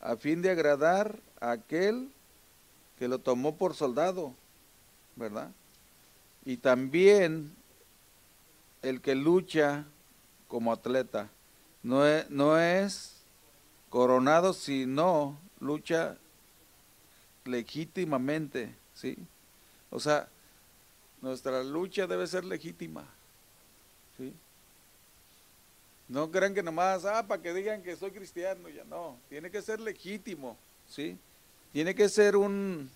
a 0.00 0.16
fin 0.16 0.42
de 0.42 0.50
agradar 0.50 1.20
a 1.38 1.52
aquel 1.52 2.10
que 2.98 3.08
lo 3.08 3.18
tomó 3.18 3.56
por 3.56 3.74
soldado, 3.74 4.34
¿verdad? 5.16 5.50
Y 6.44 6.56
también 6.56 7.54
el 8.82 9.00
que 9.00 9.14
lucha 9.14 9.84
como 10.48 10.72
atleta, 10.72 11.30
no 11.82 12.06
es, 12.06 12.28
no 12.30 12.58
es 12.58 13.22
coronado, 13.88 14.52
sino 14.52 15.38
lucha 15.60 16.16
legítimamente, 17.44 18.74
¿sí? 18.94 19.16
O 19.90 19.98
sea, 19.98 20.28
nuestra 21.20 21.62
lucha 21.62 22.06
debe 22.06 22.26
ser 22.26 22.44
legítima, 22.44 23.06
¿sí? 24.16 24.32
No 26.08 26.30
crean 26.30 26.54
que 26.54 26.62
nomás, 26.62 27.04
ah, 27.04 27.26
para 27.26 27.40
que 27.40 27.54
digan 27.54 27.82
que 27.82 27.96
soy 27.96 28.10
cristiano, 28.10 28.68
ya 28.68 28.84
no. 28.84 29.16
Tiene 29.28 29.50
que 29.50 29.62
ser 29.62 29.80
legítimo, 29.80 30.58
¿sí? 30.88 31.16
Tiene 31.72 31.94
que 31.94 32.08
ser 32.08 32.36
un 32.36 32.90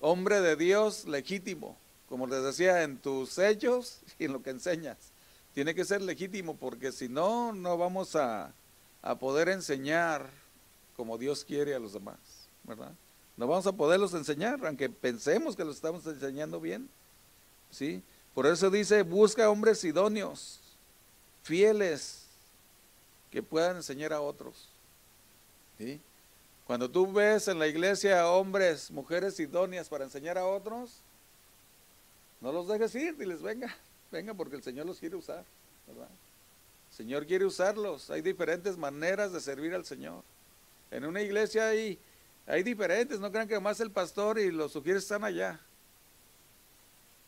hombre 0.00 0.40
de 0.40 0.56
Dios 0.56 1.06
legítimo, 1.06 1.76
como 2.08 2.26
les 2.26 2.42
decía, 2.42 2.82
en 2.82 2.98
tus 2.98 3.38
hechos 3.38 4.00
y 4.18 4.26
en 4.26 4.32
lo 4.32 4.42
que 4.42 4.50
enseñas. 4.50 4.98
Tiene 5.54 5.74
que 5.74 5.84
ser 5.84 6.02
legítimo 6.02 6.56
porque 6.56 6.92
si 6.92 7.08
no, 7.08 7.52
no 7.52 7.78
vamos 7.78 8.14
a, 8.14 8.52
a 9.00 9.18
poder 9.18 9.48
enseñar 9.48 10.28
como 10.96 11.16
Dios 11.16 11.44
quiere 11.44 11.74
a 11.74 11.78
los 11.78 11.92
demás, 11.94 12.18
¿verdad? 12.64 12.92
No 13.36 13.46
vamos 13.46 13.66
a 13.66 13.72
poderlos 13.72 14.14
enseñar, 14.14 14.64
aunque 14.66 14.88
pensemos 14.88 15.56
que 15.56 15.64
los 15.64 15.76
estamos 15.76 16.06
enseñando 16.06 16.60
bien, 16.60 16.88
¿sí? 17.70 18.02
Por 18.34 18.46
eso 18.46 18.70
dice, 18.70 19.02
busca 19.02 19.48
hombres 19.48 19.82
idóneos, 19.84 20.60
fieles 21.42 22.26
que 23.30 23.42
puedan 23.42 23.76
enseñar 23.76 24.12
a 24.12 24.20
otros. 24.20 24.68
Cuando 26.66 26.90
tú 26.90 27.12
ves 27.12 27.48
en 27.48 27.58
la 27.58 27.66
iglesia 27.66 28.26
hombres, 28.28 28.90
mujeres 28.90 29.38
idóneas 29.38 29.88
para 29.88 30.04
enseñar 30.04 30.38
a 30.38 30.46
otros, 30.46 31.02
no 32.40 32.52
los 32.52 32.68
dejes 32.68 32.94
ir, 32.94 33.16
diles, 33.16 33.42
venga, 33.42 33.74
venga, 34.10 34.32
porque 34.34 34.56
el 34.56 34.62
Señor 34.62 34.86
los 34.86 34.98
quiere 34.98 35.16
usar, 35.16 35.44
¿verdad? 35.86 36.08
El 36.90 36.96
Señor 36.96 37.26
quiere 37.26 37.44
usarlos. 37.44 38.10
Hay 38.10 38.22
diferentes 38.22 38.76
maneras 38.78 39.32
de 39.32 39.40
servir 39.40 39.74
al 39.74 39.84
Señor. 39.84 40.22
En 40.90 41.04
una 41.04 41.20
iglesia 41.20 41.68
hay, 41.68 41.98
hay 42.46 42.62
diferentes, 42.62 43.20
no 43.20 43.30
crean 43.30 43.48
que 43.48 43.58
más 43.60 43.80
el 43.80 43.90
pastor 43.90 44.38
y 44.38 44.50
los 44.50 44.72
sugieres 44.72 45.02
están 45.02 45.24
allá. 45.24 45.60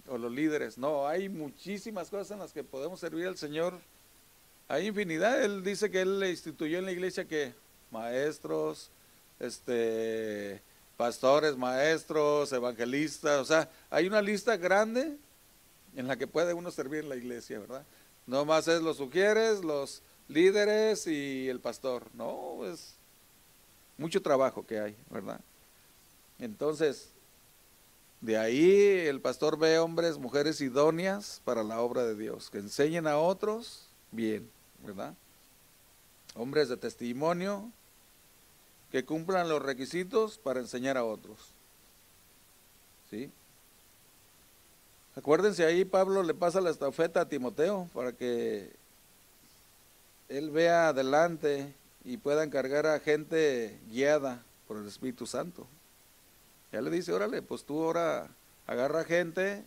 O 0.08 0.16
los 0.16 0.30
líderes. 0.30 0.78
No, 0.78 1.06
hay 1.06 1.28
muchísimas 1.28 2.08
cosas 2.08 2.30
en 2.30 2.38
las 2.38 2.52
que 2.52 2.62
podemos 2.62 3.00
servir 3.00 3.26
al 3.26 3.36
Señor. 3.36 3.78
Hay 4.68 4.86
infinidad. 4.86 5.42
Él 5.42 5.62
dice 5.64 5.90
que 5.90 6.00
Él 6.00 6.20
le 6.20 6.30
instituyó 6.30 6.78
en 6.78 6.84
la 6.84 6.92
iglesia 6.92 7.24
que 7.24 7.54
maestros, 7.90 8.90
este, 9.38 10.62
pastores, 10.96 11.56
maestros, 11.56 12.52
evangelistas, 12.52 13.40
o 13.40 13.44
sea, 13.44 13.70
hay 13.90 14.06
una 14.06 14.22
lista 14.22 14.56
grande 14.56 15.16
en 15.94 16.06
la 16.06 16.16
que 16.16 16.26
puede 16.26 16.54
uno 16.54 16.70
servir 16.70 17.00
en 17.00 17.08
la 17.08 17.16
iglesia, 17.16 17.58
¿verdad? 17.58 17.84
No 18.26 18.44
más 18.44 18.68
es 18.68 18.82
los 18.82 18.96
sugieres, 18.96 19.64
los 19.64 20.02
líderes 20.28 21.06
y 21.06 21.48
el 21.48 21.60
pastor, 21.60 22.04
no, 22.14 22.64
es 22.66 22.94
mucho 23.96 24.20
trabajo 24.20 24.66
que 24.66 24.80
hay, 24.80 24.96
¿verdad? 25.10 25.40
Entonces, 26.38 27.10
de 28.20 28.36
ahí 28.36 29.06
el 29.06 29.20
pastor 29.20 29.58
ve 29.58 29.78
hombres, 29.78 30.18
mujeres 30.18 30.60
idóneas 30.60 31.40
para 31.44 31.62
la 31.62 31.80
obra 31.80 32.04
de 32.04 32.14
Dios, 32.14 32.50
que 32.50 32.58
enseñen 32.58 33.06
a 33.06 33.18
otros 33.18 33.88
bien, 34.10 34.50
¿verdad? 34.84 35.14
Hombres 36.34 36.68
de 36.68 36.76
testimonio, 36.76 37.70
que 38.90 39.04
cumplan 39.04 39.48
los 39.48 39.62
requisitos 39.62 40.38
para 40.38 40.60
enseñar 40.60 40.96
a 40.96 41.04
otros. 41.04 41.38
¿Sí? 43.10 43.30
Acuérdense 45.14 45.64
ahí 45.64 45.84
Pablo 45.84 46.22
le 46.22 46.34
pasa 46.34 46.60
la 46.60 46.70
estafeta 46.70 47.22
a 47.22 47.28
Timoteo 47.28 47.88
para 47.94 48.12
que 48.12 48.70
él 50.28 50.50
vea 50.50 50.88
adelante 50.88 51.74
y 52.04 52.18
pueda 52.18 52.44
encargar 52.44 52.86
a 52.86 53.00
gente 53.00 53.78
guiada 53.88 54.42
por 54.68 54.76
el 54.76 54.86
Espíritu 54.86 55.26
Santo. 55.26 55.66
Ya 56.72 56.80
le 56.80 56.90
dice, 56.90 57.12
órale, 57.12 57.42
pues 57.42 57.64
tú 57.64 57.82
ahora 57.82 58.28
agarra 58.66 59.04
gente 59.04 59.64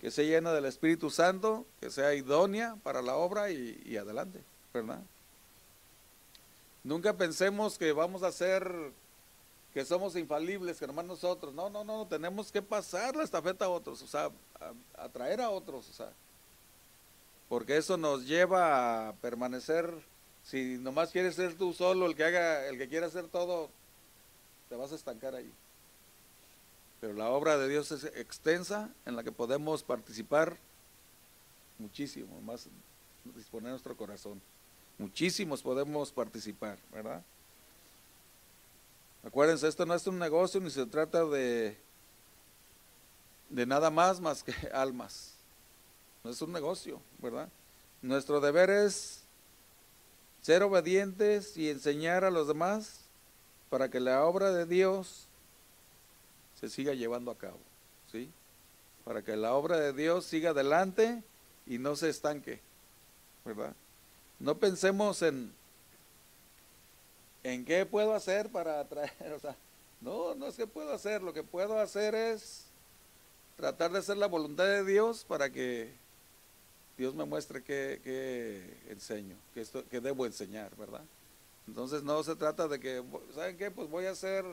que 0.00 0.10
se 0.10 0.26
llena 0.26 0.52
del 0.52 0.64
Espíritu 0.64 1.10
Santo, 1.10 1.66
que 1.80 1.90
sea 1.90 2.14
idónea 2.14 2.76
para 2.82 3.02
la 3.02 3.16
obra 3.16 3.50
y, 3.50 3.82
y 3.84 3.96
adelante, 3.96 4.40
¿verdad? 4.72 5.02
Nunca 6.84 7.16
pensemos 7.16 7.76
que 7.76 7.92
vamos 7.92 8.22
a 8.22 8.32
ser, 8.32 8.92
que 9.74 9.84
somos 9.84 10.16
infalibles, 10.16 10.78
que 10.78 10.86
nomás 10.86 11.04
nosotros. 11.04 11.54
No, 11.54 11.68
no, 11.70 11.84
no, 11.84 12.06
tenemos 12.06 12.52
que 12.52 12.62
pasar 12.62 13.16
la 13.16 13.24
estafeta 13.24 13.66
a 13.66 13.70
otros, 13.70 14.02
o 14.02 14.06
sea, 14.06 14.30
atraer 14.96 15.40
a, 15.40 15.50
otros, 15.50 15.88
o 15.90 15.92
sea. 15.92 16.12
Porque 17.48 17.76
eso 17.76 17.96
nos 17.96 18.26
lleva 18.26 19.08
a 19.08 19.12
permanecer, 19.14 19.92
si 20.44 20.78
nomás 20.78 21.10
quieres 21.10 21.34
ser 21.34 21.56
tú 21.56 21.72
solo 21.72 22.06
el 22.06 22.14
que 22.14 22.24
haga, 22.24 22.66
el 22.66 22.78
que 22.78 22.88
quiera 22.88 23.06
hacer 23.06 23.28
todo, 23.28 23.70
te 24.68 24.76
vas 24.76 24.92
a 24.92 24.96
estancar 24.96 25.34
ahí. 25.34 25.50
Pero 27.00 27.14
la 27.14 27.30
obra 27.30 27.56
de 27.58 27.68
Dios 27.68 27.90
es 27.92 28.04
extensa 28.04 28.90
en 29.06 29.16
la 29.16 29.22
que 29.22 29.32
podemos 29.32 29.82
participar 29.82 30.56
muchísimo, 31.78 32.40
más 32.42 32.68
disponer 33.36 33.70
nuestro 33.70 33.96
corazón. 33.96 34.40
Muchísimos 34.98 35.62
podemos 35.62 36.10
participar, 36.10 36.76
¿verdad? 36.92 37.22
Acuérdense, 39.24 39.68
esto 39.68 39.86
no 39.86 39.94
es 39.94 40.06
un 40.06 40.18
negocio 40.18 40.60
ni 40.60 40.70
se 40.70 40.86
trata 40.86 41.24
de, 41.24 41.76
de 43.48 43.66
nada 43.66 43.90
más 43.90 44.20
más 44.20 44.42
que 44.42 44.52
almas. 44.72 45.34
No 46.24 46.30
es 46.30 46.42
un 46.42 46.52
negocio, 46.52 47.00
¿verdad? 47.18 47.48
Nuestro 48.02 48.40
deber 48.40 48.70
es 48.70 49.22
ser 50.42 50.62
obedientes 50.62 51.56
y 51.56 51.70
enseñar 51.70 52.24
a 52.24 52.30
los 52.30 52.48
demás 52.48 53.00
para 53.70 53.88
que 53.88 54.00
la 54.00 54.24
obra 54.24 54.50
de 54.50 54.66
Dios 54.66 55.26
se 56.58 56.68
siga 56.68 56.94
llevando 56.94 57.30
a 57.30 57.38
cabo, 57.38 57.58
¿sí? 58.10 58.30
Para 59.04 59.22
que 59.22 59.36
la 59.36 59.54
obra 59.54 59.78
de 59.78 59.92
Dios 59.92 60.24
siga 60.24 60.50
adelante 60.50 61.22
y 61.66 61.78
no 61.78 61.94
se 61.96 62.08
estanque, 62.08 62.60
¿verdad? 63.44 63.74
No 64.38 64.56
pensemos 64.56 65.22
en, 65.22 65.52
en 67.42 67.64
qué 67.64 67.84
puedo 67.86 68.14
hacer 68.14 68.50
para 68.50 68.80
atraer, 68.80 69.32
o 69.36 69.40
sea, 69.40 69.56
no, 70.00 70.34
no 70.34 70.46
es 70.46 70.56
que 70.56 70.66
puedo 70.66 70.92
hacer, 70.92 71.22
lo 71.22 71.32
que 71.32 71.42
puedo 71.42 71.78
hacer 71.78 72.14
es 72.14 72.64
tratar 73.56 73.90
de 73.90 73.98
hacer 73.98 74.16
la 74.16 74.28
voluntad 74.28 74.64
de 74.64 74.84
Dios 74.84 75.24
para 75.26 75.50
que 75.50 75.92
Dios 76.96 77.14
me 77.14 77.24
muestre 77.24 77.62
qué, 77.62 78.78
enseño, 78.88 79.36
qué, 79.54 79.60
esto, 79.60 79.84
qué 79.90 80.00
debo 80.00 80.24
enseñar, 80.26 80.74
¿verdad? 80.76 81.02
Entonces 81.66 82.02
no 82.02 82.22
se 82.22 82.36
trata 82.36 82.68
de 82.68 82.78
que, 82.78 83.02
¿saben 83.34 83.56
qué? 83.56 83.70
Pues 83.70 83.90
voy 83.90 84.06
a 84.06 84.12
hacer 84.12 84.44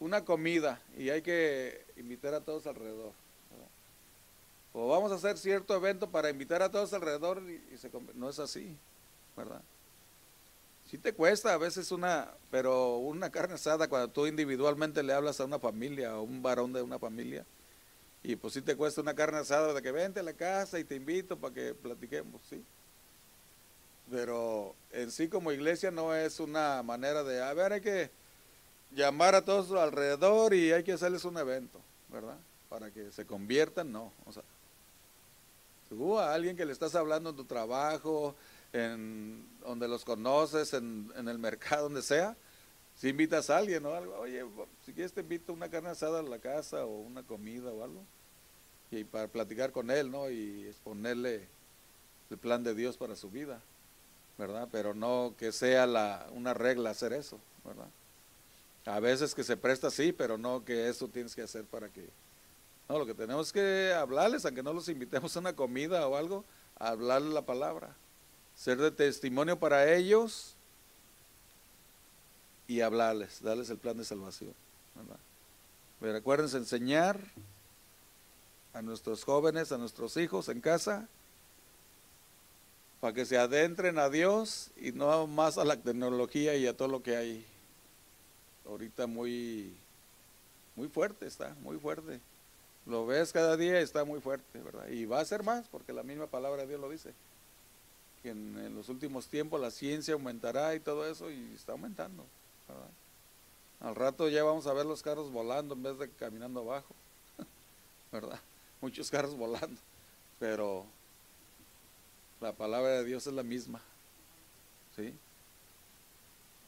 una 0.00 0.24
comida 0.24 0.80
y 0.96 1.10
hay 1.10 1.22
que 1.22 1.84
invitar 1.96 2.34
a 2.34 2.40
todos 2.40 2.66
alrededor 2.66 3.12
o 4.72 4.88
vamos 4.88 5.10
a 5.12 5.16
hacer 5.16 5.38
cierto 5.38 5.74
evento 5.74 6.10
para 6.10 6.30
invitar 6.30 6.62
a 6.62 6.70
todos 6.70 6.92
alrededor 6.92 7.42
y, 7.48 7.76
se, 7.78 7.90
no 8.14 8.28
es 8.28 8.38
así, 8.38 8.76
¿verdad? 9.36 9.62
Sí 10.90 10.98
te 10.98 11.12
cuesta 11.12 11.52
a 11.52 11.58
veces 11.58 11.92
una, 11.92 12.30
pero 12.50 12.98
una 12.98 13.30
carne 13.32 13.54
asada 13.54 13.88
cuando 13.88 14.08
tú 14.08 14.26
individualmente 14.26 15.02
le 15.02 15.12
hablas 15.12 15.40
a 15.40 15.44
una 15.44 15.58
familia 15.58 16.16
o 16.16 16.22
un 16.22 16.42
varón 16.42 16.72
de 16.72 16.82
una 16.82 16.98
familia, 16.98 17.44
y 18.22 18.36
pues 18.36 18.54
sí 18.54 18.62
te 18.62 18.76
cuesta 18.76 19.00
una 19.00 19.14
carne 19.14 19.38
asada 19.38 19.72
de 19.72 19.82
que 19.82 19.92
vente 19.92 20.20
a 20.20 20.24
la 20.24 20.32
casa 20.32 20.78
y 20.78 20.84
te 20.84 20.96
invito 20.96 21.38
para 21.38 21.54
que 21.54 21.74
platiquemos, 21.74 22.40
sí. 22.48 22.64
Pero 24.10 24.74
en 24.92 25.10
sí 25.10 25.28
como 25.28 25.52
iglesia 25.52 25.90
no 25.90 26.14
es 26.14 26.40
una 26.40 26.82
manera 26.82 27.22
de, 27.22 27.42
a 27.42 27.52
ver, 27.52 27.74
hay 27.74 27.80
que 27.80 28.10
llamar 28.92 29.34
a 29.34 29.44
todos 29.44 29.70
alrededor 29.72 30.54
y 30.54 30.72
hay 30.72 30.82
que 30.82 30.92
hacerles 30.92 31.24
un 31.24 31.36
evento, 31.36 31.80
¿verdad? 32.08 32.38
Para 32.68 32.90
que 32.90 33.12
se 33.12 33.26
conviertan, 33.26 33.92
no. 33.92 34.12
O 34.24 34.32
sea, 34.32 34.42
A 35.90 36.34
alguien 36.34 36.56
que 36.56 36.66
le 36.66 36.72
estás 36.72 36.94
hablando 36.94 37.30
en 37.30 37.36
tu 37.36 37.44
trabajo, 37.44 38.34
en 38.72 39.46
donde 39.60 39.88
los 39.88 40.04
conoces, 40.04 40.74
en, 40.74 41.10
el 41.16 41.38
mercado, 41.38 41.82
donde 41.88 42.02
sea, 42.02 42.36
si 42.94 43.08
invitas 43.08 43.48
a 43.50 43.58
alguien 43.58 43.86
o 43.86 43.94
algo, 43.94 44.18
oye, 44.18 44.44
si 44.84 44.92
quieres 44.92 45.12
te 45.12 45.20
invito 45.20 45.52
una 45.52 45.70
carne 45.70 45.90
asada 45.90 46.20
a 46.20 46.22
la 46.22 46.38
casa 46.38 46.84
o 46.84 47.00
una 47.00 47.22
comida 47.22 47.70
o 47.70 47.84
algo, 47.84 48.02
y 48.90 49.04
para 49.04 49.28
platicar 49.28 49.72
con 49.72 49.90
él, 49.90 50.10
¿no? 50.10 50.30
Y 50.30 50.66
exponerle 50.66 51.46
el 52.30 52.38
plan 52.38 52.64
de 52.64 52.74
Dios 52.74 52.96
para 52.96 53.16
su 53.16 53.30
vida, 53.30 53.60
¿verdad? 54.36 54.68
Pero 54.70 54.94
no 54.94 55.34
que 55.38 55.52
sea 55.52 55.86
la, 55.86 56.26
una 56.32 56.54
regla 56.54 56.90
hacer 56.90 57.12
eso, 57.12 57.38
¿verdad? 57.64 57.88
A 58.86 59.00
veces 59.00 59.34
que 59.34 59.44
se 59.44 59.56
presta 59.56 59.90
sí, 59.90 60.12
pero 60.12 60.38
no 60.38 60.64
que 60.64 60.88
eso 60.88 61.08
tienes 61.08 61.34
que 61.34 61.42
hacer 61.42 61.64
para 61.64 61.88
que 61.90 62.08
no, 62.88 62.98
lo 62.98 63.06
que 63.06 63.14
tenemos 63.14 63.52
que 63.52 63.92
hablarles, 63.92 64.44
aunque 64.44 64.62
no 64.62 64.72
los 64.72 64.88
invitemos 64.88 65.36
a 65.36 65.40
una 65.40 65.54
comida 65.54 66.06
o 66.08 66.16
algo, 66.16 66.44
hablarles 66.78 67.32
la 67.32 67.42
palabra, 67.42 67.94
ser 68.56 68.78
de 68.78 68.90
testimonio 68.90 69.58
para 69.58 69.92
ellos 69.94 70.54
y 72.66 72.80
hablarles, 72.80 73.42
darles 73.42 73.68
el 73.70 73.78
plan 73.78 73.98
de 73.98 74.04
salvación. 74.04 74.54
Pero 76.00 76.16
acuérdense, 76.16 76.56
enseñar 76.56 77.20
a 78.72 78.82
nuestros 78.82 79.24
jóvenes, 79.24 79.72
a 79.72 79.78
nuestros 79.78 80.16
hijos 80.16 80.48
en 80.48 80.60
casa, 80.60 81.08
para 83.00 83.12
que 83.12 83.26
se 83.26 83.38
adentren 83.38 83.98
a 83.98 84.08
Dios 84.08 84.70
y 84.76 84.92
no 84.92 85.26
más 85.26 85.58
a 85.58 85.64
la 85.64 85.76
tecnología 85.76 86.56
y 86.56 86.66
a 86.66 86.76
todo 86.76 86.88
lo 86.88 87.02
que 87.02 87.16
hay 87.16 87.46
ahorita 88.66 89.06
muy, 89.06 89.74
muy 90.74 90.88
fuerte, 90.88 91.26
está, 91.26 91.54
muy 91.62 91.78
fuerte. 91.78 92.20
Lo 92.88 93.04
ves 93.04 93.34
cada 93.34 93.58
día 93.58 93.78
y 93.78 93.82
está 93.82 94.02
muy 94.06 94.18
fuerte, 94.18 94.58
¿verdad? 94.60 94.88
Y 94.88 95.04
va 95.04 95.20
a 95.20 95.24
ser 95.26 95.42
más, 95.42 95.68
porque 95.68 95.92
la 95.92 96.02
misma 96.02 96.26
palabra 96.26 96.62
de 96.62 96.68
Dios 96.68 96.80
lo 96.80 96.88
dice. 96.88 97.12
Que 98.22 98.30
en, 98.30 98.74
los 98.74 98.88
últimos 98.88 99.26
tiempos 99.26 99.60
la 99.60 99.70
ciencia 99.70 100.14
aumentará 100.14 100.74
y 100.74 100.80
todo 100.80 101.06
eso, 101.06 101.30
y 101.30 101.52
está 101.54 101.72
aumentando, 101.72 102.24
¿verdad? 102.66 102.88
Al 103.80 103.94
rato 103.94 104.28
ya 104.30 104.42
vamos 104.42 104.66
a 104.66 104.72
ver 104.72 104.86
los 104.86 105.02
carros 105.02 105.30
volando 105.30 105.74
en 105.74 105.82
vez 105.82 105.98
de 105.98 106.08
caminando 106.08 106.60
abajo, 106.60 106.94
¿verdad? 108.12 108.40
Muchos 108.80 109.10
carros 109.10 109.36
volando, 109.36 109.78
pero 110.40 110.86
la 112.40 112.52
palabra 112.54 112.88
de 112.92 113.04
Dios 113.04 113.26
es 113.26 113.34
la 113.34 113.42
misma, 113.42 113.82
¿sí? 114.96 115.14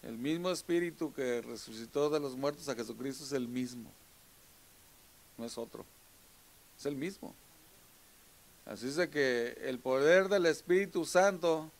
El 0.02 0.18
mismo 0.18 0.50
espíritu 0.50 1.14
que 1.14 1.40
resucitó 1.40 2.10
de 2.10 2.20
los 2.20 2.36
muertos 2.36 2.68
a 2.68 2.74
Jesucristo 2.74 3.24
es 3.24 3.32
el 3.32 3.48
mismo, 3.48 3.90
no 5.38 5.46
es 5.46 5.56
otro 5.56 5.86
es 6.80 6.86
el 6.86 6.96
mismo. 6.96 7.34
Así 8.64 8.88
es 8.88 9.08
que 9.08 9.58
el 9.62 9.78
poder 9.78 10.28
del 10.28 10.46
Espíritu 10.46 11.04
Santo 11.04 11.70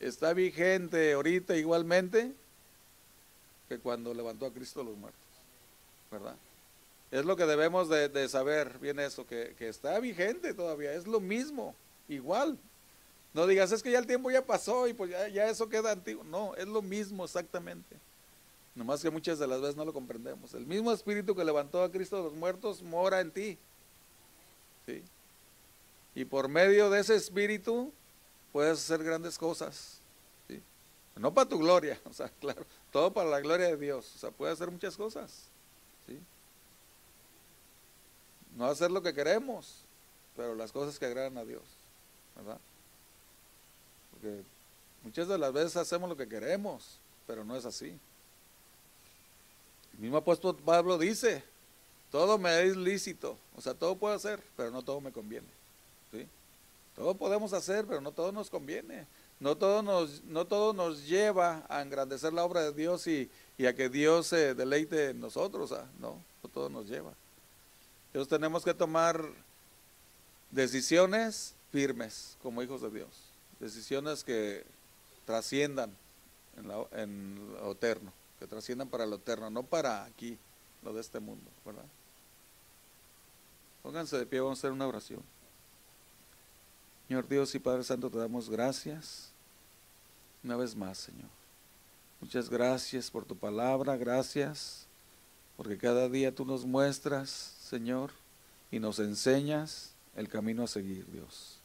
está 0.00 0.32
vigente 0.32 1.12
ahorita 1.12 1.56
igualmente 1.56 2.32
que 3.68 3.78
cuando 3.78 4.14
levantó 4.14 4.46
a 4.46 4.52
Cristo 4.52 4.82
los 4.82 4.96
muertos, 4.96 5.20
¿verdad? 6.10 6.36
Es 7.10 7.24
lo 7.24 7.36
que 7.36 7.44
debemos 7.44 7.88
de, 7.88 8.28
saber, 8.28 8.78
bien 8.78 8.98
eso, 8.98 9.26
que, 9.26 9.54
que, 9.58 9.68
está 9.68 9.98
vigente 10.00 10.54
todavía, 10.54 10.92
es 10.92 11.06
lo 11.06 11.20
mismo, 11.20 11.74
igual. 12.08 12.58
No 13.34 13.46
digas, 13.46 13.72
es 13.72 13.82
que 13.82 13.90
ya 13.90 13.98
el 13.98 14.06
tiempo 14.06 14.30
ya 14.30 14.44
pasó 14.44 14.88
y 14.88 14.94
pues 14.94 15.10
ya 15.10 15.50
eso 15.50 15.68
queda 15.68 15.92
antiguo. 15.92 16.24
No, 16.24 16.54
es 16.54 16.66
lo 16.66 16.80
mismo 16.80 17.24
exactamente. 17.24 17.96
Nomás 18.76 19.00
que 19.00 19.08
muchas 19.08 19.38
de 19.38 19.46
las 19.46 19.60
veces 19.60 19.74
no 19.74 19.86
lo 19.86 19.92
comprendemos. 19.94 20.52
El 20.52 20.66
mismo 20.66 20.92
espíritu 20.92 21.34
que 21.34 21.44
levantó 21.44 21.82
a 21.82 21.90
Cristo 21.90 22.18
de 22.18 22.24
los 22.24 22.34
muertos 22.34 22.82
mora 22.82 23.22
en 23.22 23.30
ti. 23.30 23.58
¿Sí? 24.84 25.02
Y 26.14 26.26
por 26.26 26.48
medio 26.48 26.90
de 26.90 27.00
ese 27.00 27.16
espíritu 27.16 27.90
puedes 28.52 28.78
hacer 28.78 29.02
grandes 29.02 29.38
cosas. 29.38 29.98
¿sí? 30.46 30.62
No 31.16 31.32
para 31.32 31.48
tu 31.48 31.58
gloria, 31.58 31.98
o 32.04 32.12
sea, 32.12 32.28
claro, 32.38 32.66
todo 32.92 33.12
para 33.14 33.30
la 33.30 33.40
gloria 33.40 33.68
de 33.68 33.78
Dios. 33.78 34.12
O 34.14 34.18
sea, 34.18 34.30
puedes 34.30 34.54
hacer 34.54 34.70
muchas 34.70 34.94
cosas. 34.94 35.48
¿sí? 36.06 36.20
No 38.56 38.66
hacer 38.66 38.90
lo 38.90 39.02
que 39.02 39.14
queremos, 39.14 39.84
pero 40.36 40.54
las 40.54 40.70
cosas 40.70 40.98
que 40.98 41.06
agradan 41.06 41.38
a 41.38 41.46
Dios. 41.46 41.62
¿Verdad? 42.36 42.58
Porque 44.10 44.42
muchas 45.02 45.28
de 45.28 45.38
las 45.38 45.50
veces 45.54 45.78
hacemos 45.78 46.10
lo 46.10 46.16
que 46.16 46.28
queremos, 46.28 46.98
pero 47.26 47.42
no 47.42 47.56
es 47.56 47.64
así. 47.64 47.98
El 49.96 50.02
mismo 50.02 50.18
apóstol 50.18 50.56
Pablo 50.56 50.98
dice, 50.98 51.42
todo 52.10 52.38
me 52.38 52.62
es 52.62 52.76
lícito, 52.76 53.38
o 53.56 53.60
sea, 53.60 53.74
todo 53.74 53.96
puedo 53.96 54.14
hacer, 54.14 54.42
pero 54.56 54.70
no 54.70 54.82
todo 54.82 55.00
me 55.00 55.12
conviene. 55.12 55.56
Todo 56.94 57.14
podemos 57.14 57.52
hacer, 57.52 57.84
pero 57.86 58.00
no 58.00 58.10
todo 58.10 58.32
nos 58.32 58.48
conviene. 58.48 59.06
No 59.38 59.54
todo 59.54 59.82
nos, 59.82 60.24
no 60.24 60.46
todo 60.46 60.72
nos 60.72 61.06
lleva 61.06 61.62
a 61.68 61.82
engrandecer 61.82 62.32
la 62.32 62.42
obra 62.42 62.62
de 62.62 62.72
Dios 62.72 63.06
y, 63.06 63.30
a 63.66 63.74
que 63.74 63.90
Dios 63.90 64.28
se 64.28 64.54
deleite 64.54 65.10
en 65.10 65.20
nosotros. 65.20 65.74
no, 66.00 66.22
no 66.42 66.48
todo 66.48 66.70
nos 66.70 66.88
lleva. 66.88 67.12
Entonces 68.06 68.30
tenemos 68.30 68.64
que 68.64 68.72
tomar 68.72 69.22
decisiones 70.50 71.54
firmes 71.70 72.38
como 72.42 72.62
hijos 72.62 72.80
de 72.80 72.90
Dios. 72.90 73.08
Decisiones 73.60 74.24
que 74.24 74.64
trasciendan 75.26 75.94
en, 76.56 76.70
en 76.98 77.52
lo 77.52 77.72
eterno, 77.72 78.10
que 78.38 78.46
trasciendan 78.46 78.88
para 78.88 79.06
lo 79.06 79.16
eterno, 79.16 79.50
no 79.50 79.62
para 79.62 80.04
aquí, 80.04 80.38
lo 80.82 80.92
de 80.92 81.00
este 81.00 81.20
mundo, 81.20 81.50
¿verdad? 81.64 81.84
Pónganse 83.82 84.18
de 84.18 84.26
pie, 84.26 84.40
vamos 84.40 84.58
a 84.58 84.60
hacer 84.60 84.72
una 84.72 84.86
oración. 84.86 85.22
Señor 87.06 87.28
Dios 87.28 87.54
y 87.54 87.58
Padre 87.58 87.84
Santo, 87.84 88.10
te 88.10 88.18
damos 88.18 88.50
gracias 88.50 89.30
una 90.42 90.56
vez 90.56 90.74
más, 90.74 90.98
Señor. 90.98 91.28
Muchas 92.20 92.50
gracias 92.50 93.10
por 93.10 93.24
tu 93.24 93.36
palabra, 93.36 93.96
gracias 93.96 94.86
porque 95.56 95.78
cada 95.78 96.08
día 96.08 96.34
tú 96.34 96.44
nos 96.44 96.64
muestras, 96.64 97.30
Señor, 97.30 98.10
y 98.70 98.78
nos 98.78 98.98
enseñas 98.98 99.92
el 100.14 100.28
camino 100.28 100.64
a 100.64 100.66
seguir, 100.66 101.06
Dios. 101.10 101.58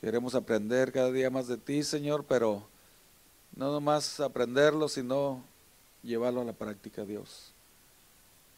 Queremos 0.00 0.34
aprender 0.34 0.92
cada 0.92 1.10
día 1.10 1.30
más 1.30 1.48
de 1.48 1.56
ti, 1.56 1.82
Señor, 1.82 2.24
pero 2.28 2.66
no 3.54 3.72
nomás 3.72 4.20
aprenderlo, 4.20 4.88
sino 4.88 5.42
llevarlo 6.02 6.40
a 6.40 6.44
la 6.44 6.52
práctica, 6.52 7.04
Dios. 7.04 7.52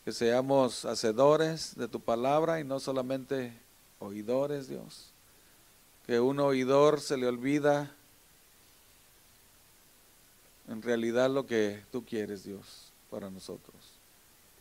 Que 0.05 0.13
seamos 0.13 0.85
hacedores 0.85 1.77
de 1.77 1.89
tu 1.89 2.01
palabra 2.01 2.61
y 2.61 2.65
no 2.65 2.81
solamente 2.81 3.53
oidores, 3.99 4.69
Dios 4.69 5.15
que 6.07 6.21
un 6.21 6.39
oidor 6.41 7.01
se 7.01 7.17
le 7.17 7.27
olvida 7.27 7.95
en 10.69 10.83
realidad 10.83 11.31
lo 11.31 11.47
que 11.47 11.83
tú 11.91 12.05
quieres, 12.05 12.45
Dios, 12.45 12.93
para 13.11 13.31
nosotros. 13.31 13.75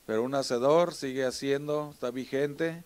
Pero 0.06 0.24
un 0.24 0.36
hacedor 0.36 0.94
sigue 0.94 1.26
haciendo, 1.26 1.92
está 1.94 2.12
vigente 2.12 2.84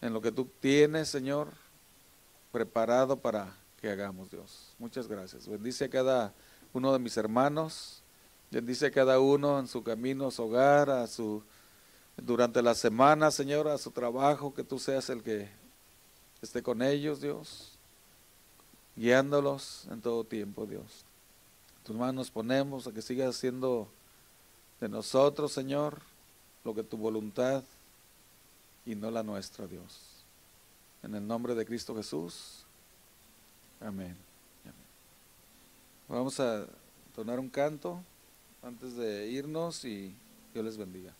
en 0.00 0.12
lo 0.12 0.20
que 0.20 0.32
tú 0.32 0.48
tienes, 0.60 1.08
Señor, 1.08 1.48
preparado 2.52 3.16
para 3.16 3.56
que 3.80 3.90
hagamos, 3.90 4.30
Dios. 4.30 4.74
Muchas 4.78 5.06
gracias. 5.08 5.46
Bendice 5.48 5.84
a 5.84 5.90
cada 5.90 6.32
uno 6.72 6.92
de 6.92 6.98
mis 6.98 7.16
hermanos. 7.16 7.99
Bendice 8.50 8.86
a 8.86 8.90
cada 8.90 9.20
uno 9.20 9.60
en 9.60 9.68
su 9.68 9.82
camino 9.82 10.26
a 10.26 10.30
su 10.32 10.42
hogar, 10.42 10.90
a 10.90 11.06
su 11.06 11.42
durante 12.16 12.62
la 12.62 12.74
semana, 12.74 13.30
Señor, 13.30 13.68
a 13.68 13.78
su 13.78 13.90
trabajo, 13.92 14.52
que 14.52 14.64
tú 14.64 14.78
seas 14.78 15.08
el 15.08 15.22
que 15.22 15.48
esté 16.42 16.62
con 16.62 16.82
ellos, 16.82 17.20
Dios, 17.20 17.72
guiándolos 18.96 19.86
en 19.90 20.00
todo 20.00 20.24
tiempo, 20.24 20.66
Dios. 20.66 21.04
tus 21.84 21.96
manos 21.96 22.14
nos 22.14 22.30
ponemos 22.30 22.86
a 22.86 22.92
que 22.92 23.02
sigas 23.02 23.36
haciendo 23.36 23.88
de 24.80 24.88
nosotros, 24.88 25.52
Señor, 25.52 26.00
lo 26.64 26.74
que 26.74 26.82
tu 26.82 26.96
voluntad 26.96 27.62
y 28.84 28.94
no 28.94 29.10
la 29.10 29.22
nuestra, 29.22 29.66
Dios. 29.66 29.98
En 31.02 31.14
el 31.14 31.26
nombre 31.26 31.54
de 31.54 31.64
Cristo 31.64 31.94
Jesús. 31.94 32.64
Amén. 33.80 34.16
Vamos 36.08 36.40
a 36.40 36.66
tonar 37.14 37.38
un 37.38 37.48
canto 37.48 38.02
antes 38.62 38.96
de 38.96 39.28
irnos 39.28 39.84
y 39.84 40.14
Dios 40.52 40.64
les 40.64 40.76
bendiga. 40.76 41.14